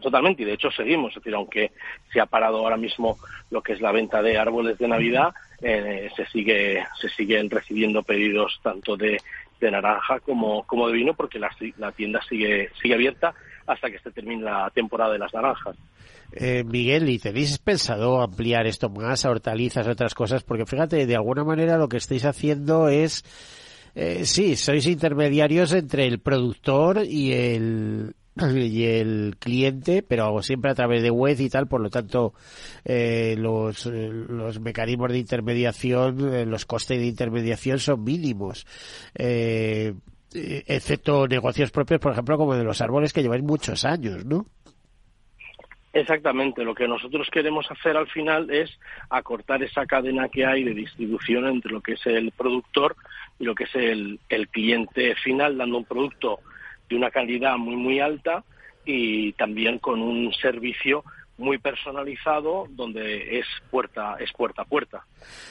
totalmente. 0.00 0.42
Y 0.42 0.46
de 0.46 0.54
hecho 0.54 0.70
seguimos. 0.70 1.10
Es 1.10 1.16
decir, 1.16 1.34
aunque 1.34 1.72
se 2.12 2.20
ha 2.20 2.26
parado 2.26 2.58
ahora 2.58 2.78
mismo 2.78 3.18
lo 3.50 3.62
que 3.62 3.74
es 3.74 3.80
la 3.80 3.92
venta 3.92 4.22
de 4.22 4.38
árboles 4.38 4.78
de 4.78 4.88
Navidad, 4.88 5.34
eh, 5.60 6.08
se 6.16 6.26
sigue 6.26 6.82
se 7.00 7.08
siguen 7.10 7.50
recibiendo 7.50 8.02
pedidos 8.02 8.58
tanto 8.62 8.96
de, 8.96 9.18
de 9.60 9.70
naranja 9.70 10.20
como, 10.20 10.66
como 10.66 10.86
de 10.88 10.94
vino 10.94 11.14
porque 11.14 11.38
la, 11.38 11.50
la 11.78 11.92
tienda 11.92 12.20
sigue 12.28 12.70
sigue 12.80 12.94
abierta 12.94 13.34
hasta 13.66 13.90
que 13.90 13.98
se 13.98 14.10
termine 14.10 14.42
la 14.42 14.70
temporada 14.74 15.12
de 15.12 15.18
las 15.18 15.32
naranjas. 15.34 15.76
Eh, 16.32 16.64
Miguel, 16.64 17.08
¿y 17.08 17.18
tenéis 17.18 17.58
pensado 17.58 18.20
ampliar 18.20 18.66
esto 18.66 18.88
más 18.88 19.24
a 19.24 19.30
hortalizas, 19.30 19.86
a 19.86 19.92
otras 19.92 20.14
cosas? 20.14 20.42
Porque 20.42 20.66
fíjate, 20.66 21.06
de 21.06 21.16
alguna 21.16 21.44
manera 21.44 21.78
lo 21.78 21.88
que 21.88 21.96
estáis 21.96 22.24
haciendo 22.24 22.88
es, 22.88 23.24
eh, 23.94 24.24
sí, 24.24 24.56
sois 24.56 24.86
intermediarios 24.86 25.72
entre 25.72 26.06
el 26.06 26.18
productor 26.18 27.04
y 27.04 27.32
el, 27.32 28.14
y 28.54 28.84
el 28.84 29.36
cliente, 29.38 30.02
pero 30.02 30.42
siempre 30.42 30.70
a 30.70 30.74
través 30.74 31.02
de 31.02 31.10
web 31.10 31.38
y 31.40 31.48
tal, 31.48 31.66
por 31.66 31.80
lo 31.80 31.90
tanto, 31.90 32.34
eh, 32.84 33.34
los, 33.38 33.86
los 33.86 34.60
mecanismos 34.60 35.10
de 35.10 35.18
intermediación, 35.18 36.34
eh, 36.34 36.46
los 36.46 36.66
costes 36.66 36.98
de 36.98 37.06
intermediación 37.06 37.78
son 37.78 38.04
mínimos. 38.04 38.66
Eh, 39.14 39.94
excepto 40.66 41.26
negocios 41.26 41.70
propios, 41.70 42.00
por 42.00 42.12
ejemplo, 42.12 42.36
como 42.36 42.54
de 42.54 42.64
los 42.64 42.80
árboles 42.80 43.12
que 43.12 43.22
llevan 43.22 43.44
muchos 43.44 43.84
años, 43.84 44.24
¿no? 44.24 44.46
Exactamente, 45.92 46.62
lo 46.62 46.74
que 46.74 46.86
nosotros 46.86 47.26
queremos 47.32 47.70
hacer 47.70 47.96
al 47.96 48.06
final 48.08 48.50
es 48.50 48.70
acortar 49.08 49.62
esa 49.62 49.86
cadena 49.86 50.28
que 50.28 50.44
hay 50.44 50.62
de 50.62 50.74
distribución 50.74 51.46
entre 51.46 51.72
lo 51.72 51.80
que 51.80 51.94
es 51.94 52.06
el 52.06 52.32
productor 52.32 52.96
y 53.38 53.44
lo 53.44 53.54
que 53.54 53.64
es 53.64 53.74
el, 53.74 54.20
el 54.28 54.48
cliente 54.48 55.14
final, 55.14 55.56
dando 55.56 55.78
un 55.78 55.86
producto 55.86 56.40
de 56.90 56.96
una 56.96 57.10
calidad 57.10 57.56
muy, 57.56 57.76
muy 57.76 58.00
alta 58.00 58.44
y 58.84 59.32
también 59.32 59.78
con 59.78 60.02
un 60.02 60.32
servicio 60.34 61.02
muy 61.38 61.58
personalizado 61.58 62.66
donde 62.70 63.38
es 63.38 63.46
puerta 63.70 64.16
es 64.18 64.32
puerta 64.32 64.62
a 64.62 64.64
puerta. 64.64 65.04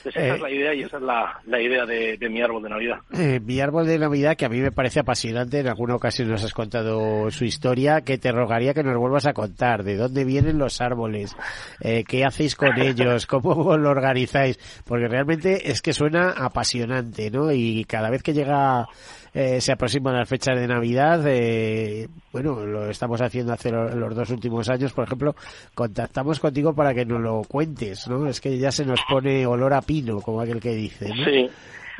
esa 0.03 0.19
es 0.19 0.35
eh, 0.35 0.41
la 0.41 0.49
idea 0.49 0.73
y 0.73 0.81
esa 0.81 0.97
es 0.97 1.03
la, 1.03 1.39
la 1.45 1.61
idea 1.61 1.85
de, 1.85 2.17
mi 2.29 2.41
árbol 2.41 2.63
de 2.63 2.69
Navidad. 2.69 2.97
Eh, 3.13 3.39
mi 3.39 3.59
árbol 3.59 3.85
de 3.85 3.99
Navidad 3.99 4.35
que 4.35 4.45
a 4.45 4.49
mí 4.49 4.59
me 4.61 4.71
parece 4.71 4.99
apasionante, 4.99 5.59
en 5.59 5.67
alguna 5.67 5.95
ocasión 5.95 6.29
nos 6.29 6.43
has 6.43 6.53
contado 6.53 7.29
su 7.29 7.45
historia, 7.45 8.01
que 8.01 8.17
te 8.17 8.31
rogaría 8.31 8.73
que 8.73 8.83
nos 8.83 8.97
vuelvas 8.97 9.27
a 9.27 9.33
contar 9.33 9.83
de 9.83 9.95
dónde 9.95 10.25
vienen 10.25 10.57
los 10.57 10.81
árboles, 10.81 11.35
eh, 11.81 12.03
qué 12.03 12.25
hacéis 12.25 12.55
con 12.55 12.79
ellos, 12.79 13.27
cómo 13.27 13.77
lo 13.77 13.89
organizáis, 13.89 14.57
porque 14.85 15.07
realmente 15.07 15.69
es 15.69 15.81
que 15.81 15.93
suena 15.93 16.31
apasionante, 16.31 17.29
¿no? 17.29 17.51
Y 17.51 17.85
cada 17.85 18.09
vez 18.09 18.23
que 18.23 18.33
llega 18.33 18.87
eh, 19.35 19.59
se 19.59 19.73
aproximan 19.73 20.15
las 20.15 20.29
fechas 20.29 20.57
de 20.57 20.65
Navidad. 20.65 21.21
Eh, 21.27 22.07
bueno, 22.31 22.65
lo 22.65 22.89
estamos 22.89 23.21
haciendo 23.21 23.51
hace 23.51 23.69
los 23.69 24.15
dos 24.15 24.29
últimos 24.29 24.69
años, 24.69 24.93
por 24.93 25.03
ejemplo, 25.03 25.35
contactamos 25.73 26.39
contigo 26.39 26.73
para 26.73 26.93
que 26.93 27.03
nos 27.03 27.19
lo 27.19 27.41
cuentes, 27.43 28.07
¿no? 28.07 28.27
Es 28.27 28.39
que 28.39 28.57
ya 28.57 28.71
se 28.71 28.85
nos 28.85 29.01
pone 29.09 29.45
olor 29.45 29.73
a 29.73 29.81
pino, 29.81 30.21
como 30.21 30.39
aquel 30.39 30.61
que 30.61 30.73
dice, 30.73 31.09
¿no? 31.09 31.25
Sí. 31.25 31.49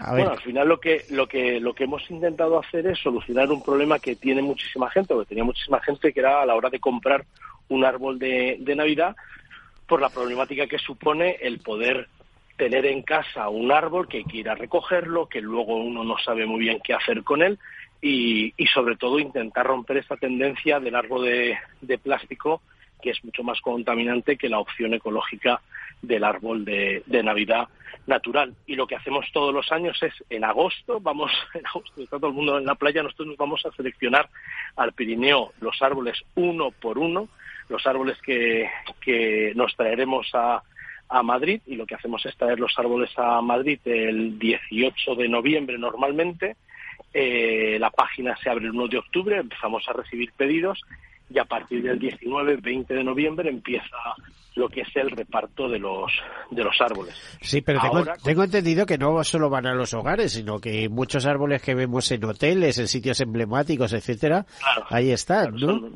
Bueno, 0.09 0.31
al 0.31 0.41
final 0.41 0.67
lo 0.67 0.79
que 0.79 1.05
lo 1.09 1.27
que 1.27 1.59
lo 1.59 1.73
que 1.73 1.85
hemos 1.85 2.09
intentado 2.09 2.59
hacer 2.59 2.87
es 2.87 2.99
solucionar 2.99 3.49
un 3.49 3.63
problema 3.63 3.99
que 3.99 4.15
tiene 4.15 4.41
muchísima 4.41 4.89
gente, 4.89 5.13
o 5.13 5.19
que 5.19 5.25
tenía 5.25 5.43
muchísima 5.43 5.81
gente, 5.81 6.13
que 6.13 6.19
era 6.19 6.41
a 6.41 6.45
la 6.45 6.55
hora 6.55 6.69
de 6.69 6.79
comprar 6.79 7.25
un 7.69 7.83
árbol 7.83 8.17
de, 8.17 8.57
de 8.59 8.75
Navidad, 8.75 9.15
por 9.87 10.01
la 10.01 10.09
problemática 10.09 10.67
que 10.67 10.77
supone 10.77 11.37
el 11.41 11.59
poder 11.59 12.07
tener 12.57 12.85
en 12.85 13.01
casa 13.01 13.49
un 13.49 13.71
árbol 13.71 14.07
que 14.07 14.23
quiera 14.23 14.55
recogerlo, 14.55 15.27
que 15.27 15.41
luego 15.41 15.75
uno 15.75 16.03
no 16.03 16.17
sabe 16.17 16.45
muy 16.45 16.59
bien 16.59 16.79
qué 16.83 16.93
hacer 16.93 17.23
con 17.23 17.41
él 17.41 17.59
y, 18.01 18.53
y 18.57 18.67
sobre 18.67 18.95
todo 18.95 19.19
intentar 19.19 19.65
romper 19.65 19.97
esta 19.97 20.15
tendencia 20.15 20.79
del 20.79 20.95
árbol 20.95 21.25
de, 21.25 21.57
de, 21.81 21.97
plástico 21.97 22.61
que 23.01 23.11
es 23.11 23.23
mucho 23.23 23.43
más 23.43 23.59
contaminante 23.61 24.37
que 24.37 24.49
la 24.49 24.59
opción 24.59 24.93
ecológica 24.93 25.61
del 26.01 26.23
árbol 26.23 26.65
de, 26.65 27.03
de, 27.05 27.23
Navidad 27.23 27.67
natural. 28.07 28.55
Y 28.65 28.75
lo 28.75 28.87
que 28.87 28.95
hacemos 28.95 29.25
todos 29.31 29.53
los 29.53 29.71
años 29.71 30.01
es 30.01 30.13
en 30.29 30.43
agosto, 30.43 30.99
vamos, 30.99 31.31
en 31.53 31.65
agosto 31.67 32.01
está 32.01 32.17
todo 32.17 32.29
el 32.29 32.35
mundo 32.35 32.57
en 32.57 32.65
la 32.65 32.75
playa, 32.75 33.03
nosotros 33.03 33.27
nos 33.29 33.37
vamos 33.37 33.65
a 33.65 33.71
seleccionar 33.71 34.29
al 34.75 34.93
Pirineo 34.93 35.51
los 35.61 35.81
árboles 35.81 36.23
uno 36.35 36.71
por 36.71 36.97
uno, 36.97 37.27
los 37.69 37.85
árboles 37.85 38.17
que, 38.21 38.69
que 39.01 39.51
nos 39.55 39.75
traeremos 39.75 40.29
a, 40.33 40.63
a 41.09 41.23
Madrid 41.23 41.61
y 41.65 41.75
lo 41.75 41.85
que 41.85 41.95
hacemos 41.95 42.25
es 42.25 42.35
traer 42.35 42.59
los 42.59 42.73
árboles 42.77 43.11
a 43.17 43.41
Madrid 43.41 43.79
el 43.85 44.37
18 44.39 45.15
de 45.15 45.29
noviembre 45.29 45.77
normalmente. 45.77 46.55
Eh, 47.13 47.77
la 47.79 47.91
página 47.91 48.35
se 48.37 48.49
abre 48.49 48.65
el 48.65 48.71
1 48.71 48.87
de 48.87 48.97
octubre, 48.97 49.37
empezamos 49.37 49.83
a 49.87 49.93
recibir 49.93 50.31
pedidos 50.33 50.81
y 51.29 51.39
a 51.39 51.45
partir 51.45 51.81
del 51.81 51.99
19, 51.99 52.57
20 52.57 52.93
de 52.93 53.03
noviembre 53.03 53.49
empieza 53.49 53.97
lo 54.55 54.69
que 54.69 54.81
es 54.81 54.95
el 54.95 55.11
reparto 55.11 55.67
de 55.67 55.79
los 55.79 56.11
de 56.49 56.63
los 56.63 56.79
árboles. 56.79 57.13
Sí, 57.41 57.61
pero 57.61 57.81
tengo, 58.23 58.43
entendido 58.43 58.85
que 58.85 58.97
no 58.97 59.23
solo 59.23 59.49
van 59.49 59.67
a 59.67 59.73
los 59.73 59.93
hogares, 59.93 60.33
sino 60.33 60.59
que 60.59 60.87
muchos 60.87 61.25
árboles 61.25 61.61
que 61.61 61.75
vemos 61.75 62.09
en 62.11 62.23
hoteles, 62.23 62.77
en 62.79 62.87
sitios 62.87 63.19
emblemáticos, 63.19 63.91
etcétera, 63.93 64.45
ahí 64.89 65.11
están, 65.11 65.55
¿no? 65.55 65.89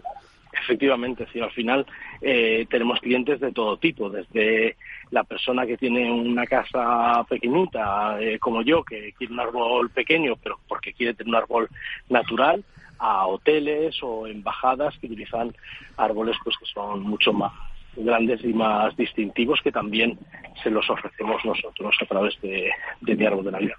Efectivamente, 0.61 1.25
sí, 1.31 1.39
al 1.39 1.51
final 1.51 1.85
eh, 2.21 2.65
tenemos 2.69 2.99
clientes 2.99 3.39
de 3.39 3.51
todo 3.51 3.77
tipo, 3.77 4.09
desde 4.09 4.75
la 5.11 5.23
persona 5.23 5.65
que 5.65 5.77
tiene 5.77 6.11
una 6.11 6.45
casa 6.45 7.23
pequeñita, 7.29 8.21
eh, 8.21 8.39
como 8.39 8.61
yo, 8.61 8.83
que 8.83 9.13
quiere 9.13 9.33
un 9.33 9.39
árbol 9.39 9.89
pequeño, 9.89 10.35
pero 10.41 10.59
porque 10.67 10.93
quiere 10.93 11.13
tener 11.13 11.29
un 11.29 11.35
árbol 11.35 11.69
natural, 12.09 12.63
a 12.99 13.25
hoteles 13.27 13.95
o 14.03 14.27
embajadas 14.27 14.97
que 14.99 15.07
utilizan 15.07 15.55
árboles 15.97 16.35
pues 16.43 16.57
que 16.57 16.65
son 16.65 17.01
mucho 17.01 17.31
más 17.31 17.53
grandes 17.95 18.43
y 18.43 18.53
más 18.53 18.95
distintivos 18.95 19.59
que 19.63 19.71
también 19.71 20.17
se 20.61 20.69
los 20.69 20.87
ofrecemos 20.89 21.43
nosotros 21.43 21.95
a 22.01 22.05
través 22.05 22.39
de, 22.41 22.69
de 23.01 23.15
mi 23.15 23.25
árbol 23.25 23.45
de 23.45 23.51
Navidad. 23.51 23.75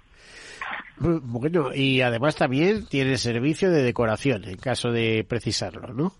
Bueno, 0.97 1.73
y 1.73 2.01
además 2.01 2.35
también 2.35 2.85
tiene 2.87 3.17
servicio 3.17 3.71
de 3.71 3.83
decoración 3.83 4.43
en 4.45 4.57
caso 4.57 4.91
de 4.91 5.25
precisarlo, 5.27 5.93
¿no? 5.93 6.13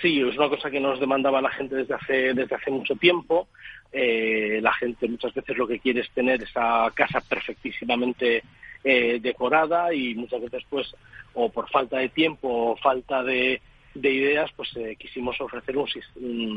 Sí, 0.00 0.20
es 0.20 0.36
una 0.36 0.48
cosa 0.48 0.70
que 0.70 0.78
nos 0.78 1.00
demandaba 1.00 1.40
la 1.40 1.50
gente 1.50 1.74
desde 1.74 1.94
hace, 1.94 2.34
desde 2.34 2.54
hace 2.54 2.70
mucho 2.70 2.94
tiempo. 2.94 3.48
Eh, 3.92 4.60
la 4.62 4.72
gente 4.74 5.08
muchas 5.08 5.34
veces 5.34 5.56
lo 5.56 5.66
que 5.66 5.80
quiere 5.80 6.00
es 6.00 6.10
tener 6.10 6.40
esa 6.42 6.90
casa 6.94 7.20
perfectísimamente 7.20 8.44
eh, 8.84 9.18
decorada 9.20 9.92
y 9.92 10.14
muchas 10.14 10.40
veces 10.42 10.62
pues 10.70 10.94
o 11.34 11.50
por 11.50 11.68
falta 11.68 11.98
de 11.98 12.08
tiempo 12.08 12.48
o 12.48 12.76
falta 12.76 13.22
de, 13.24 13.60
ideas 13.94 14.50
pues 14.56 14.74
eh, 14.76 14.96
quisimos 14.96 15.40
ofrecer 15.40 15.76
un, 15.76 15.86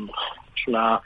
pues, 0.06 0.68
una 0.68 1.02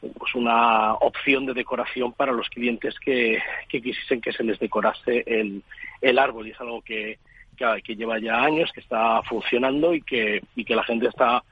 pues 0.00 0.34
una 0.34 0.94
opción 0.94 1.46
de 1.46 1.54
decoración 1.54 2.12
para 2.12 2.32
los 2.32 2.48
clientes 2.48 2.94
que, 3.00 3.40
que 3.68 3.80
quisiesen 3.80 4.20
que 4.20 4.32
se 4.32 4.44
les 4.44 4.58
decorase 4.58 5.24
el, 5.26 5.62
el 6.00 6.18
árbol 6.18 6.46
y 6.46 6.50
es 6.50 6.60
algo 6.60 6.82
que, 6.82 7.18
que, 7.56 7.82
que 7.82 7.96
lleva 7.96 8.18
ya 8.18 8.42
años 8.42 8.70
que 8.72 8.80
está 8.80 9.22
funcionando 9.22 9.94
y 9.94 10.02
que 10.02 10.42
y 10.54 10.64
que 10.64 10.76
la 10.76 10.84
gente 10.84 11.08
está 11.08 11.42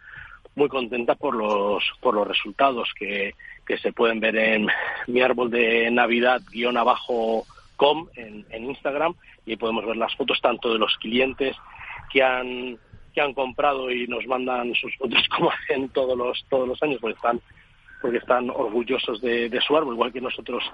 muy 0.54 0.68
contenta 0.68 1.14
por 1.14 1.34
los, 1.34 1.84
por 2.00 2.14
los 2.14 2.26
resultados 2.26 2.88
que, 2.98 3.34
que 3.66 3.78
se 3.78 3.92
pueden 3.92 4.20
ver 4.20 4.36
en 4.36 4.66
mi 5.06 5.20
árbol 5.20 5.50
de 5.50 5.90
Navidad 5.90 6.40
guion 6.50 6.76
abajo 6.76 7.44
com 7.76 8.08
en, 8.16 8.44
en 8.50 8.64
Instagram 8.66 9.14
y 9.46 9.56
podemos 9.56 9.86
ver 9.86 9.96
las 9.96 10.14
fotos 10.16 10.40
tanto 10.40 10.72
de 10.72 10.78
los 10.78 10.96
clientes 10.98 11.56
que 12.12 12.22
han 12.22 12.78
que 13.14 13.20
han 13.20 13.32
comprado 13.32 13.90
y 13.90 14.06
nos 14.06 14.26
mandan 14.26 14.74
sus 14.74 14.94
fotos 14.96 15.26
como 15.36 15.50
hacen 15.50 15.88
todos 15.90 16.16
los 16.16 16.44
todos 16.48 16.68
los 16.68 16.82
años 16.82 16.98
porque 17.00 17.16
están 17.16 17.40
porque 18.02 18.18
están 18.18 18.50
orgullosos 18.50 19.20
de, 19.20 19.60
su 19.66 19.76
árbol 19.76 19.94
igual 19.94 20.12
que 20.12 20.20
nosotros 20.20 20.64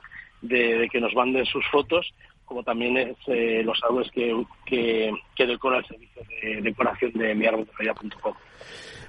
de, 0.42 0.88
que 0.90 1.00
nos 1.00 1.14
manden 1.14 1.44
sus 1.46 1.66
fotos 1.68 2.12
como 2.44 2.62
también 2.62 2.96
es 2.96 3.16
eh, 3.26 3.62
los 3.64 3.82
árboles 3.82 4.10
que, 4.12 4.44
que, 4.64 5.12
que 5.34 5.46
decora 5.46 5.78
el 5.78 5.86
servicio 5.86 6.22
de 6.42 6.62
decoración 6.62 7.12
de 7.12 7.34
mi 7.34 7.46
árbol 7.46 7.68
de 7.78 7.90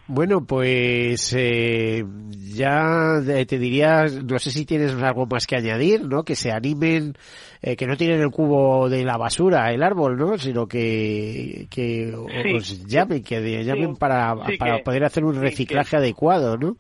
bueno, 0.08 0.46
pues 0.46 1.34
eh, 1.38 2.04
ya 2.30 3.22
te 3.48 3.60
diría, 3.60 4.06
no 4.06 4.40
sé 4.40 4.52
si 4.52 4.66
tienes 4.66 4.94
algo 4.96 5.26
más 5.26 5.46
que 5.46 5.58
añadir, 5.58 6.06
¿no? 6.06 6.24
Que 6.24 6.36
se 6.36 6.52
animen, 6.52 7.14
eh, 7.62 7.76
que 7.76 7.88
no 7.88 7.98
tienen 7.98 8.22
el 8.22 8.32
cubo 8.32 8.90
de 8.90 9.04
la 9.04 9.18
basura, 9.18 9.72
el 9.72 9.84
árbol, 9.84 10.18
¿no? 10.18 10.38
Sino 10.38 10.68
que, 10.68 11.68
que 11.70 12.14
os 12.16 12.86
llamen, 12.88 13.24
que 13.24 13.64
llamen 13.64 13.96
para, 13.96 14.36
para 14.58 14.80
poder 14.80 15.04
hacer 15.04 15.26
un 15.26 15.42
reciclaje 15.42 15.98
adecuado, 15.98 16.58
¿no? 16.58 16.78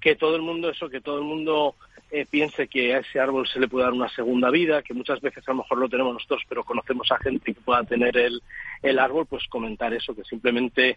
Que 0.00 0.14
todo 0.14 0.36
el 0.36 0.42
mundo, 0.42 0.70
eso, 0.70 0.88
que 0.88 1.00
todo 1.00 1.18
el 1.18 1.24
mundo 1.24 1.74
eh, 2.10 2.26
piense 2.30 2.68
que 2.68 2.94
a 2.94 3.00
ese 3.00 3.20
árbol 3.20 3.46
se 3.46 3.60
le 3.60 3.68
puede 3.68 3.84
dar 3.84 3.92
una 3.92 4.08
segunda 4.08 4.50
vida, 4.50 4.82
que 4.82 4.94
muchas 4.94 5.20
veces 5.20 5.46
a 5.46 5.52
lo 5.52 5.58
mejor 5.58 5.78
lo 5.78 5.88
tenemos 5.88 6.14
nosotros, 6.14 6.42
pero 6.48 6.64
conocemos 6.64 7.10
a 7.12 7.18
gente 7.18 7.52
que 7.52 7.60
pueda 7.60 7.82
tener 7.84 8.16
el, 8.16 8.40
el 8.82 8.98
árbol, 8.98 9.26
pues 9.26 9.46
comentar 9.48 9.92
eso, 9.92 10.14
que 10.14 10.24
simplemente 10.24 10.96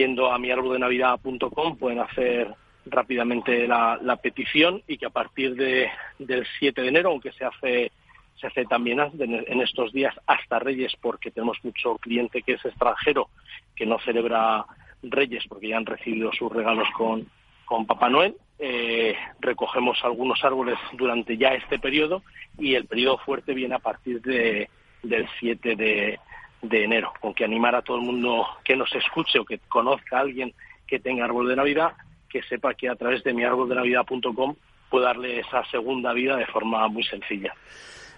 yendo 0.00 0.32
a 0.32 0.38
miarboldenavidad.com 0.38 1.76
pueden 1.76 1.98
hacer 1.98 2.54
rápidamente 2.86 3.68
la, 3.68 4.18
petición 4.22 4.82
y 4.88 4.96
que 4.96 5.06
a 5.06 5.10
partir 5.10 5.54
de, 5.54 5.90
del 6.18 6.46
7 6.58 6.80
de 6.80 6.88
enero, 6.88 7.10
aunque 7.10 7.32
se 7.32 7.44
hace 7.44 7.92
se 8.36 8.46
hace 8.46 8.64
también 8.64 8.98
en 9.18 9.60
estos 9.60 9.92
días 9.92 10.14
hasta 10.26 10.58
Reyes, 10.58 10.94
porque 11.02 11.30
tenemos 11.30 11.58
mucho 11.62 11.96
cliente 11.96 12.40
que 12.40 12.54
es 12.54 12.64
extranjero, 12.64 13.28
que 13.76 13.84
no 13.84 13.98
celebra 13.98 14.64
Reyes 15.02 15.44
porque 15.46 15.68
ya 15.68 15.76
han 15.76 15.84
recibido 15.84 16.32
sus 16.32 16.50
regalos 16.50 16.88
con, 16.96 17.28
con 17.66 17.84
Papá 17.84 18.08
Noel. 18.08 18.36
Eh, 18.58 19.14
recogemos 19.40 19.98
algunos 20.02 20.42
árboles 20.42 20.78
durante 20.94 21.36
ya 21.36 21.48
este 21.48 21.78
periodo 21.78 22.22
y 22.58 22.76
el 22.76 22.86
periodo 22.86 23.18
fuerte 23.18 23.52
viene 23.52 23.74
a 23.74 23.78
partir 23.78 24.22
de, 24.22 24.70
del 25.02 25.28
7 25.38 25.76
de, 25.76 26.18
de 26.62 26.84
enero, 26.84 27.12
con 27.20 27.34
que 27.34 27.44
animar 27.44 27.74
a 27.74 27.82
todo 27.82 27.96
el 27.96 28.04
mundo 28.04 28.46
que 28.64 28.76
nos 28.76 28.94
escuche 28.94 29.38
o 29.38 29.44
que 29.44 29.58
conozca 29.68 30.18
a 30.18 30.20
alguien 30.20 30.52
que 30.86 30.98
tenga 30.98 31.24
árbol 31.24 31.48
de 31.48 31.56
Navidad, 31.56 31.92
que 32.28 32.42
sepa 32.42 32.74
que 32.74 32.88
a 32.88 32.96
través 32.96 33.22
de 33.24 33.32
miarboldenavidad.com 33.32 34.54
puede 34.90 35.04
darle 35.04 35.40
esa 35.40 35.64
segunda 35.70 36.12
vida 36.12 36.36
de 36.36 36.46
forma 36.46 36.86
muy 36.88 37.04
sencilla. 37.04 37.54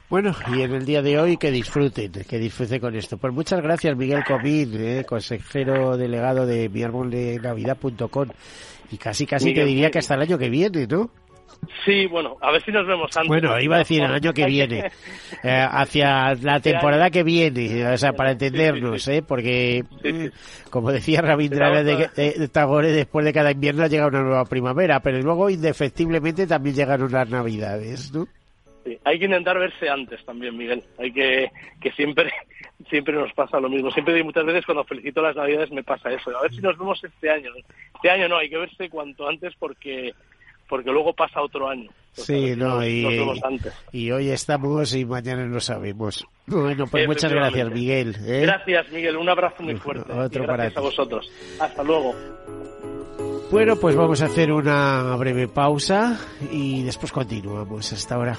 Bueno, 0.09 0.35
y 0.55 0.61
en 0.61 0.75
el 0.75 0.85
día 0.85 1.01
de 1.01 1.19
hoy 1.19 1.39
que 1.39 1.51
disfruten, 1.51 2.13
que 2.13 2.39
disfruten 2.39 2.81
con 2.81 2.95
esto. 2.95 3.17
Pues 3.17 3.33
muchas 3.33 3.63
gracias 3.63 3.97
Miguel 3.97 4.23
Comín, 4.25 4.75
eh, 4.75 5.05
consejero 5.07 5.97
delegado 5.97 6.45
de 6.45 6.69
miarboldenavidad.com. 6.69 8.29
Y 8.91 8.99
casi, 8.99 9.25
casi 9.25 9.55
te 9.55 9.65
diría 9.65 9.91
que 9.91 10.01
hasta 10.01 10.15
el 10.17 10.21
año 10.21 10.37
que 10.37 10.51
viene, 10.51 10.87
¿no? 10.87 11.09
Sí, 11.85 12.07
bueno, 12.07 12.37
a 12.41 12.51
ver 12.51 12.63
si 12.63 12.73
nos 12.73 12.87
vemos 12.87 13.17
antes. 13.17 13.29
Bueno, 13.29 13.59
iba 13.61 13.77
a 13.77 13.81
decir 13.81 14.03
el 14.03 14.13
año 14.13 14.33
que 14.33 14.47
viene, 14.47 14.91
eh, 15.43 15.67
hacia 15.71 16.35
la 16.35 16.61
temporada 16.61 17.11
que 17.11 17.23
viene, 17.23 17.87
o 17.87 17.99
sea, 17.99 18.13
para 18.13 18.33
entendernos, 18.33 19.07
¿eh? 19.09 19.23
Porque, 19.27 19.85
como 20.71 20.93
decía 20.93 21.23
Rabindranath 21.23 22.15
de, 22.15 22.49
Tagore, 22.49 22.93
después 22.93 23.25
de 23.25 23.33
cada 23.33 23.53
invierno 23.53 23.87
llega 23.87 24.07
una 24.07 24.23
nueva 24.23 24.45
primavera, 24.45 25.01
pero 25.01 25.21
luego 25.21 25.51
indefectiblemente 25.51 26.47
también 26.47 26.77
llegan 26.77 27.03
unas 27.03 27.29
navidades, 27.29 28.13
¿no? 28.13 28.27
hay 29.05 29.19
que 29.19 29.27
intentar 29.27 29.59
verse 29.59 29.89
antes 29.89 30.25
también, 30.25 30.57
Miguel. 30.57 30.83
Hay 30.99 31.13
que, 31.13 31.51
que 31.81 31.93
siempre, 31.93 32.33
siempre 32.91 33.15
nos 33.15 33.33
pasa 33.33 33.61
lo 33.61 33.69
mismo. 33.69 33.91
Siempre 33.91 34.19
y 34.19 34.23
muchas 34.23 34.45
veces 34.45 34.65
cuando 34.67 34.85
felicito 34.85 35.23
las 35.23 35.37
navidades 35.37 35.71
me 35.71 35.85
pasa 35.85 36.13
eso. 36.13 36.37
A 36.37 36.43
ver 36.43 36.53
si 36.53 36.61
nos 36.61 36.77
vemos 36.77 37.03
este 37.03 37.31
año. 37.31 37.53
Este 37.95 38.11
año 38.11 38.29
no, 38.29 38.39
hay 38.39 38.51
que 38.51 38.59
verse 38.59 38.91
cuanto 38.91 39.29
antes 39.29 39.55
porque 39.59 40.13
porque 40.73 40.91
luego 40.91 41.13
pasa 41.13 41.43
otro 41.43 41.69
año. 41.69 41.91
sí, 42.13 42.57
no, 42.57 42.83
y, 42.83 43.07
y, 43.93 44.11
hoy 44.11 44.31
estamos 44.31 44.95
y 44.95 45.05
mañana 45.05 45.45
no 45.45 45.61
sabemos. 45.61 46.27
Bueno, 46.47 46.87
pues 46.87 47.07
muchas 47.07 47.31
gracias, 47.31 47.71
Miguel. 47.71 48.17
¿eh? 48.25 48.41
Gracias, 48.41 48.91
Miguel. 48.91 49.19
Un 49.19 49.29
abrazo 49.29 49.63
muy 49.63 49.77
fuerte. 49.77 50.11
Otro 50.11 50.45
gracias 50.45 50.75
a 50.79 50.81
vosotros. 50.81 51.31
Hasta 51.61 51.83
luego. 51.83 52.15
Bueno, 53.51 53.77
pues 53.77 53.95
vamos 53.95 54.23
a 54.23 54.25
hacer 54.25 54.51
una 54.51 55.15
breve 55.17 55.47
pausa 55.47 56.19
y 56.51 56.83
después 56.85 57.13
continuamos. 57.13 57.93
Hasta 57.93 58.15
ahora. 58.15 58.39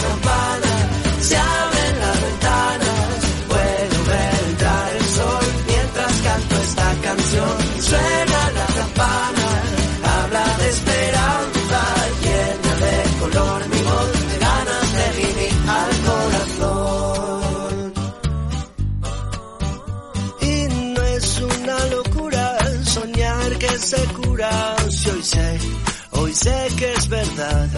sé 26.33 26.67
que 26.77 26.93
es 26.93 27.07
verdad. 27.07 27.69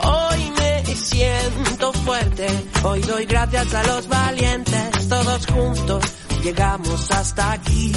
Hoy 0.00 0.52
me 0.58 0.96
siento 0.96 1.92
fuerte, 1.92 2.46
hoy 2.82 3.00
doy 3.02 3.24
gracias 3.26 3.74
a 3.74 3.82
los 3.84 4.08
valientes, 4.08 5.08
todos 5.08 5.46
juntos 5.46 6.04
llegamos 6.42 7.10
hasta 7.10 7.52
aquí. 7.52 7.92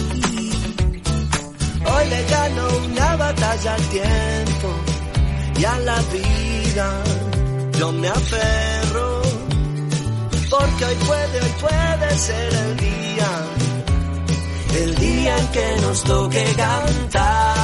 Hoy 1.85 2.09
le 2.09 2.23
gano 2.25 2.67
una 2.85 3.15
batalla 3.15 3.75
al 3.75 3.81
tiempo 3.89 4.69
y 5.59 5.65
a 5.65 5.79
la 5.79 6.01
vida. 6.13 7.03
Yo 7.79 7.91
me 7.91 8.07
aferro 8.07 9.21
porque 10.49 10.85
hoy 10.85 10.95
puede, 10.95 11.41
hoy 11.41 11.53
puede 11.61 12.17
ser 12.17 12.53
el 12.53 12.77
día, 12.77 13.29
el 14.81 14.95
día 14.95 15.37
en 15.37 15.47
que 15.47 15.81
nos 15.81 16.03
toque 16.03 16.43
cantar. 16.55 17.56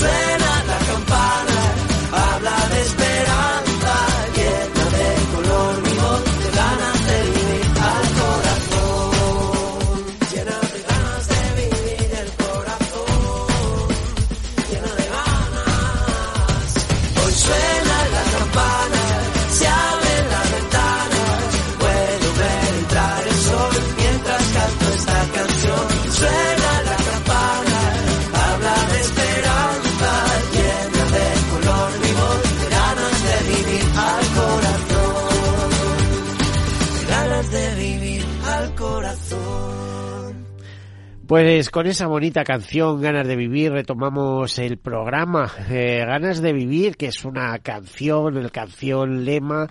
Suena 0.00 0.39
Pues 41.30 41.70
con 41.70 41.86
esa 41.86 42.08
bonita 42.08 42.42
canción, 42.42 43.00
Ganas 43.00 43.24
de 43.24 43.36
Vivir, 43.36 43.70
retomamos 43.70 44.58
el 44.58 44.78
programa. 44.78 45.48
Eh, 45.70 46.04
Ganas 46.04 46.42
de 46.42 46.52
Vivir, 46.52 46.96
que 46.96 47.06
es 47.06 47.24
una 47.24 47.56
canción, 47.60 48.36
el 48.36 48.50
canción 48.50 49.24
lema 49.24 49.68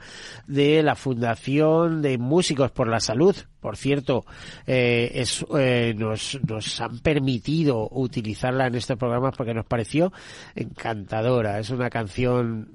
de 0.48 0.82
la 0.84 0.96
Fundación 0.96 2.02
de 2.02 2.18
Músicos 2.18 2.72
por 2.72 2.88
la 2.88 3.02
Salud. 3.02 3.36
Por 3.60 3.76
cierto, 3.76 4.24
eh, 4.66 5.12
es, 5.16 5.46
eh, 5.58 5.94
nos, 5.98 6.40
nos 6.48 6.80
han 6.80 7.00
permitido 7.00 7.90
utilizarla 7.92 8.68
en 8.68 8.76
este 8.76 8.96
programa 8.96 9.32
porque 9.32 9.54
nos 9.54 9.66
pareció 9.66 10.14
encantadora. 10.56 11.60
Es 11.60 11.72
una 11.72 11.90
canción 11.90 12.70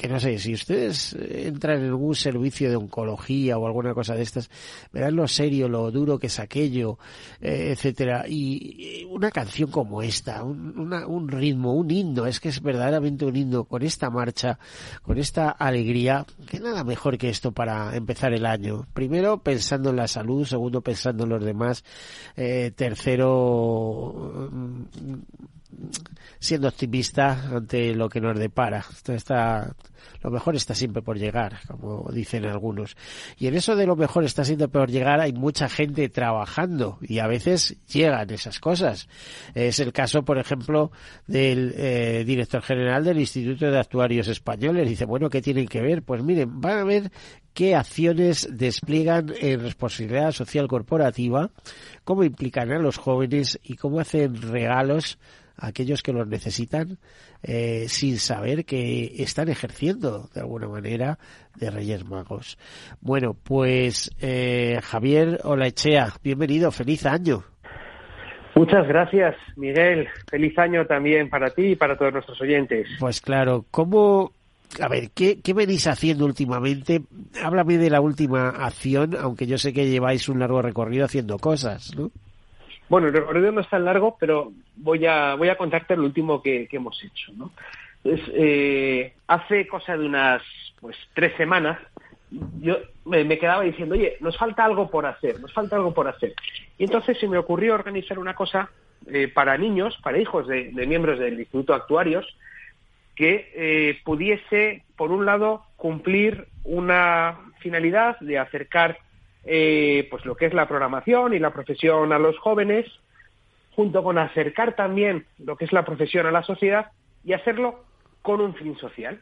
que 0.00 0.08
no 0.08 0.18
sé, 0.18 0.38
si 0.38 0.54
ustedes 0.54 1.12
entran 1.12 1.80
en 1.80 1.88
algún 1.88 2.14
servicio 2.14 2.70
de 2.70 2.76
oncología 2.76 3.58
o 3.58 3.66
alguna 3.66 3.92
cosa 3.92 4.14
de 4.14 4.22
estas, 4.22 4.48
verán 4.94 5.14
lo 5.14 5.28
serio, 5.28 5.68
lo 5.68 5.90
duro 5.90 6.18
que 6.18 6.28
es 6.28 6.40
aquello, 6.40 6.98
eh, 7.42 7.72
etcétera. 7.72 8.24
Y 8.26 9.04
una 9.10 9.30
canción 9.30 9.70
como 9.70 10.00
esta, 10.00 10.42
un, 10.42 10.90
un 10.90 11.28
ritmo, 11.28 11.74
un 11.74 11.90
himno, 11.90 12.24
es 12.24 12.40
que 12.40 12.48
es 12.48 12.62
verdaderamente 12.62 13.26
un 13.26 13.36
himno 13.36 13.64
con 13.64 13.82
esta 13.82 14.08
marcha, 14.08 14.58
con 15.02 15.18
esta 15.18 15.50
alegría, 15.50 16.24
que 16.48 16.60
nada 16.60 16.82
mejor 16.82 17.18
que 17.18 17.28
esto 17.28 17.52
para 17.52 17.94
empezar 17.94 18.32
el 18.32 18.46
año. 18.46 18.86
Primero 18.94 19.42
pensando 19.42 19.90
en 19.90 19.96
la 19.96 20.08
salud, 20.08 20.46
segundo 20.46 20.80
pensando 20.80 21.24
en 21.24 21.28
los 21.28 21.44
demás, 21.44 21.84
eh, 22.36 22.72
tercero 22.74 24.48
siendo 26.38 26.68
optimista 26.68 27.48
ante 27.54 27.94
lo 27.94 28.08
que 28.08 28.20
nos 28.20 28.38
depara. 28.38 28.84
Lo 30.22 30.30
mejor 30.30 30.54
está 30.56 30.74
siempre 30.74 31.02
por 31.02 31.18
llegar, 31.18 31.60
como 31.66 32.10
dicen 32.12 32.44
algunos. 32.44 32.96
Y 33.38 33.46
en 33.46 33.54
eso 33.54 33.76
de 33.76 33.86
lo 33.86 33.96
mejor 33.96 34.24
está 34.24 34.44
siempre 34.44 34.68
por 34.68 34.90
llegar 34.90 35.20
hay 35.20 35.32
mucha 35.32 35.68
gente 35.68 36.08
trabajando 36.08 36.98
y 37.00 37.18
a 37.18 37.26
veces 37.26 37.76
llegan 37.86 38.30
esas 38.30 38.60
cosas. 38.60 39.08
Es 39.54 39.80
el 39.80 39.92
caso, 39.92 40.22
por 40.22 40.38
ejemplo, 40.38 40.90
del 41.26 41.74
eh, 41.76 42.24
director 42.26 42.62
general 42.62 43.04
del 43.04 43.20
Instituto 43.20 43.70
de 43.70 43.78
Actuarios 43.78 44.28
Españoles. 44.28 44.88
Dice, 44.88 45.04
bueno, 45.04 45.30
¿qué 45.30 45.40
tienen 45.40 45.66
que 45.66 45.80
ver? 45.80 46.02
Pues 46.02 46.22
miren, 46.22 46.60
van 46.60 46.78
a 46.78 46.84
ver 46.84 47.10
qué 47.54 47.74
acciones 47.74 48.48
despliegan 48.50 49.32
en 49.40 49.60
responsabilidad 49.60 50.32
social 50.32 50.68
corporativa, 50.68 51.50
cómo 52.04 52.24
implican 52.24 52.70
a 52.72 52.78
los 52.78 52.98
jóvenes 52.98 53.58
y 53.62 53.76
cómo 53.76 54.00
hacen 54.00 54.40
regalos 54.40 55.18
a 55.60 55.68
aquellos 55.68 56.02
que 56.02 56.12
los 56.12 56.26
necesitan 56.26 56.98
eh, 57.42 57.86
sin 57.88 58.18
saber 58.18 58.64
que 58.64 59.14
están 59.18 59.48
ejerciendo 59.48 60.28
de 60.34 60.40
alguna 60.40 60.68
manera 60.68 61.18
de 61.56 61.70
Reyes 61.70 62.04
Magos. 62.04 62.58
Bueno, 63.00 63.34
pues 63.34 64.10
eh, 64.20 64.80
Javier 64.82 65.40
Olaechea, 65.44 66.14
bienvenido, 66.22 66.70
feliz 66.70 67.06
año. 67.06 67.44
Muchas 68.54 68.86
gracias, 68.88 69.36
Miguel. 69.56 70.08
Feliz 70.28 70.58
año 70.58 70.84
también 70.86 71.30
para 71.30 71.50
ti 71.50 71.72
y 71.72 71.76
para 71.76 71.96
todos 71.96 72.12
nuestros 72.12 72.40
oyentes. 72.40 72.88
Pues 72.98 73.20
claro, 73.20 73.64
¿cómo, 73.70 74.32
a 74.80 74.88
ver, 74.88 75.10
¿qué, 75.14 75.40
¿qué 75.40 75.54
venís 75.54 75.86
haciendo 75.86 76.24
últimamente? 76.24 77.02
Háblame 77.42 77.78
de 77.78 77.90
la 77.90 78.00
última 78.00 78.48
acción, 78.48 79.16
aunque 79.18 79.46
yo 79.46 79.56
sé 79.56 79.72
que 79.72 79.88
lleváis 79.88 80.28
un 80.28 80.40
largo 80.40 80.62
recorrido 80.62 81.04
haciendo 81.04 81.38
cosas, 81.38 81.96
¿no? 81.96 82.10
Bueno, 82.90 83.06
el 83.06 83.12
recorrido 83.12 83.52
no 83.52 83.60
es 83.60 83.68
tan 83.68 83.84
largo, 83.84 84.16
pero 84.18 84.52
voy 84.74 85.06
a, 85.06 85.36
voy 85.36 85.48
a 85.48 85.56
contarte 85.56 85.96
lo 85.96 86.02
último 86.02 86.42
que, 86.42 86.68
hemos 86.72 87.02
hecho, 87.04 87.32
¿no? 87.36 87.52
Pues, 88.02 88.20
eh, 88.34 89.14
hace 89.28 89.68
cosa 89.68 89.96
de 89.96 90.04
unas 90.04 90.42
pues 90.80 90.96
tres 91.14 91.36
semanas 91.36 91.78
yo 92.60 92.78
me, 93.04 93.38
quedaba 93.38 93.62
diciendo, 93.62 93.94
oye, 93.94 94.16
nos 94.20 94.36
falta 94.36 94.64
algo 94.64 94.90
por 94.90 95.06
hacer, 95.06 95.38
nos 95.40 95.52
falta 95.52 95.76
algo 95.76 95.94
por 95.94 96.08
hacer. 96.08 96.34
Y 96.78 96.84
entonces 96.84 97.16
se 97.18 97.28
me 97.28 97.38
ocurrió 97.38 97.74
organizar 97.74 98.18
una 98.18 98.34
cosa 98.34 98.70
eh, 99.06 99.28
para 99.28 99.56
niños, 99.56 99.96
para 100.02 100.18
hijos 100.18 100.48
de, 100.48 100.70
de, 100.72 100.86
miembros 100.86 101.20
del 101.20 101.38
Instituto 101.38 101.74
Actuarios, 101.74 102.26
que 103.14 103.52
eh, 103.54 104.00
pudiese, 104.04 104.82
por 104.96 105.12
un 105.12 105.26
lado, 105.26 105.62
cumplir 105.76 106.48
una 106.64 107.38
finalidad 107.60 108.18
de 108.18 108.38
acercar 108.38 108.98
eh, 109.52 110.06
pues 110.12 110.24
lo 110.24 110.36
que 110.36 110.46
es 110.46 110.54
la 110.54 110.68
programación 110.68 111.34
y 111.34 111.40
la 111.40 111.52
profesión 111.52 112.12
a 112.12 112.20
los 112.20 112.38
jóvenes, 112.38 112.86
junto 113.74 114.04
con 114.04 114.16
acercar 114.16 114.76
también 114.76 115.26
lo 115.38 115.56
que 115.56 115.64
es 115.64 115.72
la 115.72 115.84
profesión 115.84 116.24
a 116.26 116.30
la 116.30 116.44
sociedad 116.44 116.92
y 117.24 117.32
hacerlo 117.32 117.82
con 118.22 118.40
un 118.40 118.54
fin 118.54 118.76
social. 118.76 119.20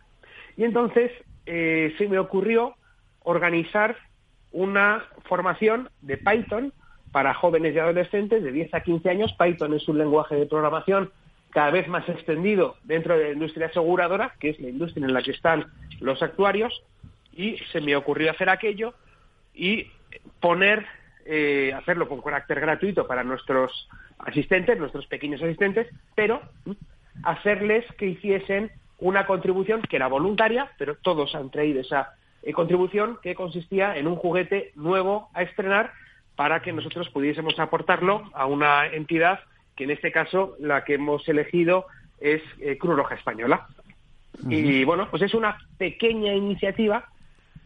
Y 0.58 0.64
entonces 0.64 1.12
eh, 1.46 1.94
se 1.96 2.08
me 2.08 2.18
ocurrió 2.18 2.74
organizar 3.20 3.96
una 4.52 5.02
formación 5.30 5.88
de 6.02 6.18
Python 6.18 6.74
para 7.10 7.32
jóvenes 7.32 7.74
y 7.74 7.78
adolescentes 7.78 8.44
de 8.44 8.52
10 8.52 8.74
a 8.74 8.82
15 8.82 9.08
años. 9.08 9.34
Python 9.38 9.72
es 9.72 9.88
un 9.88 9.96
lenguaje 9.96 10.34
de 10.34 10.44
programación 10.44 11.10
cada 11.48 11.70
vez 11.70 11.88
más 11.88 12.06
extendido 12.06 12.76
dentro 12.84 13.16
de 13.16 13.24
la 13.24 13.32
industria 13.32 13.68
aseguradora, 13.68 14.34
que 14.38 14.50
es 14.50 14.60
la 14.60 14.68
industria 14.68 15.06
en 15.06 15.14
la 15.14 15.22
que 15.22 15.30
están 15.30 15.72
los 16.00 16.22
actuarios, 16.22 16.82
y 17.32 17.56
se 17.72 17.80
me 17.80 17.96
ocurrió 17.96 18.30
hacer 18.30 18.50
aquello 18.50 18.92
y 19.54 19.86
poner, 20.40 20.86
eh, 21.26 21.72
hacerlo 21.76 22.08
con 22.08 22.22
carácter 22.22 22.60
gratuito 22.60 23.06
para 23.06 23.24
nuestros 23.24 23.88
asistentes, 24.18 24.78
nuestros 24.78 25.06
pequeños 25.06 25.42
asistentes, 25.42 25.86
pero 26.14 26.40
hacerles 27.22 27.84
que 27.96 28.06
hiciesen 28.06 28.70
una 28.98 29.26
contribución 29.26 29.82
que 29.82 29.96
era 29.96 30.08
voluntaria, 30.08 30.70
pero 30.78 30.96
todos 30.96 31.34
han 31.34 31.50
traído 31.50 31.80
esa 31.80 32.14
eh, 32.42 32.52
contribución 32.52 33.18
que 33.22 33.34
consistía 33.34 33.96
en 33.96 34.06
un 34.06 34.16
juguete 34.16 34.72
nuevo 34.74 35.28
a 35.34 35.42
estrenar 35.42 35.92
para 36.36 36.60
que 36.62 36.72
nosotros 36.72 37.08
pudiésemos 37.10 37.58
aportarlo 37.58 38.30
a 38.34 38.46
una 38.46 38.86
entidad 38.86 39.40
que 39.76 39.84
en 39.84 39.90
este 39.90 40.12
caso 40.12 40.56
la 40.58 40.84
que 40.84 40.94
hemos 40.94 41.28
elegido 41.28 41.86
es 42.20 42.42
eh, 42.60 42.78
Cruz 42.78 42.96
Roja 42.96 43.14
Española. 43.14 43.66
Y 44.48 44.84
bueno, 44.84 45.08
pues 45.10 45.22
es 45.22 45.34
una 45.34 45.58
pequeña 45.78 46.32
iniciativa 46.32 47.08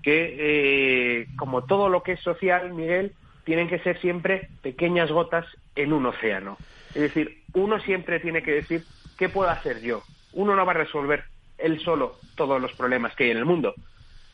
que, 0.02 0.36
eh, 0.38 1.26
como 1.36 1.64
todo 1.64 1.88
lo 1.88 2.02
que 2.02 2.12
es 2.12 2.20
social, 2.20 2.72
Miguel, 2.74 3.12
tienen 3.44 3.68
que 3.68 3.78
ser 3.80 4.00
siempre 4.00 4.48
pequeñas 4.62 5.10
gotas 5.10 5.46
en 5.74 5.92
un 5.92 6.06
océano. 6.06 6.58
Es 6.94 7.02
decir, 7.02 7.42
uno 7.54 7.80
siempre 7.80 8.20
tiene 8.20 8.42
que 8.42 8.52
decir, 8.52 8.84
¿qué 9.18 9.28
puedo 9.28 9.50
hacer 9.50 9.80
yo? 9.80 10.02
Uno 10.32 10.54
no 10.54 10.66
va 10.66 10.72
a 10.72 10.76
resolver 10.76 11.24
él 11.58 11.80
solo 11.80 12.16
todos 12.34 12.60
los 12.60 12.72
problemas 12.72 13.14
que 13.14 13.24
hay 13.24 13.30
en 13.30 13.38
el 13.38 13.44
mundo, 13.44 13.74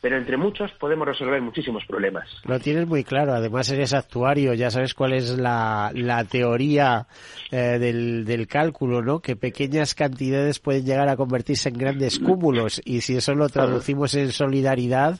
pero 0.01 0.17
entre 0.17 0.37
muchos 0.37 0.71
podemos 0.73 1.07
resolver 1.07 1.41
muchísimos 1.41 1.85
problemas. 1.85 2.29
Lo 2.45 2.59
tienes 2.59 2.87
muy 2.87 3.03
claro, 3.03 3.33
además 3.33 3.69
eres 3.71 3.93
actuario, 3.93 4.53
ya 4.53 4.71
sabes 4.71 4.93
cuál 4.93 5.13
es 5.13 5.37
la, 5.37 5.91
la 5.93 6.23
teoría 6.23 7.07
eh, 7.51 7.77
del, 7.79 8.25
del, 8.25 8.47
cálculo, 8.47 9.01
¿no? 9.01 9.19
Que 9.19 9.35
pequeñas 9.35 9.95
cantidades 9.95 10.59
pueden 10.59 10.85
llegar 10.85 11.09
a 11.09 11.17
convertirse 11.17 11.69
en 11.69 11.77
grandes 11.77 12.19
cúmulos 12.19 12.81
y 12.85 13.01
si 13.01 13.17
eso 13.17 13.35
lo 13.35 13.49
traducimos 13.49 14.15
en 14.15 14.31
solidaridad, 14.31 15.19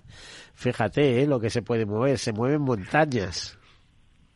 fíjate, 0.53 1.21
¿eh? 1.21 1.27
Lo 1.27 1.39
que 1.39 1.49
se 1.49 1.61
puede 1.61 1.85
mover, 1.85 2.17
se 2.17 2.31
mueven 2.31 2.61
montañas. 2.61 3.57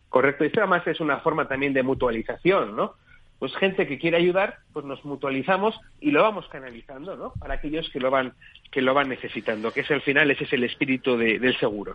Correcto, 0.09 0.43
y 0.43 0.47
esto 0.47 0.59
además 0.59 0.85
es 0.85 0.99
una 0.99 1.19
forma 1.21 1.47
también 1.47 1.73
de 1.73 1.83
mutualización, 1.83 2.75
¿no? 2.75 2.95
Pues 3.43 3.57
gente 3.57 3.85
que 3.85 3.99
quiere 3.99 4.15
ayudar, 4.15 4.59
pues 4.71 4.85
nos 4.85 5.03
mutualizamos 5.03 5.77
y 5.99 6.11
lo 6.11 6.23
vamos 6.23 6.47
canalizando, 6.49 7.17
¿no? 7.17 7.33
Para 7.37 7.55
aquellos 7.55 7.89
que 7.91 7.99
lo 7.99 8.09
van 8.09 8.31
que 8.71 8.81
lo 8.81 8.93
van 8.93 9.09
necesitando, 9.09 9.69
que 9.69 9.81
es 9.81 9.91
al 9.91 10.01
final 10.01 10.31
ese 10.31 10.45
es 10.45 10.53
el 10.53 10.63
espíritu 10.63 11.17
del 11.17 11.53
seguro. 11.57 11.93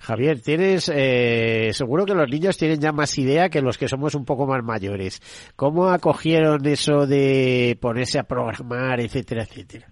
Javier, 0.00 0.42
tienes 0.42 0.92
eh, 0.94 1.70
seguro 1.72 2.04
que 2.04 2.12
los 2.12 2.28
niños 2.28 2.58
tienen 2.58 2.82
ya 2.82 2.92
más 2.92 3.16
idea 3.16 3.48
que 3.48 3.62
los 3.62 3.78
que 3.78 3.88
somos 3.88 4.14
un 4.14 4.26
poco 4.26 4.46
más 4.46 4.62
mayores. 4.62 5.22
¿Cómo 5.56 5.88
acogieron 5.88 6.66
eso 6.66 7.06
de 7.06 7.78
ponerse 7.80 8.18
a 8.18 8.24
programar, 8.24 9.00
etcétera, 9.00 9.44
etcétera? 9.44 9.86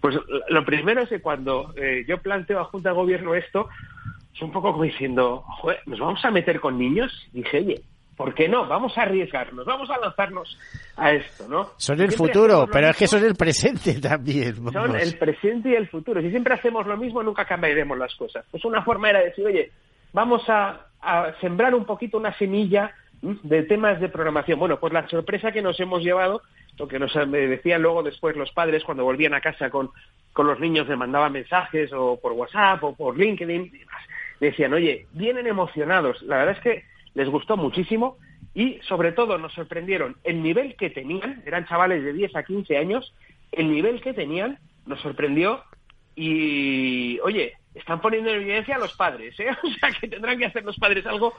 Pues 0.00 0.16
lo 0.48 0.64
primero 0.64 1.02
es 1.02 1.10
que 1.10 1.20
cuando 1.20 1.74
eh, 1.76 2.06
yo 2.08 2.16
planteo 2.22 2.58
a 2.58 2.64
Junta 2.64 2.88
de 2.88 2.94
Gobierno 2.94 3.34
esto, 3.34 3.68
es 4.34 4.40
un 4.40 4.50
poco 4.50 4.72
como 4.72 4.84
diciendo, 4.84 5.44
Joder, 5.60 5.80
¿nos 5.84 6.00
vamos 6.00 6.24
a 6.24 6.30
meter 6.30 6.58
con 6.58 6.78
niños? 6.78 7.12
dije, 7.34 7.58
oye, 7.58 7.82
¿por 8.16 8.34
qué 8.34 8.48
no? 8.48 8.66
Vamos 8.66 8.96
a 8.96 9.02
arriesgarnos, 9.02 9.64
vamos 9.64 9.90
a 9.90 9.98
lanzarnos 9.98 10.58
a 10.96 11.12
esto, 11.12 11.48
¿no? 11.48 11.70
Son 11.76 12.00
el 12.00 12.12
futuro, 12.12 12.68
pero 12.70 12.88
es 12.88 12.96
que 12.96 13.06
son 13.06 13.24
el 13.24 13.34
presente 13.34 13.94
también. 14.00 14.56
Son 14.72 14.96
el 14.96 15.16
presente 15.18 15.70
y 15.70 15.74
el 15.74 15.88
futuro. 15.88 16.20
Si 16.20 16.30
siempre 16.30 16.54
hacemos 16.54 16.86
lo 16.86 16.96
mismo, 16.96 17.22
nunca 17.22 17.44
cambiaremos 17.44 17.98
las 17.98 18.14
cosas. 18.14 18.44
Pues 18.50 18.64
una 18.64 18.82
forma 18.82 19.10
era 19.10 19.20
decir, 19.20 19.46
oye, 19.46 19.70
vamos 20.12 20.42
a, 20.48 20.86
sembrar 21.40 21.74
un 21.74 21.84
poquito 21.84 22.16
una 22.16 22.32
semilla 22.38 22.94
de 23.20 23.64
temas 23.64 24.00
de 24.00 24.08
programación. 24.08 24.58
Bueno, 24.58 24.78
pues 24.78 24.92
la 24.92 25.08
sorpresa 25.08 25.50
que 25.50 25.62
nos 25.62 25.80
hemos 25.80 26.02
llevado, 26.02 26.42
lo 26.78 26.86
que 26.86 27.00
nos 27.00 27.12
decían 27.12 27.82
luego 27.82 28.04
después 28.04 28.36
los 28.36 28.52
padres 28.52 28.84
cuando 28.84 29.02
volvían 29.02 29.34
a 29.34 29.40
casa 29.40 29.68
con, 29.68 29.90
con 30.32 30.46
los 30.46 30.60
niños, 30.60 30.88
les 30.88 30.96
mandaban 30.96 31.32
mensajes 31.32 31.92
o 31.92 32.20
por 32.20 32.32
WhatsApp 32.32 32.84
o 32.84 32.94
por 32.94 33.18
LinkedIn, 33.18 33.72
decían, 34.38 34.72
oye, 34.74 35.06
vienen 35.12 35.48
emocionados. 35.48 36.22
La 36.22 36.36
verdad 36.36 36.56
es 36.56 36.62
que 36.62 36.91
les 37.14 37.28
gustó 37.28 37.56
muchísimo 37.56 38.16
y 38.54 38.78
sobre 38.82 39.12
todo 39.12 39.38
nos 39.38 39.52
sorprendieron 39.54 40.16
el 40.24 40.42
nivel 40.42 40.76
que 40.76 40.90
tenían, 40.90 41.42
eran 41.46 41.66
chavales 41.66 42.04
de 42.04 42.12
10 42.12 42.36
a 42.36 42.42
15 42.42 42.76
años, 42.76 43.14
el 43.50 43.70
nivel 43.70 44.00
que 44.00 44.12
tenían 44.12 44.58
nos 44.86 45.00
sorprendió 45.00 45.62
y, 46.14 47.18
oye, 47.20 47.54
están 47.74 48.00
poniendo 48.00 48.30
en 48.30 48.42
evidencia 48.42 48.76
a 48.76 48.78
los 48.78 48.94
padres, 48.94 49.38
¿eh? 49.40 49.48
o 49.62 49.70
sea 49.78 49.90
que 49.92 50.08
tendrán 50.08 50.38
que 50.38 50.46
hacer 50.46 50.64
los 50.64 50.76
padres 50.76 51.06
algo 51.06 51.32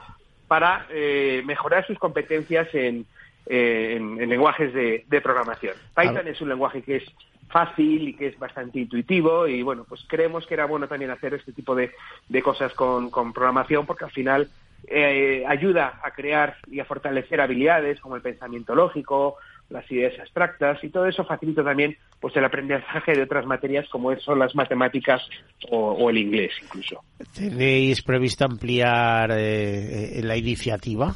para 0.48 0.86
eh, 0.90 1.42
mejorar 1.44 1.86
sus 1.86 1.98
competencias 1.98 2.68
en, 2.74 3.06
eh, 3.46 3.94
en, 3.96 4.28
lenguajes 4.28 4.72
de, 4.74 5.20
programación. 5.22 5.76
Python 5.96 6.26
es 6.26 6.40
un 6.40 6.48
lenguaje 6.48 6.82
que 6.82 6.96
es 6.96 7.04
fácil 7.48 8.08
y 8.08 8.14
que 8.14 8.28
es 8.28 8.38
bastante 8.38 8.80
intuitivo 8.80 9.46
y 9.46 9.62
bueno, 9.62 9.84
pues 9.88 10.04
creemos 10.08 10.46
que 10.46 10.54
era 10.54 10.66
bueno 10.66 10.88
también 10.88 11.12
hacer 11.12 11.34
este 11.34 11.52
tipo 11.52 11.74
de, 11.74 11.92
de 12.28 12.42
cosas 12.42 12.74
con, 12.74 13.10
con 13.10 13.32
programación 13.32 13.86
porque 13.86 14.04
al 14.04 14.10
final 14.10 14.48
eh, 14.88 15.44
ayuda 15.46 16.00
a 16.02 16.10
crear 16.10 16.56
y 16.70 16.80
a 16.80 16.84
fortalecer 16.84 17.40
habilidades 17.40 18.00
como 18.00 18.16
el 18.16 18.22
pensamiento 18.22 18.74
lógico, 18.74 19.36
las 19.70 19.90
ideas 19.90 20.18
abstractas 20.20 20.82
y 20.84 20.90
todo 20.90 21.06
eso 21.06 21.24
facilita 21.24 21.64
también 21.64 21.96
pues 22.20 22.36
el 22.36 22.44
aprendizaje 22.44 23.12
de 23.12 23.22
otras 23.22 23.46
materias 23.46 23.88
como 23.88 24.14
son 24.16 24.38
las 24.38 24.54
matemáticas 24.54 25.22
o, 25.70 26.10
el 26.10 26.18
inglés 26.18 26.52
incluso. 26.62 27.02
¿Tenéis 27.34 28.02
previsto 28.02 28.44
ampliar 28.44 29.30
eh, 29.32 30.20
la 30.22 30.36
iniciativa? 30.36 31.14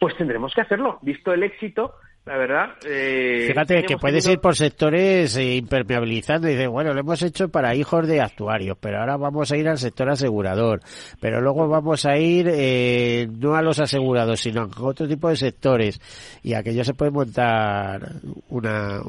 Pues 0.00 0.16
tendremos 0.16 0.54
que 0.54 0.60
hacerlo. 0.60 0.98
Visto 1.02 1.32
el 1.32 1.42
éxito, 1.42 1.94
la 2.28 2.36
verdad. 2.36 2.66
Eh, 2.86 3.46
Fíjate 3.48 3.82
que 3.84 3.96
puedes 3.96 4.26
ir 4.26 4.38
por 4.38 4.54
sectores 4.54 5.34
eh, 5.38 5.56
impermeabilizando 5.56 6.46
y 6.46 6.52
dices, 6.52 6.68
bueno, 6.68 6.92
lo 6.92 7.00
hemos 7.00 7.22
hecho 7.22 7.48
para 7.48 7.74
hijos 7.74 8.06
de 8.06 8.20
actuarios, 8.20 8.76
pero 8.78 9.00
ahora 9.00 9.16
vamos 9.16 9.50
a 9.50 9.56
ir 9.56 9.66
al 9.66 9.78
sector 9.78 10.10
asegurador, 10.10 10.80
pero 11.20 11.40
luego 11.40 11.66
vamos 11.68 12.04
a 12.04 12.18
ir 12.18 12.46
eh, 12.50 13.26
no 13.30 13.54
a 13.54 13.62
los 13.62 13.80
asegurados, 13.80 14.40
sino 14.40 14.60
a 14.60 14.82
otro 14.82 15.08
tipo 15.08 15.30
de 15.30 15.36
sectores 15.36 15.98
y 16.42 16.52
aquello 16.52 16.84
se 16.84 16.92
puede 16.92 17.12
montar 17.12 18.12
una 18.50 19.00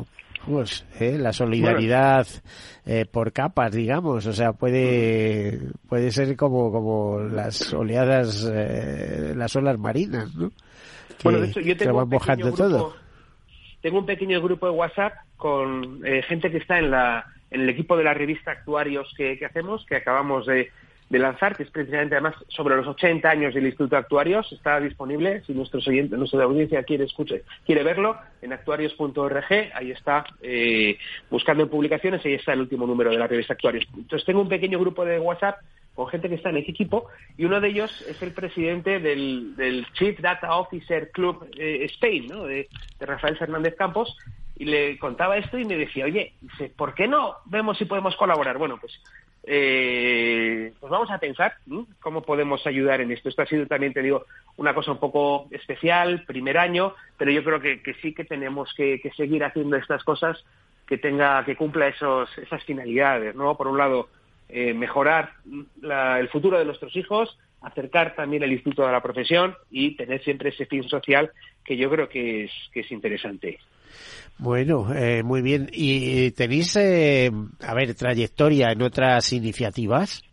pues, 0.48 0.86
¿eh? 0.98 1.18
la 1.18 1.34
solidaridad 1.34 2.26
eh, 2.86 3.06
por 3.06 3.34
capas, 3.34 3.74
digamos, 3.74 4.26
o 4.26 4.32
sea, 4.32 4.54
puede 4.54 5.60
puede 5.90 6.12
ser 6.12 6.38
como 6.38 6.72
como 6.72 7.20
las 7.20 7.74
oleadas, 7.74 8.50
eh, 8.50 9.34
las 9.36 9.54
olas 9.58 9.78
marinas, 9.78 10.34
¿no? 10.36 10.52
bueno, 11.22 11.42
de 11.42 11.48
hecho, 11.48 11.60
yo 11.60 11.76
tengo 11.76 12.04
un 12.04 12.10
pequeño 12.10 12.54
todo 12.54 13.09
tengo 13.82 14.00
un 14.00 14.06
pequeño 14.06 14.42
grupo 14.42 14.66
de 14.66 14.74
WhatsApp 14.74 15.14
con 15.38 16.02
eh, 16.06 16.22
gente 16.24 16.52
que 16.52 16.58
está 16.58 16.80
en, 16.80 16.92
la, 16.92 17.26
en 17.52 17.62
el 17.62 17.70
equipo 17.70 17.96
de 17.98 18.04
la 18.04 18.14
revista 18.14 18.52
Actuarios 18.52 19.14
que, 19.16 19.40
hacemos, 19.46 19.86
que 19.86 19.96
acabamos 19.96 20.46
de, 20.46 20.70
lanzar, 21.10 21.56
que 21.56 21.64
es 21.64 21.72
precisamente 21.72 22.16
además 22.16 22.36
sobre 22.50 22.76
los 22.76 22.86
80 22.86 23.28
años 23.28 23.54
del 23.54 23.66
Instituto 23.66 23.96
de 23.96 24.02
Actuarios. 24.02 24.52
Está 24.52 24.80
disponible, 24.80 25.42
si 25.48 25.54
nuestros 25.54 25.88
oyentes, 25.88 26.20
nuestra 26.20 26.44
audiencia 26.44 26.84
quiere 26.84 27.06
escuche, 27.06 27.44
quiere 27.66 27.84
verlo, 27.84 28.18
en 28.42 28.54
actuarios.org. 28.54 29.72
Ahí 29.74 29.92
está, 29.92 30.26
eh, 30.42 30.98
buscando 31.32 31.64
en 31.64 31.70
publicaciones, 31.70 32.24
ahí 32.26 32.34
está 32.34 32.54
el 32.54 32.62
último 32.62 32.86
número 32.86 33.10
de 33.12 33.18
la 33.18 33.28
revista 33.28 33.54
Actuarios. 33.54 33.88
Entonces 33.96 34.26
tengo 34.26 34.42
un 34.42 34.50
pequeño 34.50 34.80
grupo 34.80 35.04
de 35.06 35.20
WhatsApp 35.20 35.60
con 35.96 36.08
gente 36.08 36.30
que 36.30 36.36
está 36.36 36.50
en 36.50 36.58
ese 36.58 36.72
equipo 36.72 37.08
y 37.38 37.46
uno 37.46 37.60
de 37.60 37.70
ellos 37.70 38.06
es 38.08 38.22
el 38.22 38.32
presidente 38.32 39.00
del, 39.00 39.86
Chief 39.94 40.20
Data 40.20 40.56
Officer 40.56 41.12
Club 41.12 41.50
eh, 41.58 41.86
Spain, 41.86 42.28
¿no? 42.28 42.46
de, 42.46 42.68
Rafael 43.00 43.38
Fernández 43.38 43.76
Campos, 43.76 44.18
y 44.56 44.66
le 44.66 44.98
contaba 44.98 45.38
esto 45.38 45.58
y 45.58 45.66
me 45.66 45.78
decía, 45.78 46.06
oye, 46.06 46.34
¿por 46.76 46.94
qué 46.94 47.08
no 47.08 47.38
vemos 47.46 47.78
si 47.78 47.86
podemos 47.86 48.16
colaborar? 48.18 48.58
Bueno, 48.58 48.78
pues, 48.80 48.92
eh, 49.44 50.74
pues 50.80 50.92
vamos 50.92 51.10
a 51.12 51.18
pensar 51.18 51.56
cómo 52.02 52.22
podemos 52.22 52.68
ayudar 52.68 53.00
en 53.00 53.12
esto. 53.12 53.30
Esto 53.30 53.42
ha 53.42 53.46
sido 53.46 53.68
también, 53.68 53.94
te 53.94 54.02
digo, 54.02 54.26
una 54.58 54.74
cosa 54.74 54.92
un 54.92 55.00
poco 55.00 55.48
especial, 55.52 56.26
primer 56.26 56.58
año, 56.58 56.94
pero 57.18 57.32
yo 57.32 57.44
creo 57.44 57.62
que, 57.62 57.82
sí 58.02 58.14
que 58.14 58.26
tenemos 58.26 58.74
que, 58.74 59.00
que, 59.00 59.12
seguir 59.12 59.46
haciendo 59.46 59.78
estas 59.78 60.04
cosas 60.04 60.44
que 60.86 60.98
tenga, 60.98 61.46
que 61.46 61.56
cumpla 61.56 61.88
esos, 61.88 62.30
esas 62.38 62.64
finalidades, 62.66 63.36
¿no? 63.36 63.56
Por 63.56 63.68
un 63.68 63.78
lado, 63.78 64.10
eh, 64.50 64.74
mejorar 64.74 65.34
el 65.46 66.30
futuro 66.30 66.58
de 66.58 66.66
nuestros 66.66 66.96
hijos, 66.96 67.38
acercar 67.62 68.16
también 68.16 68.44
el 68.44 68.52
instituto 68.52 68.88
a 68.88 68.92
la 68.92 69.02
profesión 69.02 69.56
y 69.70 69.96
tener 69.96 70.24
siempre 70.24 70.50
ese 70.50 70.66
fin 70.66 70.84
social 70.84 71.32
que 71.64 71.78
yo 71.78 71.90
creo 71.90 72.10
que 72.10 72.46
es, 72.46 72.52
que 72.74 72.82
es 72.82 72.92
interesante. 72.92 73.60
Bueno, 74.40 74.94
eh, 74.94 75.22
muy 75.22 75.42
bien. 75.42 75.70
¿Y 75.72 76.32
tenéis, 76.32 76.76
eh, 76.78 77.30
a 77.62 77.74
ver, 77.74 77.94
trayectoria 77.94 78.72
en 78.72 78.82
otras 78.82 79.34
iniciativas? 79.34 80.24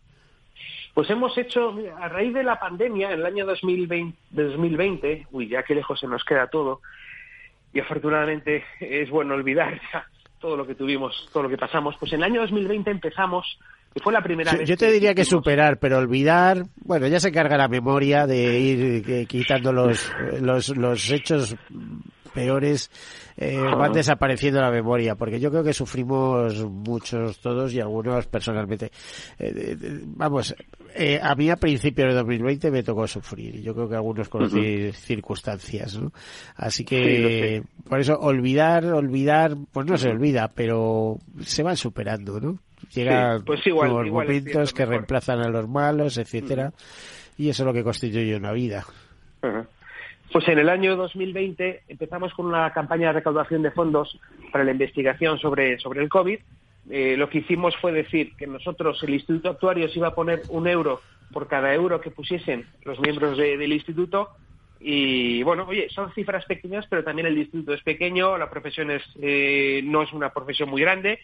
Pues 0.93 1.09
hemos 1.11 1.37
hecho, 1.37 1.75
a 1.99 2.07
raíz 2.07 2.33
de 2.33 2.43
la 2.43 2.59
pandemia, 2.59 3.11
en 3.11 3.19
el 3.19 3.25
año 3.25 3.45
2020, 3.45 4.17
2020 4.31 5.27
uy, 5.31 5.47
ya 5.47 5.61
que 5.61 5.75
lejos 5.75 5.99
se 5.99 6.07
nos 6.07 6.23
queda 6.23 6.47
todo, 6.47 6.81
y 7.71 7.79
afortunadamente 7.79 8.63
es 8.79 9.09
bueno 9.11 9.35
olvidar 9.35 9.79
todo 10.39 10.57
lo 10.57 10.65
que 10.65 10.73
tuvimos, 10.73 11.29
todo 11.31 11.43
lo 11.43 11.49
que 11.49 11.57
pasamos, 11.57 11.95
pues 11.99 12.13
en 12.13 12.21
el 12.21 12.23
año 12.23 12.41
2020 12.41 12.89
empezamos 12.89 13.59
y 13.97 13.99
fue 13.99 14.13
la 14.13 14.21
primera 14.21 14.53
vez. 14.53 14.69
Yo 14.69 14.77
te 14.77 14.91
diría 14.91 15.15
que 15.15 15.25
superar, 15.25 15.79
pero 15.79 15.97
olvidar, 15.97 16.63
bueno, 16.85 17.07
ya 17.07 17.19
se 17.19 17.31
carga 17.31 17.57
la 17.57 17.67
memoria 17.67 18.27
de 18.27 18.59
ir 18.59 19.03
eh, 19.09 19.25
quitando 19.25 19.73
los, 19.73 20.11
los, 20.39 20.69
los 20.77 21.09
hechos 21.09 21.55
peores 22.37 22.91
eh, 23.35 23.57
van 23.59 23.93
desapareciendo 23.93 24.61
la 24.61 24.69
memoria, 24.69 25.15
porque 25.15 25.39
yo 25.39 25.49
creo 25.49 25.63
que 25.63 25.73
sufrimos 25.73 26.63
muchos 26.65 27.39
todos 27.39 27.73
y 27.73 27.79
algunos 27.79 28.27
personalmente. 28.27 28.91
Eh, 29.39 29.75
vamos, 30.05 30.55
eh, 30.93 31.19
a 31.21 31.33
mí 31.33 31.49
a 31.49 31.55
principios 31.55 32.09
de 32.09 32.15
2020 32.15 32.69
me 32.69 32.83
tocó 32.83 33.07
sufrir 33.07 33.55
y 33.55 33.63
yo 33.63 33.73
creo 33.73 33.89
que 33.89 33.95
algunos 33.95 34.29
conocí 34.29 34.91
circunstancias, 34.91 35.99
¿no? 35.99 36.11
Así 36.55 36.85
que, 36.85 37.63
por 37.89 37.99
eso, 37.99 38.19
olvidar, 38.19 38.85
olvidar, 38.85 39.55
pues 39.71 39.87
no 39.87 39.97
se 39.97 40.09
olvida, 40.09 40.51
pero 40.53 41.17
se 41.41 41.63
van 41.63 41.75
superando, 41.75 42.39
¿no? 42.39 42.59
Llegan 42.93 43.43
pues 43.43 43.65
igual, 43.67 43.89
nuevos 43.89 44.11
momentos 44.11 44.73
que 44.73 44.85
reemplazan 44.85 45.39
a 45.41 45.49
los 45.49 45.67
malos, 45.67 46.17
etcétera, 46.17 46.71
y 47.37 47.49
eso 47.49 47.63
es 47.63 47.67
lo 47.67 47.73
que 47.73 47.83
constituye 47.83 48.35
una 48.35 48.51
vida. 48.51 48.85
Pues 50.31 50.47
en 50.49 50.59
el 50.59 50.69
año 50.69 50.95
2020 50.95 51.83
empezamos 51.87 52.33
con 52.33 52.47
una 52.47 52.71
campaña 52.73 53.07
de 53.07 53.13
recaudación 53.13 53.61
de 53.61 53.71
fondos 53.71 54.19
para 54.51 54.63
la 54.63 54.71
investigación 54.71 55.39
sobre, 55.39 55.79
sobre 55.79 56.01
el 56.01 56.09
COVID. 56.09 56.39
Eh, 56.89 57.15
lo 57.17 57.29
que 57.29 57.39
hicimos 57.39 57.75
fue 57.77 57.91
decir 57.91 58.33
que 58.35 58.47
nosotros, 58.47 59.01
el 59.03 59.13
Instituto 59.13 59.49
Actuario, 59.49 59.89
se 59.89 59.99
iba 59.99 60.09
a 60.09 60.15
poner 60.15 60.41
un 60.49 60.67
euro 60.67 61.01
por 61.31 61.47
cada 61.47 61.73
euro 61.73 61.99
que 62.01 62.11
pusiesen 62.11 62.65
los 62.83 62.99
miembros 62.99 63.37
del 63.37 63.71
instituto. 63.71 64.29
Y 64.79 65.43
bueno, 65.43 65.65
oye, 65.67 65.89
son 65.89 66.13
cifras 66.13 66.45
pequeñas, 66.45 66.85
pero 66.89 67.03
también 67.03 67.27
el 67.27 67.37
instituto 67.37 67.73
es 67.73 67.81
pequeño, 67.81 68.37
la 68.37 68.49
profesión 68.49 68.91
es, 68.91 69.03
eh, 69.21 69.81
no 69.83 70.03
es 70.03 70.13
una 70.13 70.29
profesión 70.29 70.69
muy 70.69 70.81
grande 70.81 71.19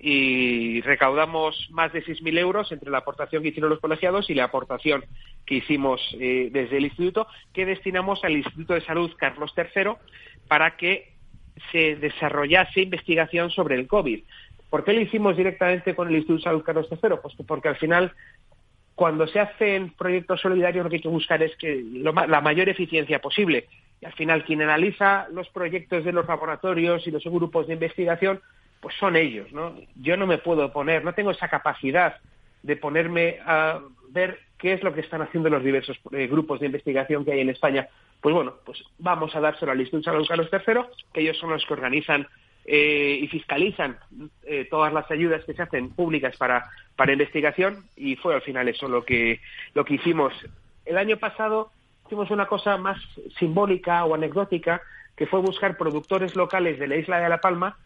y 0.00 0.80
recaudamos 0.82 1.68
más 1.70 1.92
de 1.92 2.04
6.000 2.04 2.38
euros 2.38 2.70
entre 2.70 2.90
la 2.90 2.98
aportación 2.98 3.42
que 3.42 3.48
hicieron 3.48 3.70
los 3.70 3.80
colegiados 3.80 4.30
y 4.30 4.34
la 4.34 4.44
aportación 4.44 5.04
que 5.44 5.56
hicimos 5.56 6.00
eh, 6.20 6.50
desde 6.52 6.76
el 6.76 6.84
instituto, 6.84 7.26
que 7.52 7.66
destinamos 7.66 8.22
al 8.22 8.36
Instituto 8.36 8.74
de 8.74 8.80
Salud 8.82 9.10
Carlos 9.16 9.52
III 9.56 9.92
para 10.46 10.76
que 10.76 11.12
se 11.72 11.96
desarrollase 11.96 12.82
investigación 12.82 13.50
sobre 13.50 13.74
el 13.74 13.88
COVID. 13.88 14.22
¿Por 14.70 14.84
qué 14.84 14.92
lo 14.92 15.00
hicimos 15.00 15.36
directamente 15.36 15.96
con 15.96 16.08
el 16.08 16.16
Instituto 16.16 16.38
de 16.38 16.44
Salud 16.44 16.62
Carlos 16.62 16.88
III? 16.90 17.16
Pues 17.20 17.34
porque 17.46 17.68
al 17.68 17.76
final, 17.76 18.12
cuando 18.94 19.26
se 19.26 19.40
hacen 19.40 19.90
proyectos 19.94 20.40
solidarios, 20.40 20.84
lo 20.84 20.90
que 20.90 20.96
hay 20.96 21.02
que 21.02 21.08
buscar 21.08 21.42
es 21.42 21.56
que 21.56 21.82
la 22.02 22.40
mayor 22.40 22.68
eficiencia 22.68 23.18
posible. 23.18 23.66
Y 24.00 24.06
al 24.06 24.12
final, 24.12 24.44
quien 24.44 24.62
analiza 24.62 25.26
los 25.32 25.48
proyectos 25.48 26.04
de 26.04 26.12
los 26.12 26.28
laboratorios 26.28 27.04
y 27.06 27.10
los 27.10 27.24
grupos 27.24 27.66
de 27.66 27.74
investigación 27.74 28.40
pues 28.80 28.94
son 28.96 29.16
ellos, 29.16 29.52
¿no? 29.52 29.74
Yo 29.96 30.16
no 30.16 30.26
me 30.26 30.38
puedo 30.38 30.72
poner, 30.72 31.04
no 31.04 31.14
tengo 31.14 31.30
esa 31.30 31.48
capacidad 31.48 32.16
de 32.62 32.76
ponerme 32.76 33.38
a 33.44 33.80
ver 34.10 34.40
qué 34.58 34.72
es 34.72 34.82
lo 34.82 34.92
que 34.92 35.00
están 35.00 35.22
haciendo 35.22 35.48
los 35.48 35.62
diversos 35.62 35.98
eh, 36.12 36.26
grupos 36.26 36.60
de 36.60 36.66
investigación 36.66 37.24
que 37.24 37.32
hay 37.32 37.40
en 37.40 37.50
España. 37.50 37.88
Pues 38.20 38.34
bueno, 38.34 38.54
pues 38.64 38.82
vamos 38.98 39.34
a 39.34 39.40
dárselo 39.40 39.72
al 39.72 39.80
Instituto 39.80 40.10
Salud 40.10 40.26
Carlos 40.26 40.50
III, 40.52 41.02
que 41.12 41.20
ellos 41.20 41.38
son 41.38 41.50
los 41.50 41.64
que 41.64 41.74
organizan 41.74 42.26
eh, 42.64 43.18
y 43.22 43.28
fiscalizan 43.28 43.96
eh, 44.44 44.66
todas 44.68 44.92
las 44.92 45.10
ayudas 45.10 45.44
que 45.44 45.54
se 45.54 45.62
hacen 45.62 45.90
públicas 45.90 46.36
para, 46.36 46.68
para 46.96 47.12
investigación 47.12 47.84
y 47.96 48.16
fue 48.16 48.34
al 48.34 48.42
final 48.42 48.68
eso 48.68 48.88
lo 48.88 49.04
que, 49.04 49.40
lo 49.74 49.84
que 49.84 49.94
hicimos. 49.94 50.34
El 50.84 50.98
año 50.98 51.16
pasado 51.16 51.70
hicimos 52.06 52.30
una 52.30 52.46
cosa 52.46 52.76
más 52.76 52.98
simbólica 53.38 54.04
o 54.04 54.14
anecdótica, 54.14 54.82
que 55.16 55.26
fue 55.26 55.40
buscar 55.40 55.76
productores 55.76 56.36
locales 56.36 56.78
de 56.78 56.88
la 56.88 56.96
isla 56.96 57.20
de 57.20 57.28
La 57.28 57.40
Palma 57.40 57.76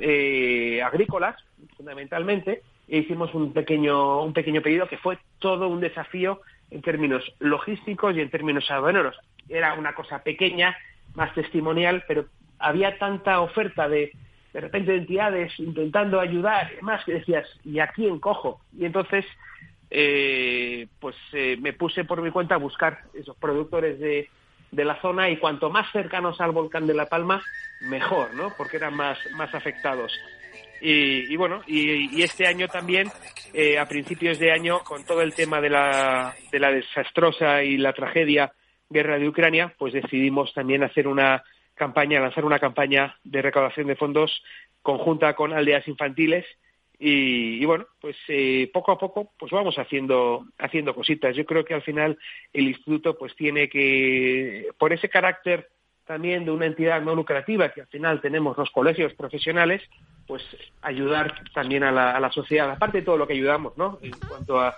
eh, 0.00 0.82
agrícolas, 0.82 1.36
fundamentalmente, 1.76 2.62
e 2.88 2.98
hicimos 2.98 3.34
un 3.34 3.52
pequeño, 3.52 4.22
un 4.22 4.32
pequeño 4.32 4.62
pedido 4.62 4.88
que 4.88 4.98
fue 4.98 5.18
todo 5.38 5.68
un 5.68 5.80
desafío 5.80 6.40
en 6.70 6.82
términos 6.82 7.22
logísticos 7.38 8.16
y 8.16 8.20
en 8.20 8.30
términos 8.30 8.70
aduaneros. 8.70 9.16
Era 9.48 9.74
una 9.74 9.94
cosa 9.94 10.22
pequeña, 10.22 10.76
más 11.14 11.34
testimonial, 11.34 12.04
pero 12.06 12.26
había 12.58 12.98
tanta 12.98 13.40
oferta 13.40 13.88
de, 13.88 14.12
de 14.52 14.60
repente, 14.60 14.92
de 14.92 14.98
entidades 14.98 15.58
intentando 15.58 16.20
ayudar, 16.20 16.70
más 16.82 17.04
que 17.04 17.14
decías, 17.14 17.46
¿y 17.64 17.78
aquí 17.78 18.06
encojo? 18.06 18.60
Y 18.76 18.84
entonces, 18.84 19.24
eh, 19.90 20.86
pues 21.00 21.16
eh, 21.32 21.56
me 21.60 21.72
puse 21.72 22.04
por 22.04 22.20
mi 22.22 22.30
cuenta 22.30 22.54
a 22.54 22.58
buscar 22.58 23.00
esos 23.14 23.36
productores 23.36 23.98
de, 23.98 24.28
de 24.70 24.84
la 24.84 25.00
zona 25.00 25.30
y 25.30 25.38
cuanto 25.38 25.70
más 25.70 25.90
cercanos 25.92 26.40
al 26.40 26.52
volcán 26.52 26.86
de 26.86 26.94
La 26.94 27.06
Palma, 27.06 27.42
mejor, 27.80 28.34
¿no? 28.34 28.52
Porque 28.56 28.76
eran 28.76 28.94
más, 28.94 29.18
más 29.32 29.54
afectados. 29.54 30.12
Y, 30.80 31.34
bueno, 31.36 31.62
y, 31.66 32.22
este 32.22 32.46
año 32.46 32.68
también, 32.68 33.08
eh, 33.52 33.78
a 33.78 33.88
principios 33.88 34.38
de 34.38 34.52
año, 34.52 34.80
con 34.80 35.04
todo 35.04 35.22
el 35.22 35.34
tema 35.34 35.60
de 35.60 35.70
la, 35.70 36.34
de 36.52 36.60
la 36.60 36.70
desastrosa 36.70 37.64
y 37.64 37.76
la 37.78 37.92
tragedia 37.92 38.52
guerra 38.88 39.18
de 39.18 39.28
Ucrania, 39.28 39.74
pues 39.76 39.92
decidimos 39.92 40.52
también 40.54 40.84
hacer 40.84 41.08
una 41.08 41.42
campaña, 41.74 42.20
lanzar 42.20 42.44
una 42.44 42.60
campaña 42.60 43.16
de 43.24 43.42
recaudación 43.42 43.88
de 43.88 43.96
fondos 43.96 44.42
conjunta 44.82 45.34
con 45.34 45.52
aldeas 45.52 45.86
infantiles 45.88 46.46
y, 47.00 47.64
bueno, 47.64 47.86
pues 48.00 48.16
eh, 48.26 48.68
poco 48.72 48.90
a 48.90 48.98
poco 48.98 49.32
pues 49.38 49.52
vamos 49.52 49.78
haciendo 49.78 50.46
haciendo 50.58 50.94
cositas. 50.94 51.36
Yo 51.36 51.46
creo 51.46 51.64
que 51.64 51.74
al 51.74 51.82
final 51.82 52.18
el 52.52 52.68
instituto 52.68 53.16
pues 53.16 53.36
tiene 53.36 53.68
que 53.68 54.68
por 54.78 54.92
ese 54.92 55.08
carácter 55.08 55.68
también 56.06 56.44
de 56.44 56.50
una 56.50 56.66
entidad 56.66 57.00
no 57.02 57.14
lucrativa 57.14 57.68
que 57.68 57.82
al 57.82 57.86
final 57.86 58.20
tenemos 58.20 58.56
los 58.56 58.70
colegios 58.70 59.12
profesionales, 59.14 59.82
pues 60.26 60.42
ayudar 60.82 61.44
también 61.54 61.84
a 61.84 61.92
la, 61.92 62.16
a 62.16 62.20
la 62.20 62.32
sociedad, 62.32 62.70
aparte 62.70 62.98
de 62.98 63.04
todo 63.04 63.18
lo 63.18 63.26
que 63.26 63.34
ayudamos, 63.34 63.76
¿no? 63.76 63.98
En 64.02 64.12
cuanto 64.12 64.58
a 64.58 64.74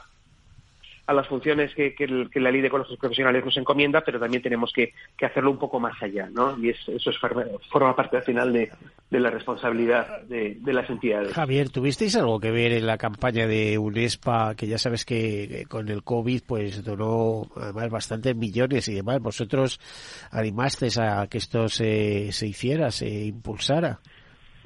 a 1.10 1.12
las 1.12 1.26
funciones 1.26 1.74
que, 1.74 1.92
la 2.34 2.52
ley 2.52 2.60
de 2.60 2.70
colegios 2.70 2.96
profesionales 2.96 3.44
nos 3.44 3.56
encomienda, 3.56 4.00
pero 4.02 4.20
también 4.20 4.40
tenemos 4.44 4.72
que, 4.72 4.92
hacerlo 5.20 5.50
un 5.50 5.58
poco 5.58 5.80
más 5.80 6.00
allá, 6.00 6.28
¿no? 6.30 6.56
Y 6.56 6.70
eso 6.70 6.92
es, 6.94 7.18
forma 7.68 7.96
parte 7.96 8.18
al 8.18 8.22
final 8.22 8.52
de, 8.52 8.70
la 9.10 9.28
responsabilidad 9.28 10.22
de, 10.22 10.56
las 10.72 10.88
entidades. 10.88 11.32
Javier, 11.32 11.68
¿tuvisteis 11.68 12.14
algo 12.14 12.38
que 12.38 12.52
ver 12.52 12.70
en 12.70 12.86
la 12.86 12.96
campaña 12.96 13.48
de 13.48 13.76
UNESPA, 13.76 14.54
que 14.54 14.68
ya 14.68 14.78
sabes 14.78 15.04
que 15.04 15.64
con 15.68 15.88
el 15.88 16.04
COVID 16.04 16.42
pues 16.46 16.84
donó 16.84 17.48
además 17.56 17.90
bastantes 17.90 18.36
millones 18.36 18.86
y 18.86 18.94
demás? 18.94 19.20
¿Vosotros 19.20 19.80
animasteis 20.30 20.96
a 20.98 21.26
que 21.26 21.38
esto 21.38 21.68
se, 21.68 22.30
se 22.30 22.46
hiciera, 22.46 22.92
se 22.92 23.08
impulsara? 23.08 23.98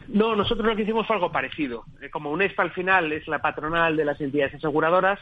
No, 0.08 0.36
nosotros 0.36 0.66
lo 0.66 0.76
que 0.76 0.82
hicimos 0.82 1.06
fue 1.06 1.16
algo 1.16 1.32
parecido. 1.32 1.84
Eh, 2.02 2.10
como 2.10 2.30
UNESPA 2.30 2.64
al 2.64 2.72
final 2.72 3.12
es 3.12 3.26
la 3.28 3.38
patronal 3.38 3.96
de 3.96 4.04
las 4.04 4.20
entidades 4.20 4.54
aseguradoras, 4.56 5.18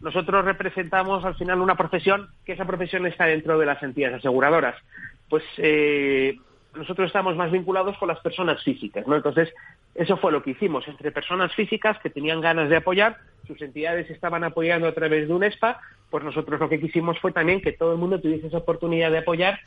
nosotros 0.00 0.44
representamos 0.44 1.24
al 1.24 1.34
final 1.34 1.60
una 1.60 1.76
profesión 1.76 2.28
que 2.44 2.52
esa 2.52 2.64
profesión 2.64 3.06
está 3.06 3.26
dentro 3.26 3.58
de 3.58 3.66
las 3.66 3.82
entidades 3.82 4.18
aseguradoras. 4.18 4.76
Pues 5.28 5.44
eh, 5.58 6.36
nosotros 6.74 7.06
estamos 7.06 7.36
más 7.36 7.50
vinculados 7.50 7.96
con 7.98 8.08
las 8.08 8.20
personas 8.20 8.62
físicas, 8.62 9.06
¿no? 9.06 9.16
Entonces, 9.16 9.52
eso 9.94 10.16
fue 10.16 10.32
lo 10.32 10.42
que 10.42 10.50
hicimos 10.50 10.86
entre 10.86 11.10
personas 11.10 11.52
físicas 11.54 11.98
que 11.98 12.10
tenían 12.10 12.40
ganas 12.40 12.68
de 12.68 12.76
apoyar, 12.76 13.16
sus 13.46 13.60
entidades 13.62 14.08
estaban 14.10 14.44
apoyando 14.44 14.86
a 14.86 14.92
través 14.92 15.26
de 15.26 15.34
un 15.34 15.42
ESPA, 15.42 15.80
pues 16.10 16.22
nosotros 16.22 16.60
lo 16.60 16.68
que 16.68 16.80
quisimos 16.80 17.18
fue 17.18 17.32
también 17.32 17.60
que 17.60 17.72
todo 17.72 17.92
el 17.92 17.98
mundo 17.98 18.20
tuviese 18.20 18.46
esa 18.46 18.58
oportunidad 18.58 19.10
de 19.10 19.18
apoyar 19.18 19.58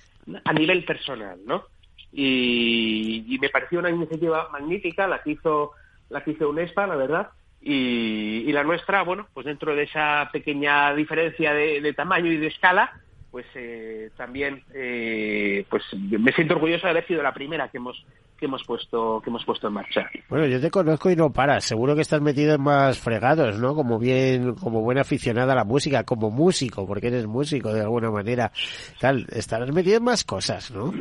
a 0.45 0.53
nivel 0.53 0.86
personal, 0.86 1.39
¿no? 1.45 1.65
Y, 2.13 3.38
me 3.41 3.49
pareció 3.49 3.79
una 3.79 3.89
iniciativa 3.89 4.49
magnífica 4.51 5.07
la 5.07 5.23
que 5.23 5.32
hizo 5.32 5.71
la 6.09 6.23
que 6.23 6.32
hizo 6.32 6.49
UNESPA, 6.49 6.88
la 6.88 6.95
verdad, 6.95 7.29
y, 7.62 8.51
la 8.51 8.64
nuestra, 8.64 9.03
bueno, 9.03 9.28
pues 9.34 9.45
dentro 9.45 9.76
de 9.76 9.84
esa 9.84 10.30
pequeña 10.32 10.93
diferencia 10.93 11.53
de, 11.53 11.93
tamaño 11.93 12.32
y 12.32 12.38
de 12.38 12.47
escala, 12.47 12.91
pues 13.30 13.45
eh, 13.55 14.09
también 14.18 14.64
eh, 14.74 15.66
pues 15.70 15.84
me 15.93 16.34
siento 16.34 16.55
orgulloso 16.55 16.88
de 16.88 16.91
haber 16.91 17.07
sido 17.07 17.24
la 17.24 17.34
primera 17.34 17.70
que 17.70 17.78
hemos 17.78 18.05
que 18.38 18.47
hemos 18.47 18.64
puesto 18.66 19.22
que 19.24 19.30
hemos 19.30 19.45
puesto 19.45 19.68
en 19.68 19.74
marcha. 19.74 20.09
Bueno, 20.28 20.47
yo 20.47 20.59
te 20.59 20.72
conozco 20.72 21.12
y 21.12 21.16
no 21.16 21.32
paras. 21.32 21.64
Seguro 21.64 21.95
que 21.95 22.01
estás 22.01 22.20
metido 22.22 22.55
en 22.55 22.62
más 22.62 22.99
fregados, 22.99 23.59
¿no? 23.59 23.76
Como 23.76 23.99
bien, 23.99 24.55
como 24.55 24.82
buena 24.82 25.01
aficionada 25.01 25.53
a 25.53 25.57
la 25.57 25.64
música, 25.64 26.03
como 26.03 26.32
músico, 26.32 26.88
porque 26.88 27.07
eres 27.07 27.28
músico 27.28 27.72
de 27.72 27.82
alguna 27.82 28.09
manera. 28.09 28.51
Tal, 28.99 29.28
estarás 29.32 29.72
metido 29.72 29.97
en 29.97 30.03
más 30.03 30.24
cosas, 30.24 30.72
¿no? 30.72 30.91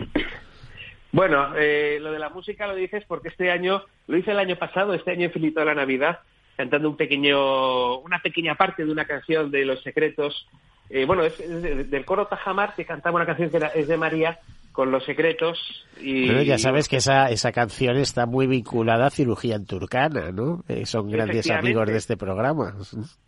Bueno, 1.12 1.56
eh, 1.56 1.98
lo 2.00 2.12
de 2.12 2.18
la 2.18 2.28
música 2.28 2.66
lo 2.66 2.74
dices 2.76 3.04
porque 3.08 3.28
este 3.28 3.50
año, 3.50 3.82
lo 4.06 4.16
hice 4.16 4.30
el 4.30 4.38
año 4.38 4.56
pasado, 4.56 4.94
este 4.94 5.10
año 5.10 5.26
he 5.26 5.30
felicitado 5.30 5.66
la 5.66 5.74
Navidad 5.74 6.20
cantando 6.60 6.90
un 6.90 6.96
pequeño, 6.96 8.00
una 8.00 8.18
pequeña 8.18 8.54
parte 8.54 8.84
de 8.84 8.92
una 8.92 9.06
canción 9.06 9.50
de 9.50 9.64
Los 9.64 9.82
Secretos. 9.82 10.46
Eh, 10.90 11.06
bueno, 11.06 11.24
es, 11.24 11.38
del 11.38 12.04
coro 12.04 12.26
Tajamar 12.26 12.74
que 12.74 12.84
cantaba 12.84 13.16
una 13.16 13.24
canción 13.24 13.48
que 13.48 13.60
es 13.76 13.88
de 13.88 13.96
María 13.96 14.38
con 14.72 14.90
los 14.90 15.04
secretos. 15.04 15.86
Y, 16.00 16.44
ya 16.44 16.58
sabes 16.58 16.86
que 16.88 16.98
esa, 16.98 17.30
esa 17.30 17.50
canción 17.50 17.96
está 17.96 18.26
muy 18.26 18.46
vinculada 18.46 19.06
a 19.06 19.10
cirugía 19.10 19.56
en 19.56 19.64
turcana, 19.64 20.32
¿no? 20.32 20.62
Eh, 20.68 20.84
son 20.84 21.10
grandes 21.10 21.50
amigos 21.50 21.86
de 21.86 21.96
este 21.96 22.18
programa. 22.18 22.74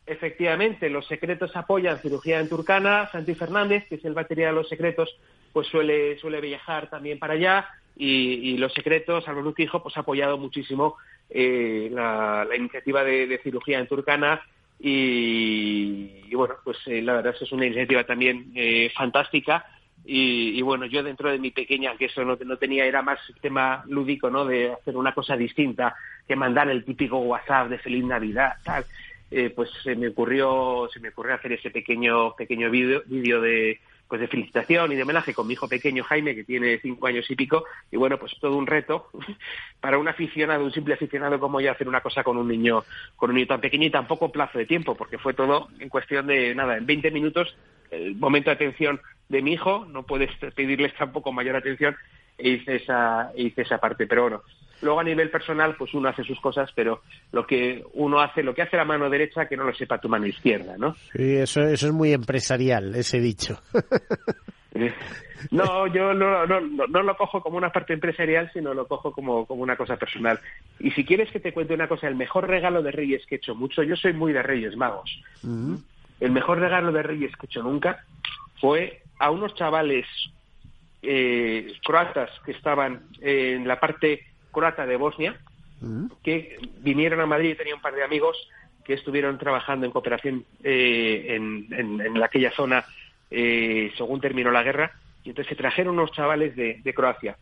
Efectivamente, 0.06 0.90
los 0.90 1.06
secretos 1.06 1.56
apoyan 1.56 1.98
cirugía 1.98 2.38
en 2.38 2.50
turcana. 2.50 3.08
Santi 3.10 3.34
Fernández, 3.34 3.86
que 3.88 3.94
es 3.94 4.04
el 4.04 4.12
batería 4.12 4.48
de 4.48 4.52
los 4.52 4.68
secretos, 4.68 5.08
pues 5.54 5.66
suele, 5.68 6.18
suele 6.18 6.40
viajar 6.40 6.90
también 6.90 7.18
para 7.18 7.32
allá. 7.32 7.66
Y, 7.96 8.56
los 8.56 8.72
secretos, 8.72 9.28
Álvaro 9.28 9.54
Hijo, 9.56 9.82
pues 9.82 9.96
ha 9.96 10.00
apoyado 10.00 10.38
muchísimo 10.38 10.96
eh, 11.30 11.88
la, 11.92 12.46
iniciativa 12.56 13.04
de, 13.04 13.40
cirugía 13.42 13.78
en 13.78 13.86
turcana. 13.86 14.40
Y, 14.80 16.34
bueno, 16.34 16.54
pues 16.64 16.78
eh, 16.86 17.02
la 17.02 17.14
verdad 17.14 17.32
es 17.32 17.38
que 17.38 17.44
es 17.44 17.52
una 17.52 17.66
iniciativa 17.66 18.04
también 18.04 18.52
fantástica 18.94 19.64
y, 20.04 20.60
bueno, 20.62 20.86
yo 20.86 21.02
dentro 21.02 21.30
de 21.30 21.38
mi 21.38 21.52
pequeña, 21.52 21.96
que 21.96 22.06
eso 22.06 22.24
no, 22.24 22.36
no 22.44 22.56
tenía, 22.56 22.84
era 22.84 23.02
más 23.02 23.20
tema 23.40 23.84
lúdico, 23.86 24.30
¿no? 24.30 24.44
De 24.44 24.72
hacer 24.72 24.96
una 24.96 25.14
cosa 25.14 25.36
distinta 25.36 25.94
que 26.26 26.34
mandar 26.34 26.68
el 26.70 26.84
típico 26.84 27.18
WhatsApp 27.18 27.68
de 27.68 27.78
Feliz 27.78 28.04
Navidad, 28.04 28.54
tal. 28.64 28.84
Eh, 29.30 29.50
pues 29.54 29.70
se 29.82 29.94
me 29.94 30.08
ocurrió, 30.08 30.88
se 30.92 31.00
me 31.00 31.10
ocurrió 31.10 31.34
hacer 31.34 31.52
ese 31.52 31.70
pequeño, 31.70 32.34
pequeño 32.34 32.70
vídeo 32.70 33.40
de, 33.40 33.80
pues 34.12 34.20
de 34.20 34.28
felicitación 34.28 34.92
y 34.92 34.96
de 34.96 35.04
homenaje 35.04 35.32
con 35.32 35.46
mi 35.46 35.54
hijo 35.54 35.66
pequeño 35.66 36.04
Jaime, 36.04 36.34
que 36.34 36.44
tiene 36.44 36.78
cinco 36.80 37.06
años 37.06 37.24
y 37.30 37.34
pico, 37.34 37.64
y 37.90 37.96
bueno, 37.96 38.18
pues 38.18 38.34
todo 38.38 38.58
un 38.58 38.66
reto 38.66 39.08
para 39.80 39.96
un 39.96 40.06
aficionado, 40.06 40.62
un 40.62 40.70
simple 40.70 40.92
aficionado 40.92 41.40
como 41.40 41.62
yo, 41.62 41.72
hacer 41.72 41.88
una 41.88 42.02
cosa 42.02 42.22
con 42.22 42.36
un 42.36 42.46
niño, 42.46 42.84
con 43.16 43.30
un 43.30 43.36
niño 43.36 43.46
tan 43.46 43.62
pequeño 43.62 43.86
y 43.86 43.90
tan 43.90 44.06
poco 44.06 44.30
plazo 44.30 44.58
de 44.58 44.66
tiempo, 44.66 44.94
porque 44.96 45.16
fue 45.16 45.32
todo 45.32 45.68
en 45.78 45.88
cuestión 45.88 46.26
de 46.26 46.54
nada, 46.54 46.76
en 46.76 46.84
20 46.84 47.10
minutos, 47.10 47.56
el 47.90 48.14
momento 48.16 48.50
de 48.50 48.56
atención 48.56 49.00
de 49.30 49.40
mi 49.40 49.54
hijo, 49.54 49.86
no 49.88 50.02
puedes 50.02 50.30
pedirles 50.54 50.94
tampoco 50.94 51.32
mayor 51.32 51.56
atención 51.56 51.96
e 52.36 52.50
hice 52.50 52.76
esa, 52.76 53.32
e 53.34 53.44
hice 53.44 53.62
esa 53.62 53.78
parte. 53.78 54.06
Pero 54.06 54.22
bueno, 54.24 54.42
luego 54.82 55.00
a 55.00 55.04
nivel 55.04 55.30
personal, 55.30 55.74
pues 55.76 55.94
uno 55.94 56.08
hace 56.08 56.24
sus 56.24 56.40
cosas, 56.40 56.70
pero 56.74 57.02
lo 57.32 57.46
que 57.46 57.84
uno 57.94 58.20
hace, 58.20 58.42
lo 58.42 58.54
que 58.54 58.62
hace 58.62 58.76
la 58.76 58.84
mano 58.84 59.08
derecha, 59.08 59.46
que 59.46 59.56
no 59.56 59.64
lo 59.64 59.74
sepa 59.74 60.00
tu 60.00 60.08
mano 60.08 60.26
izquierda, 60.26 60.76
¿no? 60.76 60.94
Sí, 61.12 61.36
eso, 61.36 61.62
eso 61.62 61.86
es 61.86 61.92
muy 61.92 62.12
empresarial, 62.12 62.94
ese 62.94 63.20
dicho. 63.20 63.60
No, 65.50 65.86
yo 65.88 66.14
no, 66.14 66.46
no, 66.46 66.60
no, 66.60 67.02
lo 67.02 67.16
cojo 67.16 67.42
como 67.42 67.56
una 67.56 67.70
parte 67.70 67.92
empresarial, 67.92 68.50
sino 68.52 68.74
lo 68.74 68.86
cojo 68.86 69.12
como, 69.12 69.44
como 69.44 69.62
una 69.62 69.76
cosa 69.76 69.96
personal. 69.96 70.38
Y 70.78 70.92
si 70.92 71.04
quieres 71.04 71.30
que 71.30 71.40
te 71.40 71.52
cuente 71.52 71.74
una 71.74 71.88
cosa, 71.88 72.08
el 72.08 72.14
mejor 72.14 72.48
regalo 72.48 72.82
de 72.82 72.92
Reyes 72.92 73.26
que 73.26 73.34
he 73.34 73.38
hecho 73.38 73.54
mucho, 73.54 73.82
yo 73.82 73.96
soy 73.96 74.12
muy 74.12 74.32
de 74.32 74.42
Reyes 74.42 74.76
Magos. 74.76 75.20
El 75.42 76.30
mejor 76.30 76.60
regalo 76.60 76.92
de 76.92 77.02
Reyes 77.02 77.32
que 77.36 77.46
he 77.46 77.48
hecho 77.48 77.62
nunca 77.62 78.04
fue 78.60 79.02
a 79.18 79.30
unos 79.30 79.54
chavales 79.54 80.06
eh, 81.02 81.72
croatas 81.84 82.30
que 82.44 82.52
estaban 82.52 83.02
en 83.20 83.66
la 83.66 83.80
parte 83.80 84.24
croata 84.52 84.86
de 84.86 84.96
Bosnia, 84.96 85.40
mm. 85.80 86.06
que 86.22 86.58
vinieron 86.78 87.20
a 87.20 87.26
Madrid 87.26 87.50
y 87.50 87.54
tenía 87.56 87.74
un 87.74 87.80
par 87.80 87.94
de 87.94 88.04
amigos 88.04 88.36
que 88.84 88.94
estuvieron 88.94 89.38
trabajando 89.38 89.86
en 89.86 89.92
cooperación 89.92 90.44
eh, 90.62 91.26
en, 91.28 92.22
aquella 92.22 92.50
zona 92.52 92.84
eh, 93.30 93.92
según 93.96 94.20
terminó 94.20 94.50
la 94.50 94.62
guerra, 94.62 94.92
y 95.24 95.30
entonces 95.30 95.50
se 95.50 95.56
trajeron 95.56 95.94
unos 95.94 96.12
chavales 96.12 96.54
de, 96.56 96.94
Croacia. 96.94 97.36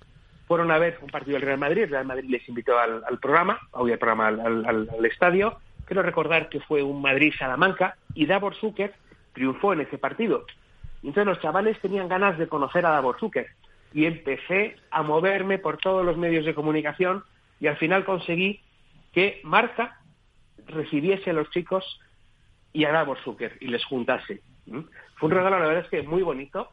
Fueron 0.46 0.70
a 0.70 0.78
ver 0.78 0.98
un 1.02 1.10
partido 1.10 1.34
del 1.34 1.46
Real 1.46 1.58
Madrid, 1.58 1.82
el 1.84 1.90
Real 1.90 2.04
Madrid 2.04 2.28
les 2.28 2.48
invitó 2.48 2.78
al, 2.78 3.18
programa, 3.20 3.58
al 3.72 3.98
programa, 3.98 4.28
al, 4.28 4.66
al, 4.66 5.06
estadio. 5.06 5.58
Quiero 5.86 6.02
recordar 6.02 6.48
que 6.48 6.60
fue 6.60 6.82
un 6.82 7.00
Madrid-Salamanca 7.00 7.96
y 8.14 8.26
Davor 8.26 8.54
Zucker 8.54 8.94
triunfó 9.32 9.72
en 9.72 9.80
ese 9.80 9.98
partido. 9.98 10.44
Entonces 11.02 11.26
los 11.26 11.40
chavales 11.40 11.80
tenían 11.80 12.08
ganas 12.08 12.36
de 12.36 12.48
conocer 12.48 12.84
a 12.84 12.90
Davor 12.90 13.18
Zucker 13.18 13.48
y 13.92 14.04
empecé 14.04 14.76
a 14.90 15.02
moverme 15.02 15.58
por 15.58 15.78
todos 15.78 16.04
los 16.04 16.16
medios 16.16 16.44
de 16.44 16.54
comunicación 16.54 17.24
y 17.58 17.66
al 17.66 17.76
final 17.76 18.04
conseguí 18.04 18.60
que 19.12 19.40
Marca 19.44 19.98
recibiese 20.66 21.30
a 21.30 21.34
los 21.34 21.50
chicos 21.50 22.00
y 22.72 22.84
a 22.84 22.92
Davor 22.92 23.18
Zucker 23.24 23.56
y 23.60 23.66
les 23.66 23.84
juntase. 23.84 24.40
Fue 25.16 25.28
un 25.28 25.30
regalo, 25.30 25.58
la 25.58 25.66
verdad 25.66 25.84
es 25.84 25.90
que 25.90 26.02
muy 26.02 26.22
bonito. 26.22 26.68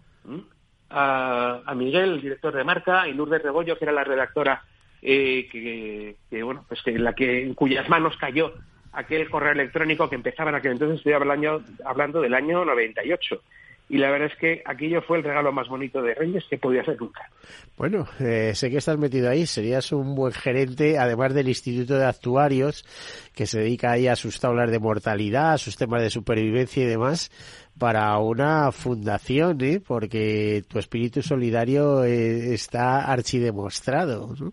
A, 0.89 1.73
Miguel, 1.75 2.13
el 2.13 2.21
director 2.21 2.55
de 2.55 2.63
Marca, 2.63 3.07
y 3.07 3.13
Lourdes 3.13 3.41
Rebollo, 3.41 3.77
que 3.77 3.85
era 3.85 3.91
la 3.91 4.03
redactora 4.03 4.63
eh, 5.01 5.47
que, 5.51 6.43
bueno, 6.43 6.65
pues 6.67 6.81
que, 6.81 6.97
la 6.97 7.13
que 7.13 7.43
en 7.43 7.53
cuyas 7.53 7.89
manos 7.89 8.15
cayó 8.17 8.53
aquel 8.93 9.29
correo 9.29 9.51
electrónico 9.51 10.09
que 10.09 10.15
empezaba 10.15 10.49
en 10.49 10.55
aquel 10.55 10.73
entonces, 10.73 10.97
estoy 10.97 11.13
hablando, 11.13 11.61
hablando 11.83 12.21
del 12.21 12.33
año 12.33 12.63
98 12.63 13.41
y 13.89 13.97
la 13.97 14.09
verdad 14.11 14.29
es 14.31 14.37
que 14.37 14.61
aquello 14.65 15.01
fue 15.01 15.17
el 15.17 15.23
regalo 15.23 15.51
más 15.51 15.69
bonito 15.69 16.01
de 16.01 16.13
Reyes 16.13 16.43
que 16.49 16.57
podía 16.57 16.81
hacer 16.81 16.99
nunca. 16.99 17.29
Bueno, 17.77 18.05
eh, 18.19 18.53
sé 18.53 18.69
que 18.69 18.77
estás 18.77 18.97
metido 18.97 19.29
ahí, 19.29 19.45
serías 19.45 19.91
un 19.93 20.13
buen 20.13 20.33
gerente, 20.33 20.97
además 20.97 21.33
del 21.33 21.47
Instituto 21.47 21.97
de 21.97 22.05
Actuarios, 22.05 22.83
que 23.33 23.45
se 23.45 23.59
dedica 23.59 23.91
ahí 23.91 24.07
a 24.07 24.17
sus 24.17 24.39
tablas 24.39 24.71
de 24.71 24.79
mortalidad, 24.79 25.53
a 25.53 25.57
sus 25.57 25.77
temas 25.77 26.01
de 26.01 26.09
supervivencia 26.09 26.83
y 26.83 26.87
demás, 26.87 27.31
para 27.79 28.17
una 28.17 28.71
fundación, 28.73 29.61
¿eh? 29.61 29.79
porque 29.85 30.63
tu 30.67 30.79
espíritu 30.79 31.21
solidario 31.21 32.03
eh, 32.03 32.53
está 32.53 33.05
archidemostrado. 33.05 34.35
¿no? 34.37 34.51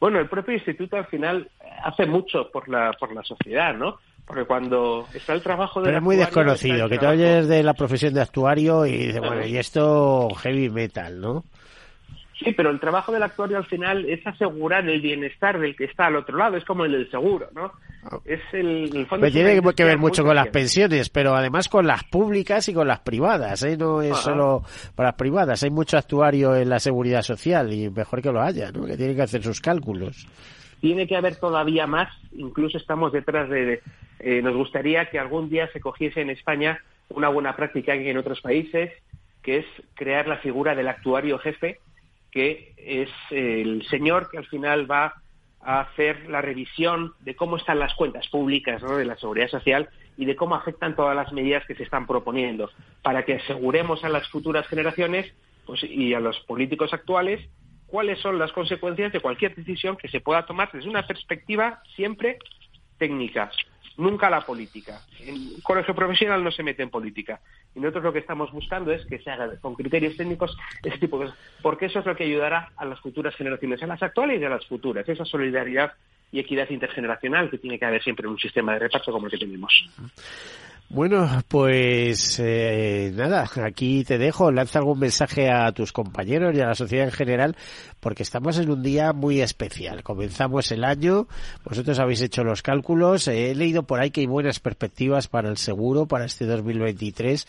Bueno, 0.00 0.18
el 0.18 0.28
propio 0.28 0.54
instituto 0.54 0.96
al 0.96 1.06
final 1.06 1.50
hace 1.84 2.06
mucho 2.06 2.50
por 2.50 2.68
la, 2.70 2.92
por 2.98 3.12
la 3.12 3.22
sociedad, 3.22 3.74
¿no? 3.74 3.98
Porque 4.30 4.44
cuando 4.44 5.08
está 5.12 5.32
el 5.32 5.42
trabajo 5.42 5.80
de... 5.80 5.86
Pero 5.86 5.98
es 5.98 6.04
muy 6.04 6.14
desconocido, 6.14 6.88
que 6.88 6.98
te 6.98 7.06
oyes 7.06 7.48
de 7.48 7.64
la 7.64 7.74
profesión 7.74 8.14
de 8.14 8.20
actuario 8.20 8.86
y 8.86 8.96
dices, 8.96 9.18
bueno, 9.18 9.44
y 9.44 9.56
esto 9.56 10.28
heavy 10.36 10.70
metal, 10.70 11.20
¿no? 11.20 11.44
Sí, 12.38 12.52
pero 12.56 12.70
el 12.70 12.78
trabajo 12.78 13.10
del 13.10 13.24
actuario 13.24 13.58
al 13.58 13.66
final 13.66 14.08
es 14.08 14.24
asegurar 14.24 14.88
el 14.88 15.00
bienestar 15.00 15.58
del 15.58 15.74
que 15.74 15.86
está 15.86 16.06
al 16.06 16.14
otro 16.14 16.38
lado, 16.38 16.56
es 16.56 16.64
como 16.64 16.84
el 16.84 16.92
del 16.92 17.10
seguro, 17.10 17.48
¿no? 17.52 17.72
Ah. 18.04 18.18
Es 18.24 18.40
el, 18.52 19.04
fondo 19.08 19.28
tiene 19.32 19.60
que 19.74 19.84
ver 19.84 19.98
mucho 19.98 20.22
con 20.22 20.36
las 20.36 20.46
pensiones, 20.46 21.10
pero 21.10 21.34
además 21.34 21.68
con 21.68 21.88
las 21.88 22.04
públicas 22.04 22.68
y 22.68 22.72
con 22.72 22.86
las 22.86 23.00
privadas, 23.00 23.64
¿eh? 23.64 23.76
No 23.76 24.00
es 24.00 24.16
solo 24.16 24.62
para 24.94 25.08
las 25.08 25.16
privadas, 25.16 25.64
hay 25.64 25.70
mucho 25.70 25.98
actuario 25.98 26.54
en 26.54 26.70
la 26.70 26.78
seguridad 26.78 27.22
social 27.22 27.72
y 27.72 27.90
mejor 27.90 28.22
que 28.22 28.30
lo 28.30 28.40
haya, 28.40 28.70
¿no? 28.70 28.86
Que 28.86 28.96
tienen 28.96 29.16
que 29.16 29.22
hacer 29.22 29.42
sus 29.42 29.60
cálculos 29.60 30.24
tiene 30.80 31.06
que 31.06 31.16
haber 31.16 31.36
todavía 31.36 31.86
más, 31.86 32.08
incluso 32.32 32.78
estamos 32.78 33.12
detrás 33.12 33.48
de, 33.48 33.80
eh, 34.18 34.42
nos 34.42 34.56
gustaría 34.56 35.10
que 35.10 35.18
algún 35.18 35.48
día 35.50 35.68
se 35.72 35.80
cogiese 35.80 36.20
en 36.20 36.30
España 36.30 36.82
una 37.08 37.28
buena 37.28 37.56
práctica 37.56 37.94
en 37.94 38.16
otros 38.16 38.40
países, 38.40 38.90
que 39.42 39.58
es 39.58 39.66
crear 39.94 40.26
la 40.26 40.38
figura 40.38 40.74
del 40.74 40.88
actuario 40.88 41.38
jefe, 41.38 41.78
que 42.30 42.72
es 42.76 43.10
el 43.30 43.84
señor 43.88 44.30
que 44.30 44.38
al 44.38 44.46
final 44.46 44.90
va 44.90 45.14
a 45.62 45.80
hacer 45.80 46.28
la 46.28 46.40
revisión 46.40 47.12
de 47.20 47.36
cómo 47.36 47.56
están 47.56 47.78
las 47.78 47.94
cuentas 47.94 48.28
públicas 48.28 48.80
de 48.80 49.04
la 49.04 49.16
seguridad 49.16 49.48
social 49.48 49.90
y 50.16 50.24
de 50.24 50.36
cómo 50.36 50.54
afectan 50.54 50.96
todas 50.96 51.16
las 51.16 51.32
medidas 51.32 51.64
que 51.66 51.74
se 51.74 51.82
están 51.82 52.06
proponiendo, 52.06 52.70
para 53.02 53.24
que 53.24 53.34
aseguremos 53.34 54.04
a 54.04 54.08
las 54.08 54.28
futuras 54.28 54.66
generaciones 54.68 55.32
pues, 55.66 55.82
y 55.84 56.14
a 56.14 56.20
los 56.20 56.38
políticos 56.40 56.92
actuales 56.94 57.40
cuáles 57.90 58.20
son 58.20 58.38
las 58.38 58.52
consecuencias 58.52 59.12
de 59.12 59.20
cualquier 59.20 59.54
decisión 59.54 59.96
que 59.96 60.08
se 60.08 60.20
pueda 60.20 60.46
tomar 60.46 60.70
desde 60.72 60.88
una 60.88 61.06
perspectiva 61.06 61.82
siempre 61.96 62.38
técnica, 62.98 63.50
nunca 63.96 64.30
la 64.30 64.42
política. 64.42 65.00
En 65.20 65.60
colegio 65.62 65.94
profesional 65.94 66.42
no 66.42 66.50
se 66.50 66.62
mete 66.62 66.82
en 66.82 66.90
política. 66.90 67.40
Y 67.74 67.80
nosotros 67.80 68.04
lo 68.04 68.12
que 68.12 68.20
estamos 68.20 68.50
buscando 68.52 68.92
es 68.92 69.04
que 69.06 69.18
se 69.18 69.30
haga 69.30 69.56
con 69.60 69.74
criterios 69.74 70.16
técnicos 70.16 70.56
ese 70.82 70.98
tipo 70.98 71.18
de 71.18 71.26
cosas, 71.26 71.38
porque 71.62 71.86
eso 71.86 71.98
es 71.98 72.06
lo 72.06 72.16
que 72.16 72.24
ayudará 72.24 72.70
a 72.76 72.84
las 72.84 73.00
futuras 73.00 73.34
generaciones, 73.34 73.82
a 73.82 73.86
las 73.86 74.02
actuales 74.02 74.40
y 74.40 74.44
a 74.44 74.50
las 74.50 74.66
futuras, 74.66 75.08
esa 75.08 75.24
solidaridad 75.24 75.92
y 76.32 76.38
equidad 76.38 76.70
intergeneracional 76.70 77.50
que 77.50 77.58
tiene 77.58 77.78
que 77.78 77.84
haber 77.84 78.02
siempre 78.02 78.26
en 78.26 78.32
un 78.32 78.38
sistema 78.38 78.74
de 78.74 78.80
reparto 78.80 79.12
como 79.12 79.26
el 79.26 79.32
que 79.32 79.38
tenemos. 79.38 79.90
Bueno, 80.92 81.28
pues 81.46 82.40
eh, 82.40 83.12
nada, 83.14 83.48
aquí 83.64 84.02
te 84.02 84.18
dejo. 84.18 84.50
Lanza 84.50 84.80
algún 84.80 84.98
mensaje 84.98 85.48
a 85.48 85.70
tus 85.70 85.92
compañeros 85.92 86.52
y 86.52 86.60
a 86.60 86.66
la 86.66 86.74
sociedad 86.74 87.04
en 87.04 87.12
general, 87.12 87.56
porque 88.00 88.24
estamos 88.24 88.58
en 88.58 88.68
un 88.72 88.82
día 88.82 89.12
muy 89.12 89.40
especial. 89.40 90.02
Comenzamos 90.02 90.72
el 90.72 90.82
año, 90.82 91.28
vosotros 91.64 92.00
habéis 92.00 92.22
hecho 92.22 92.42
los 92.42 92.62
cálculos. 92.62 93.28
he 93.28 93.54
leído 93.54 93.84
por 93.84 94.00
ahí 94.00 94.10
que 94.10 94.22
hay 94.22 94.26
buenas 94.26 94.58
perspectivas 94.58 95.28
para 95.28 95.48
el 95.48 95.58
seguro 95.58 96.06
para 96.06 96.24
este 96.24 96.44
2023. 96.44 97.46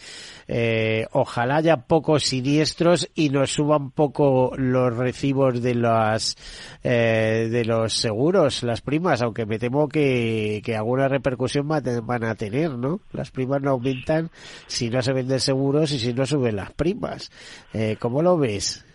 Eh, 0.47 1.07
ojalá 1.11 1.55
haya 1.55 1.77
pocos 1.77 2.25
siniestros 2.25 3.09
y 3.15 3.29
nos 3.29 3.51
suban 3.51 3.89
poco 3.89 4.51
los 4.55 4.95
recibos 4.95 5.63
de 5.63 5.73
las 5.73 6.37
eh, 6.83 7.47
de 7.49 7.65
los 7.65 7.95
seguros, 7.95 8.61
las 8.61 8.81
primas, 8.81 9.23
aunque 9.23 9.47
me 9.47 9.57
temo 9.57 9.87
que, 9.87 10.61
que 10.63 10.75
alguna 10.75 11.07
repercusión 11.07 11.67
van 11.67 12.23
a 12.23 12.35
tener, 12.35 12.77
¿no? 12.77 12.99
Las 13.11 13.30
primas 13.31 13.61
no 13.61 13.71
aumentan 13.71 14.29
si 14.67 14.89
no 14.89 15.01
se 15.01 15.13
venden 15.13 15.39
seguros 15.39 15.91
y 15.91 15.99
si 15.99 16.13
no 16.13 16.25
suben 16.25 16.55
las 16.55 16.71
primas. 16.73 17.31
Eh, 17.73 17.97
¿Cómo 17.99 18.21
lo 18.21 18.37
ves? 18.37 18.85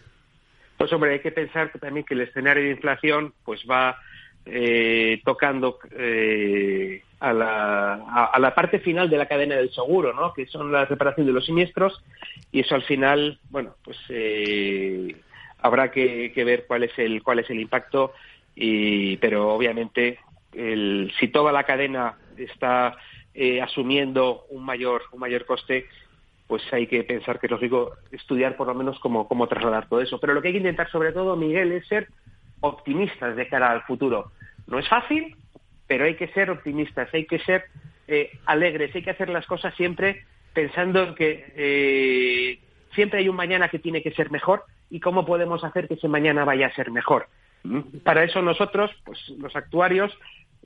Pues 0.76 0.92
hombre, 0.92 1.12
hay 1.12 1.20
que 1.20 1.32
pensar 1.32 1.72
que 1.72 1.78
también 1.78 2.04
que 2.04 2.14
el 2.14 2.20
escenario 2.20 2.62
de 2.62 2.70
inflación 2.70 3.32
pues 3.44 3.62
va 3.68 3.96
eh, 4.44 5.20
tocando 5.24 5.78
eh, 5.90 7.02
a, 7.18 7.32
la, 7.32 7.94
a, 8.32 8.38
la 8.38 8.54
parte 8.54 8.78
final 8.78 9.10
de 9.10 9.16
la 9.16 9.26
cadena 9.26 9.56
del 9.56 9.72
seguro, 9.72 10.12
¿no? 10.12 10.32
Que 10.32 10.46
son 10.46 10.70
la 10.70 10.84
reparación 10.84 11.26
de 11.26 11.32
los 11.32 11.46
siniestros 11.46 12.00
y 12.52 12.60
eso 12.60 12.74
al 12.74 12.82
final, 12.84 13.40
bueno, 13.50 13.74
pues 13.82 13.96
eh, 14.08 15.16
habrá 15.58 15.90
que, 15.90 16.30
ver 16.36 16.64
cuál 16.66 16.84
es 16.84 16.96
el 16.98 17.22
cuál 17.22 17.40
es 17.40 17.50
el 17.50 17.60
impacto 17.60 18.12
y 18.54 19.16
pero 19.16 19.52
obviamente 19.52 20.20
el, 20.52 21.12
si 21.18 21.28
toda 21.28 21.50
la 21.50 21.64
cadena 21.64 22.14
está 22.36 22.96
eh, 23.36 23.62
asumiendo 23.62 24.44
un 24.50 24.64
mayor 24.64 25.02
un 25.12 25.20
mayor 25.20 25.44
coste 25.44 25.86
pues 26.46 26.62
hay 26.72 26.86
que 26.86 27.02
pensar 27.04 27.40
que 27.40 27.46
es 27.46 27.50
lógico 27.50 27.92
estudiar 28.12 28.56
por 28.56 28.68
lo 28.68 28.74
menos 28.74 28.98
cómo, 29.00 29.26
cómo 29.26 29.48
trasladar 29.48 29.88
todo 29.88 30.00
eso. 30.00 30.20
Pero 30.20 30.34
lo 30.34 30.40
que 30.40 30.48
hay 30.48 30.54
que 30.54 30.60
intentar 30.60 30.90
sobre 30.90 31.12
todo, 31.12 31.36
Miguel, 31.36 31.72
es 31.72 31.86
ser 31.88 32.08
optimistas 32.60 33.36
de 33.36 33.48
cara 33.48 33.72
al 33.72 33.82
futuro. 33.82 34.30
No 34.66 34.78
es 34.78 34.88
fácil, 34.88 35.36
pero 35.86 36.04
hay 36.04 36.14
que 36.14 36.28
ser 36.28 36.50
optimistas, 36.50 37.12
hay 37.12 37.26
que 37.26 37.38
ser 37.40 37.64
eh, 38.08 38.30
alegres, 38.46 38.94
hay 38.94 39.02
que 39.02 39.10
hacer 39.10 39.28
las 39.28 39.46
cosas 39.46 39.74
siempre 39.74 40.24
pensando 40.52 41.02
en 41.02 41.14
que 41.14 41.52
eh, 41.56 42.58
siempre 42.94 43.20
hay 43.20 43.28
un 43.28 43.36
mañana 43.36 43.68
que 43.68 43.78
tiene 43.78 44.02
que 44.02 44.12
ser 44.12 44.30
mejor 44.30 44.64
y 44.88 45.00
cómo 45.00 45.26
podemos 45.26 45.64
hacer 45.64 45.88
que 45.88 45.94
ese 45.94 46.08
mañana 46.08 46.44
vaya 46.44 46.68
a 46.68 46.74
ser 46.74 46.90
mejor. 46.90 47.28
¿Mm? 47.64 47.98
Para 48.04 48.24
eso 48.24 48.40
nosotros, 48.40 48.90
pues 49.04 49.18
los 49.38 49.54
actuarios, 49.54 50.16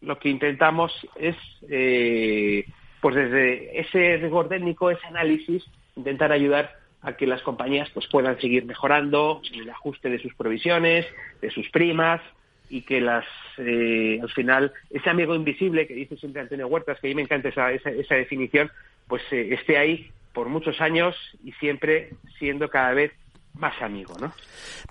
lo 0.01 0.18
que 0.18 0.28
intentamos 0.28 0.92
es, 1.16 1.36
eh, 1.68 2.64
pues 3.01 3.14
desde 3.14 3.80
ese 3.80 4.16
rigor 4.18 4.48
técnico, 4.48 4.90
ese 4.90 5.07
análisis, 5.07 5.64
intentar 5.96 6.32
ayudar 6.32 6.76
a 7.03 7.14
que 7.14 7.26
las 7.26 7.42
compañías 7.42 7.88
pues 7.90 8.07
puedan 8.09 8.38
seguir 8.40 8.64
mejorando 8.64 9.40
el 9.53 9.68
ajuste 9.70 10.11
de 10.11 10.18
sus 10.18 10.34
provisiones, 10.34 11.07
de 11.40 11.51
sus 11.51 11.68
primas 11.70 12.20
y 12.68 12.82
que 12.82 13.01
las 13.01 13.24
eh, 13.59 14.18
al 14.22 14.30
final 14.30 14.72
ese 14.90 15.11
amigo 15.11 15.34
invisible 15.34 15.86
que 15.86 15.94
dice 15.94 16.16
siempre 16.16 16.42
Antonio 16.42 16.68
Huertas, 16.68 17.01
que 17.01 17.09
a 17.09 17.11
mí 17.11 17.14
me 17.14 17.22
encanta 17.22 17.48
esa, 17.48 17.72
esa, 17.72 18.14
definición, 18.14 18.70
pues 19.09 19.22
eh, 19.32 19.55
esté 19.55 19.78
ahí 19.78 20.11
por 20.32 20.48
muchos 20.48 20.80
años 20.80 21.16
y 21.42 21.53
siempre 21.53 22.11
siendo 22.38 22.68
cada 22.68 22.92
vez 22.92 23.12
más 23.55 23.74
amigo, 23.82 24.14
¿no? 24.20 24.32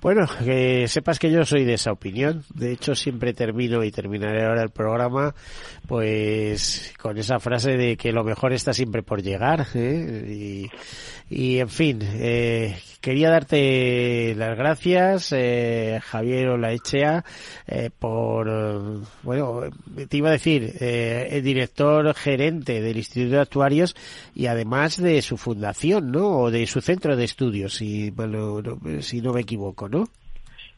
Bueno, 0.01 0.27
que 0.43 0.87
sepas 0.87 1.19
que 1.19 1.31
yo 1.31 1.43
soy 1.45 1.65
de 1.65 1.73
esa 1.73 1.91
opinión. 1.91 2.43
De 2.53 2.71
hecho, 2.71 2.95
siempre 2.95 3.33
termino 3.33 3.83
y 3.83 3.91
terminaré 3.91 4.45
ahora 4.45 4.63
el 4.63 4.69
programa, 4.69 5.33
pues 5.87 6.93
con 7.01 7.17
esa 7.17 7.39
frase 7.39 7.77
de 7.77 7.97
que 7.97 8.11
lo 8.11 8.23
mejor 8.23 8.53
está 8.53 8.73
siempre 8.73 9.03
por 9.03 9.21
llegar. 9.21 9.67
¿eh? 9.73 10.67
Y, 11.29 11.59
en 11.59 11.69
fin, 11.69 11.99
eh, 12.01 12.75
quería 13.01 13.29
darte 13.29 14.33
las 14.35 14.57
gracias, 14.57 15.31
eh, 15.31 15.99
Javier 16.03 16.49
Olaechea, 16.49 17.23
eh, 17.67 17.89
por, 17.97 19.01
bueno, 19.23 19.61
te 20.07 20.17
iba 20.17 20.29
a 20.29 20.33
decir, 20.33 20.75
eh, 20.79 21.27
el 21.31 21.43
director 21.43 22.13
gerente 22.13 22.81
del 22.81 22.97
Instituto 22.97 23.35
de 23.35 23.41
Actuarios 23.41 23.95
y 24.35 24.47
además 24.47 24.97
de 24.97 25.21
su 25.21 25.37
fundación, 25.37 26.11
¿no? 26.11 26.39
O 26.39 26.51
de 26.51 26.65
su 26.67 26.81
centro 26.81 27.15
de 27.15 27.23
estudios, 27.23 27.75
si, 27.75 28.11
si 29.01 29.21
no 29.21 29.33
me 29.33 29.41
equivoco, 29.41 29.89
¿no? 29.89 30.07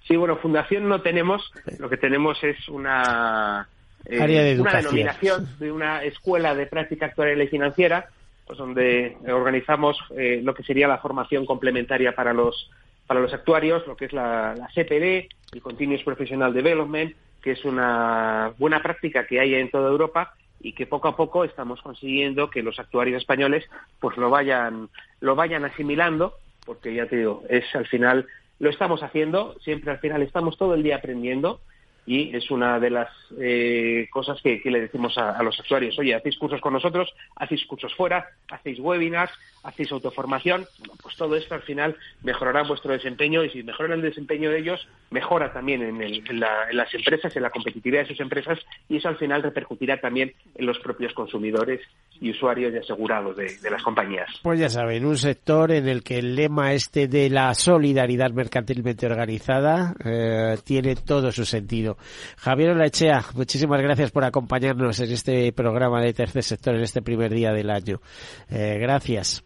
Sí, 0.07 0.15
bueno, 0.15 0.37
fundación 0.37 0.89
no 0.89 1.01
tenemos, 1.01 1.51
lo 1.77 1.89
que 1.89 1.97
tenemos 1.97 2.43
es 2.43 2.67
una, 2.69 3.67
eh, 4.05 4.57
una 4.59 4.73
denominación 4.73 5.47
de 5.59 5.71
una 5.71 6.03
escuela 6.03 6.55
de 6.55 6.65
práctica 6.65 7.05
actuarial 7.05 7.41
y 7.41 7.47
financiera 7.47 8.09
pues 8.51 8.57
donde 8.57 9.15
organizamos 9.29 9.97
eh, 10.17 10.41
lo 10.43 10.53
que 10.53 10.63
sería 10.63 10.85
la 10.85 10.97
formación 10.97 11.45
complementaria 11.45 12.13
para 12.13 12.33
los 12.33 12.69
para 13.07 13.21
los 13.21 13.33
actuarios, 13.33 13.85
lo 13.87 13.95
que 13.95 14.05
es 14.05 14.13
la, 14.13 14.55
la 14.55 14.67
CPD, 14.67 15.29
el 15.53 15.61
Continuous 15.61 16.03
Professional 16.03 16.53
Development, 16.53 17.13
que 17.41 17.51
es 17.51 17.65
una 17.65 18.53
buena 18.57 18.81
práctica 18.81 19.25
que 19.25 19.39
hay 19.39 19.55
en 19.55 19.69
toda 19.69 19.89
Europa 19.89 20.33
y 20.61 20.73
que 20.73 20.85
poco 20.85 21.07
a 21.07 21.15
poco 21.15 21.43
estamos 21.43 21.81
consiguiendo 21.81 22.49
que 22.49 22.61
los 22.61 22.79
actuarios 22.79 23.21
españoles 23.21 23.65
pues 23.99 24.17
lo 24.17 24.29
vayan 24.29 24.89
lo 25.19 25.35
vayan 25.35 25.65
asimilando, 25.65 26.35
porque 26.65 26.93
ya 26.93 27.07
te 27.07 27.17
digo, 27.17 27.43
es 27.49 27.63
al 27.75 27.87
final 27.87 28.27
lo 28.59 28.69
estamos 28.69 29.01
haciendo, 29.01 29.55
siempre 29.59 29.91
al 29.91 29.99
final 29.99 30.21
estamos 30.21 30.57
todo 30.57 30.75
el 30.75 30.83
día 30.83 30.97
aprendiendo 30.97 31.61
y 32.05 32.35
es 32.35 32.49
una 32.49 32.79
de 32.79 32.89
las 32.89 33.09
eh, 33.39 34.07
cosas 34.11 34.41
que, 34.41 34.61
le 34.65 34.81
decimos 34.81 35.17
a, 35.17 35.41
los 35.43 35.59
actuarios. 35.59 35.97
Oye, 35.99 36.15
hacéis 36.15 36.37
cursos 36.37 36.59
con 36.59 36.73
nosotros, 36.73 37.13
hacéis 37.35 37.65
cursos 37.65 37.93
fuera, 37.95 38.27
hacéis 38.49 38.79
webinars, 38.79 39.31
hacéis 39.63 39.91
autoformación. 39.91 40.65
pues 41.01 41.15
todo 41.15 41.35
esto 41.35 41.55
al 41.55 41.61
final 41.61 41.95
mejorará 42.23 42.63
vuestro 42.63 42.93
desempeño 42.93 43.43
y 43.43 43.49
si 43.51 43.63
mejora 43.63 43.93
el 43.93 44.01
desempeño 44.01 44.49
de 44.49 44.59
ellos, 44.59 44.87
mejora 45.11 45.53
también 45.53 45.81
en, 45.83 46.01
en, 46.01 46.39
las 46.39 46.93
empresas, 46.93 47.35
en 47.35 47.43
la 47.43 47.49
competitividad 47.49 48.01
de 48.01 48.07
sus 48.07 48.19
empresas 48.19 48.59
y 48.89 48.97
eso 48.97 49.09
al 49.09 49.17
final 49.17 49.43
repercutirá 49.43 49.99
también 49.99 50.33
en 50.55 50.65
los 50.65 50.79
propios 50.79 51.13
consumidores 51.13 51.81
y 52.19 52.31
usuarios 52.31 52.73
y 52.73 52.77
asegurados 52.77 53.35
de, 53.35 53.69
las 53.69 53.81
compañías. 53.81 54.29
Pues 54.43 54.59
ya 54.59 54.69
saben, 54.69 55.05
un 55.05 55.17
sector 55.17 55.71
en 55.71 55.87
el 55.87 56.03
que 56.03 56.19
el 56.19 56.35
lema 56.35 56.73
este 56.73 57.07
de 57.07 57.29
la 57.29 57.53
solidaridad 57.55 58.31
mercantilmente 58.31 59.07
organizada 59.07 59.95
eh, 60.05 60.57
tiene 60.63 60.95
todo 60.95 61.31
su 61.31 61.45
sentido. 61.45 61.90
Javier 62.37 62.71
Olachea, 62.71 63.25
muchísimas 63.35 63.81
gracias 63.81 64.11
por 64.11 64.23
acompañarnos 64.23 64.99
en 64.99 65.11
este 65.11 65.51
programa 65.53 66.01
de 66.01 66.13
Tercer 66.13 66.43
Sector 66.43 66.75
en 66.75 66.83
este 66.83 67.01
primer 67.01 67.33
día 67.33 67.51
del 67.51 67.69
año. 67.69 68.01
Eh, 68.49 68.77
gracias. 68.79 69.43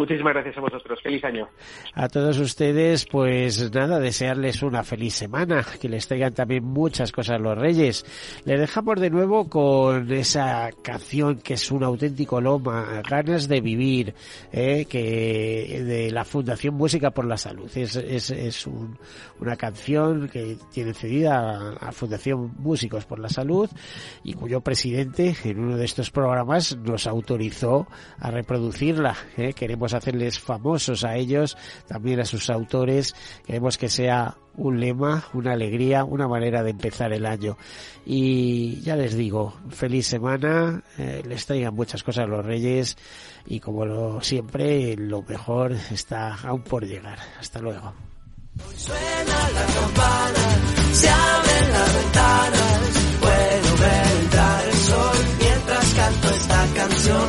Muchísimas 0.00 0.32
gracias 0.32 0.56
a 0.56 0.62
vosotros. 0.62 0.98
Feliz 1.02 1.22
año. 1.24 1.46
A 1.92 2.08
todos 2.08 2.38
ustedes, 2.38 3.04
pues 3.04 3.70
nada, 3.74 3.98
desearles 3.98 4.62
una 4.62 4.82
feliz 4.82 5.12
semana, 5.12 5.62
que 5.78 5.90
les 5.90 6.08
traigan 6.08 6.32
también 6.32 6.64
muchas 6.64 7.12
cosas 7.12 7.38
los 7.38 7.58
Reyes. 7.58 8.06
Les 8.46 8.58
dejamos 8.58 8.98
de 8.98 9.10
nuevo 9.10 9.50
con 9.50 10.10
esa 10.10 10.70
canción 10.80 11.40
que 11.40 11.52
es 11.52 11.70
un 11.70 11.84
auténtico 11.84 12.40
loma, 12.40 13.02
ganas 13.06 13.46
de 13.46 13.60
vivir, 13.60 14.14
eh, 14.52 14.86
que 14.86 15.82
de 15.84 16.10
la 16.10 16.24
Fundación 16.24 16.76
Música 16.76 17.10
por 17.10 17.26
la 17.26 17.36
Salud. 17.36 17.70
Es, 17.74 17.94
es, 17.96 18.30
es 18.30 18.66
una 19.38 19.56
canción 19.56 20.30
que 20.30 20.56
tiene 20.72 20.94
cedida 20.94 21.74
a 21.76 21.84
la 21.84 21.92
Fundación 21.92 22.54
Músicos 22.56 23.04
por 23.04 23.18
la 23.18 23.28
Salud 23.28 23.68
y 24.24 24.32
cuyo 24.32 24.62
presidente 24.62 25.36
en 25.44 25.58
uno 25.58 25.76
de 25.76 25.84
estos 25.84 26.10
programas 26.10 26.74
nos 26.78 27.06
autorizó 27.06 27.86
a 28.18 28.30
reproducirla. 28.30 29.14
Eh. 29.36 29.52
Queremos 29.52 29.89
hacerles 29.94 30.38
famosos 30.38 31.04
a 31.04 31.16
ellos, 31.16 31.56
también 31.86 32.20
a 32.20 32.24
sus 32.24 32.50
autores. 32.50 33.14
Queremos 33.46 33.78
que 33.78 33.88
sea 33.88 34.36
un 34.56 34.80
lema, 34.80 35.24
una 35.32 35.52
alegría, 35.52 36.04
una 36.04 36.28
manera 36.28 36.62
de 36.62 36.70
empezar 36.70 37.12
el 37.12 37.26
año. 37.26 37.56
Y 38.04 38.80
ya 38.82 38.96
les 38.96 39.14
digo, 39.14 39.54
feliz 39.70 40.06
semana, 40.06 40.82
eh, 40.98 41.22
les 41.26 41.46
traigan 41.46 41.74
muchas 41.74 42.02
cosas 42.02 42.28
los 42.28 42.44
reyes 42.44 42.96
y 43.46 43.60
como 43.60 44.20
siempre, 44.22 44.96
lo 44.96 45.22
mejor 45.22 45.72
está 45.90 46.34
aún 46.34 46.62
por 46.62 46.86
llegar. 46.86 47.18
Hasta 47.38 47.60
luego. 47.60 47.94
Mientras 55.38 55.94
canto 55.94 56.30
esta 56.34 56.66
canción. 56.74 57.28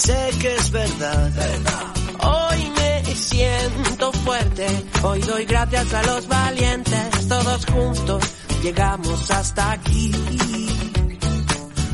sé 0.00 0.30
que 0.40 0.54
es 0.56 0.70
verdad. 0.70 1.30
Hoy 2.22 2.72
me 2.76 3.14
siento 3.14 4.12
fuerte, 4.12 4.66
hoy 5.02 5.20
doy 5.20 5.44
gracias 5.44 5.92
a 5.94 6.02
los 6.04 6.26
valientes, 6.26 7.28
todos 7.28 7.66
juntos 7.66 8.24
llegamos 8.62 9.30
hasta 9.30 9.72
aquí 9.72 10.12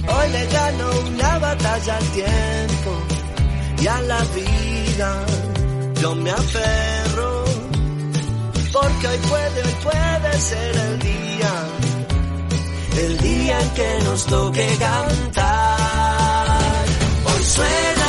Hoy 0.09 0.29
le 0.31 0.47
gano 0.47 0.91
una 1.09 1.39
batalla 1.39 1.97
al 1.97 2.05
tiempo 2.11 2.93
y 3.83 3.87
a 3.87 4.01
la 4.03 4.21
vida. 4.37 5.27
Yo 6.01 6.15
me 6.15 6.31
aferro 6.31 7.45
porque 8.73 9.09
hoy 9.09 9.19
puede, 9.29 9.63
hoy 9.63 9.77
puede 9.83 10.41
ser 10.41 10.77
el 10.77 10.99
día, 11.01 11.53
el 12.99 13.19
día 13.19 13.61
en 13.61 13.71
que 13.71 13.99
nos 14.05 14.27
toque 14.27 14.77
cantar. 14.79 15.76
Hoy 17.47 17.51
suena 17.53 18.06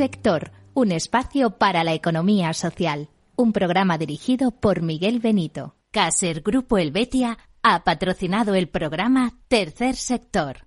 sector, 0.00 0.50
un 0.72 0.92
espacio 0.92 1.58
para 1.58 1.84
la 1.84 1.92
economía 1.92 2.54
social. 2.54 3.10
Un 3.36 3.52
programa 3.52 3.98
dirigido 3.98 4.50
por 4.50 4.80
Miguel 4.80 5.20
Benito. 5.20 5.76
Caser 5.90 6.40
Grupo 6.40 6.78
Helvetia 6.78 7.36
ha 7.62 7.84
patrocinado 7.84 8.54
el 8.54 8.70
programa 8.70 9.34
Tercer 9.48 9.96
sector. 9.96 10.66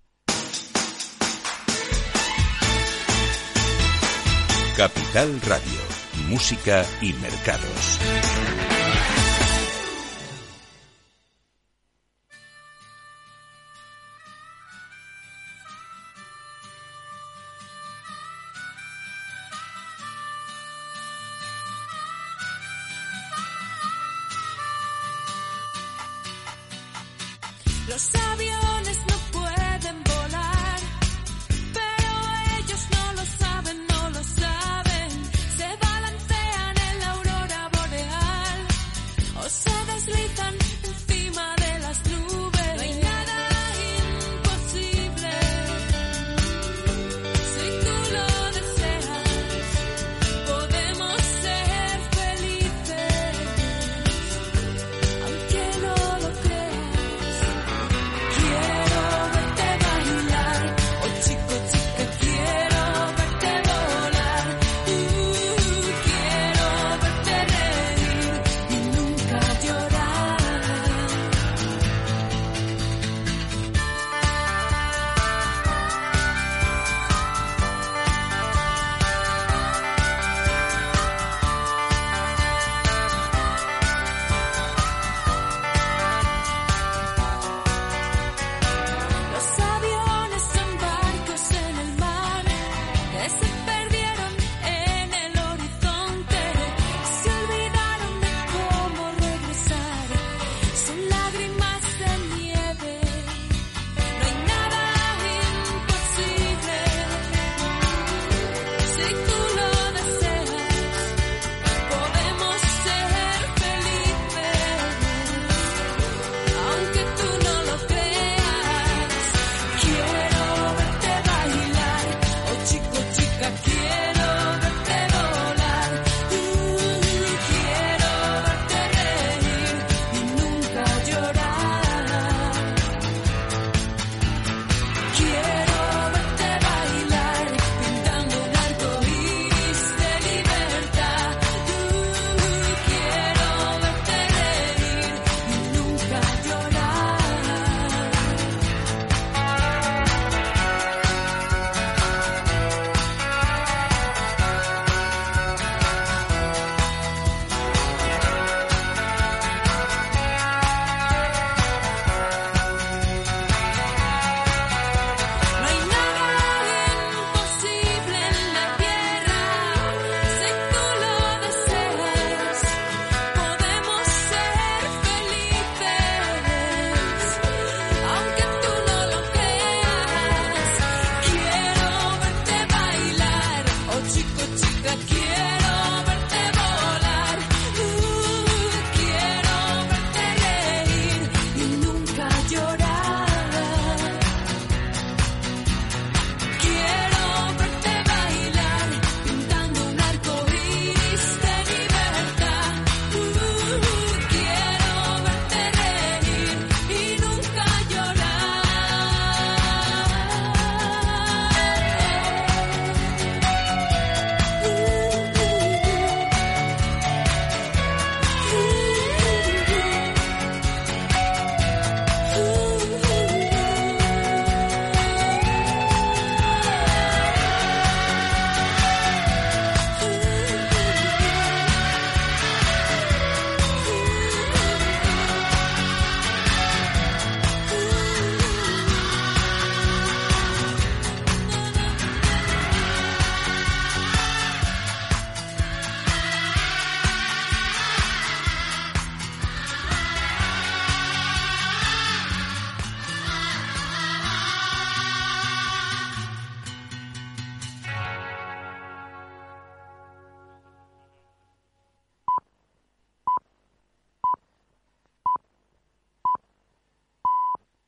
Capital 4.77 5.41
Radio, 5.41 5.79
Música 6.29 6.85
y 7.01 7.13
Mercados. 7.13 8.62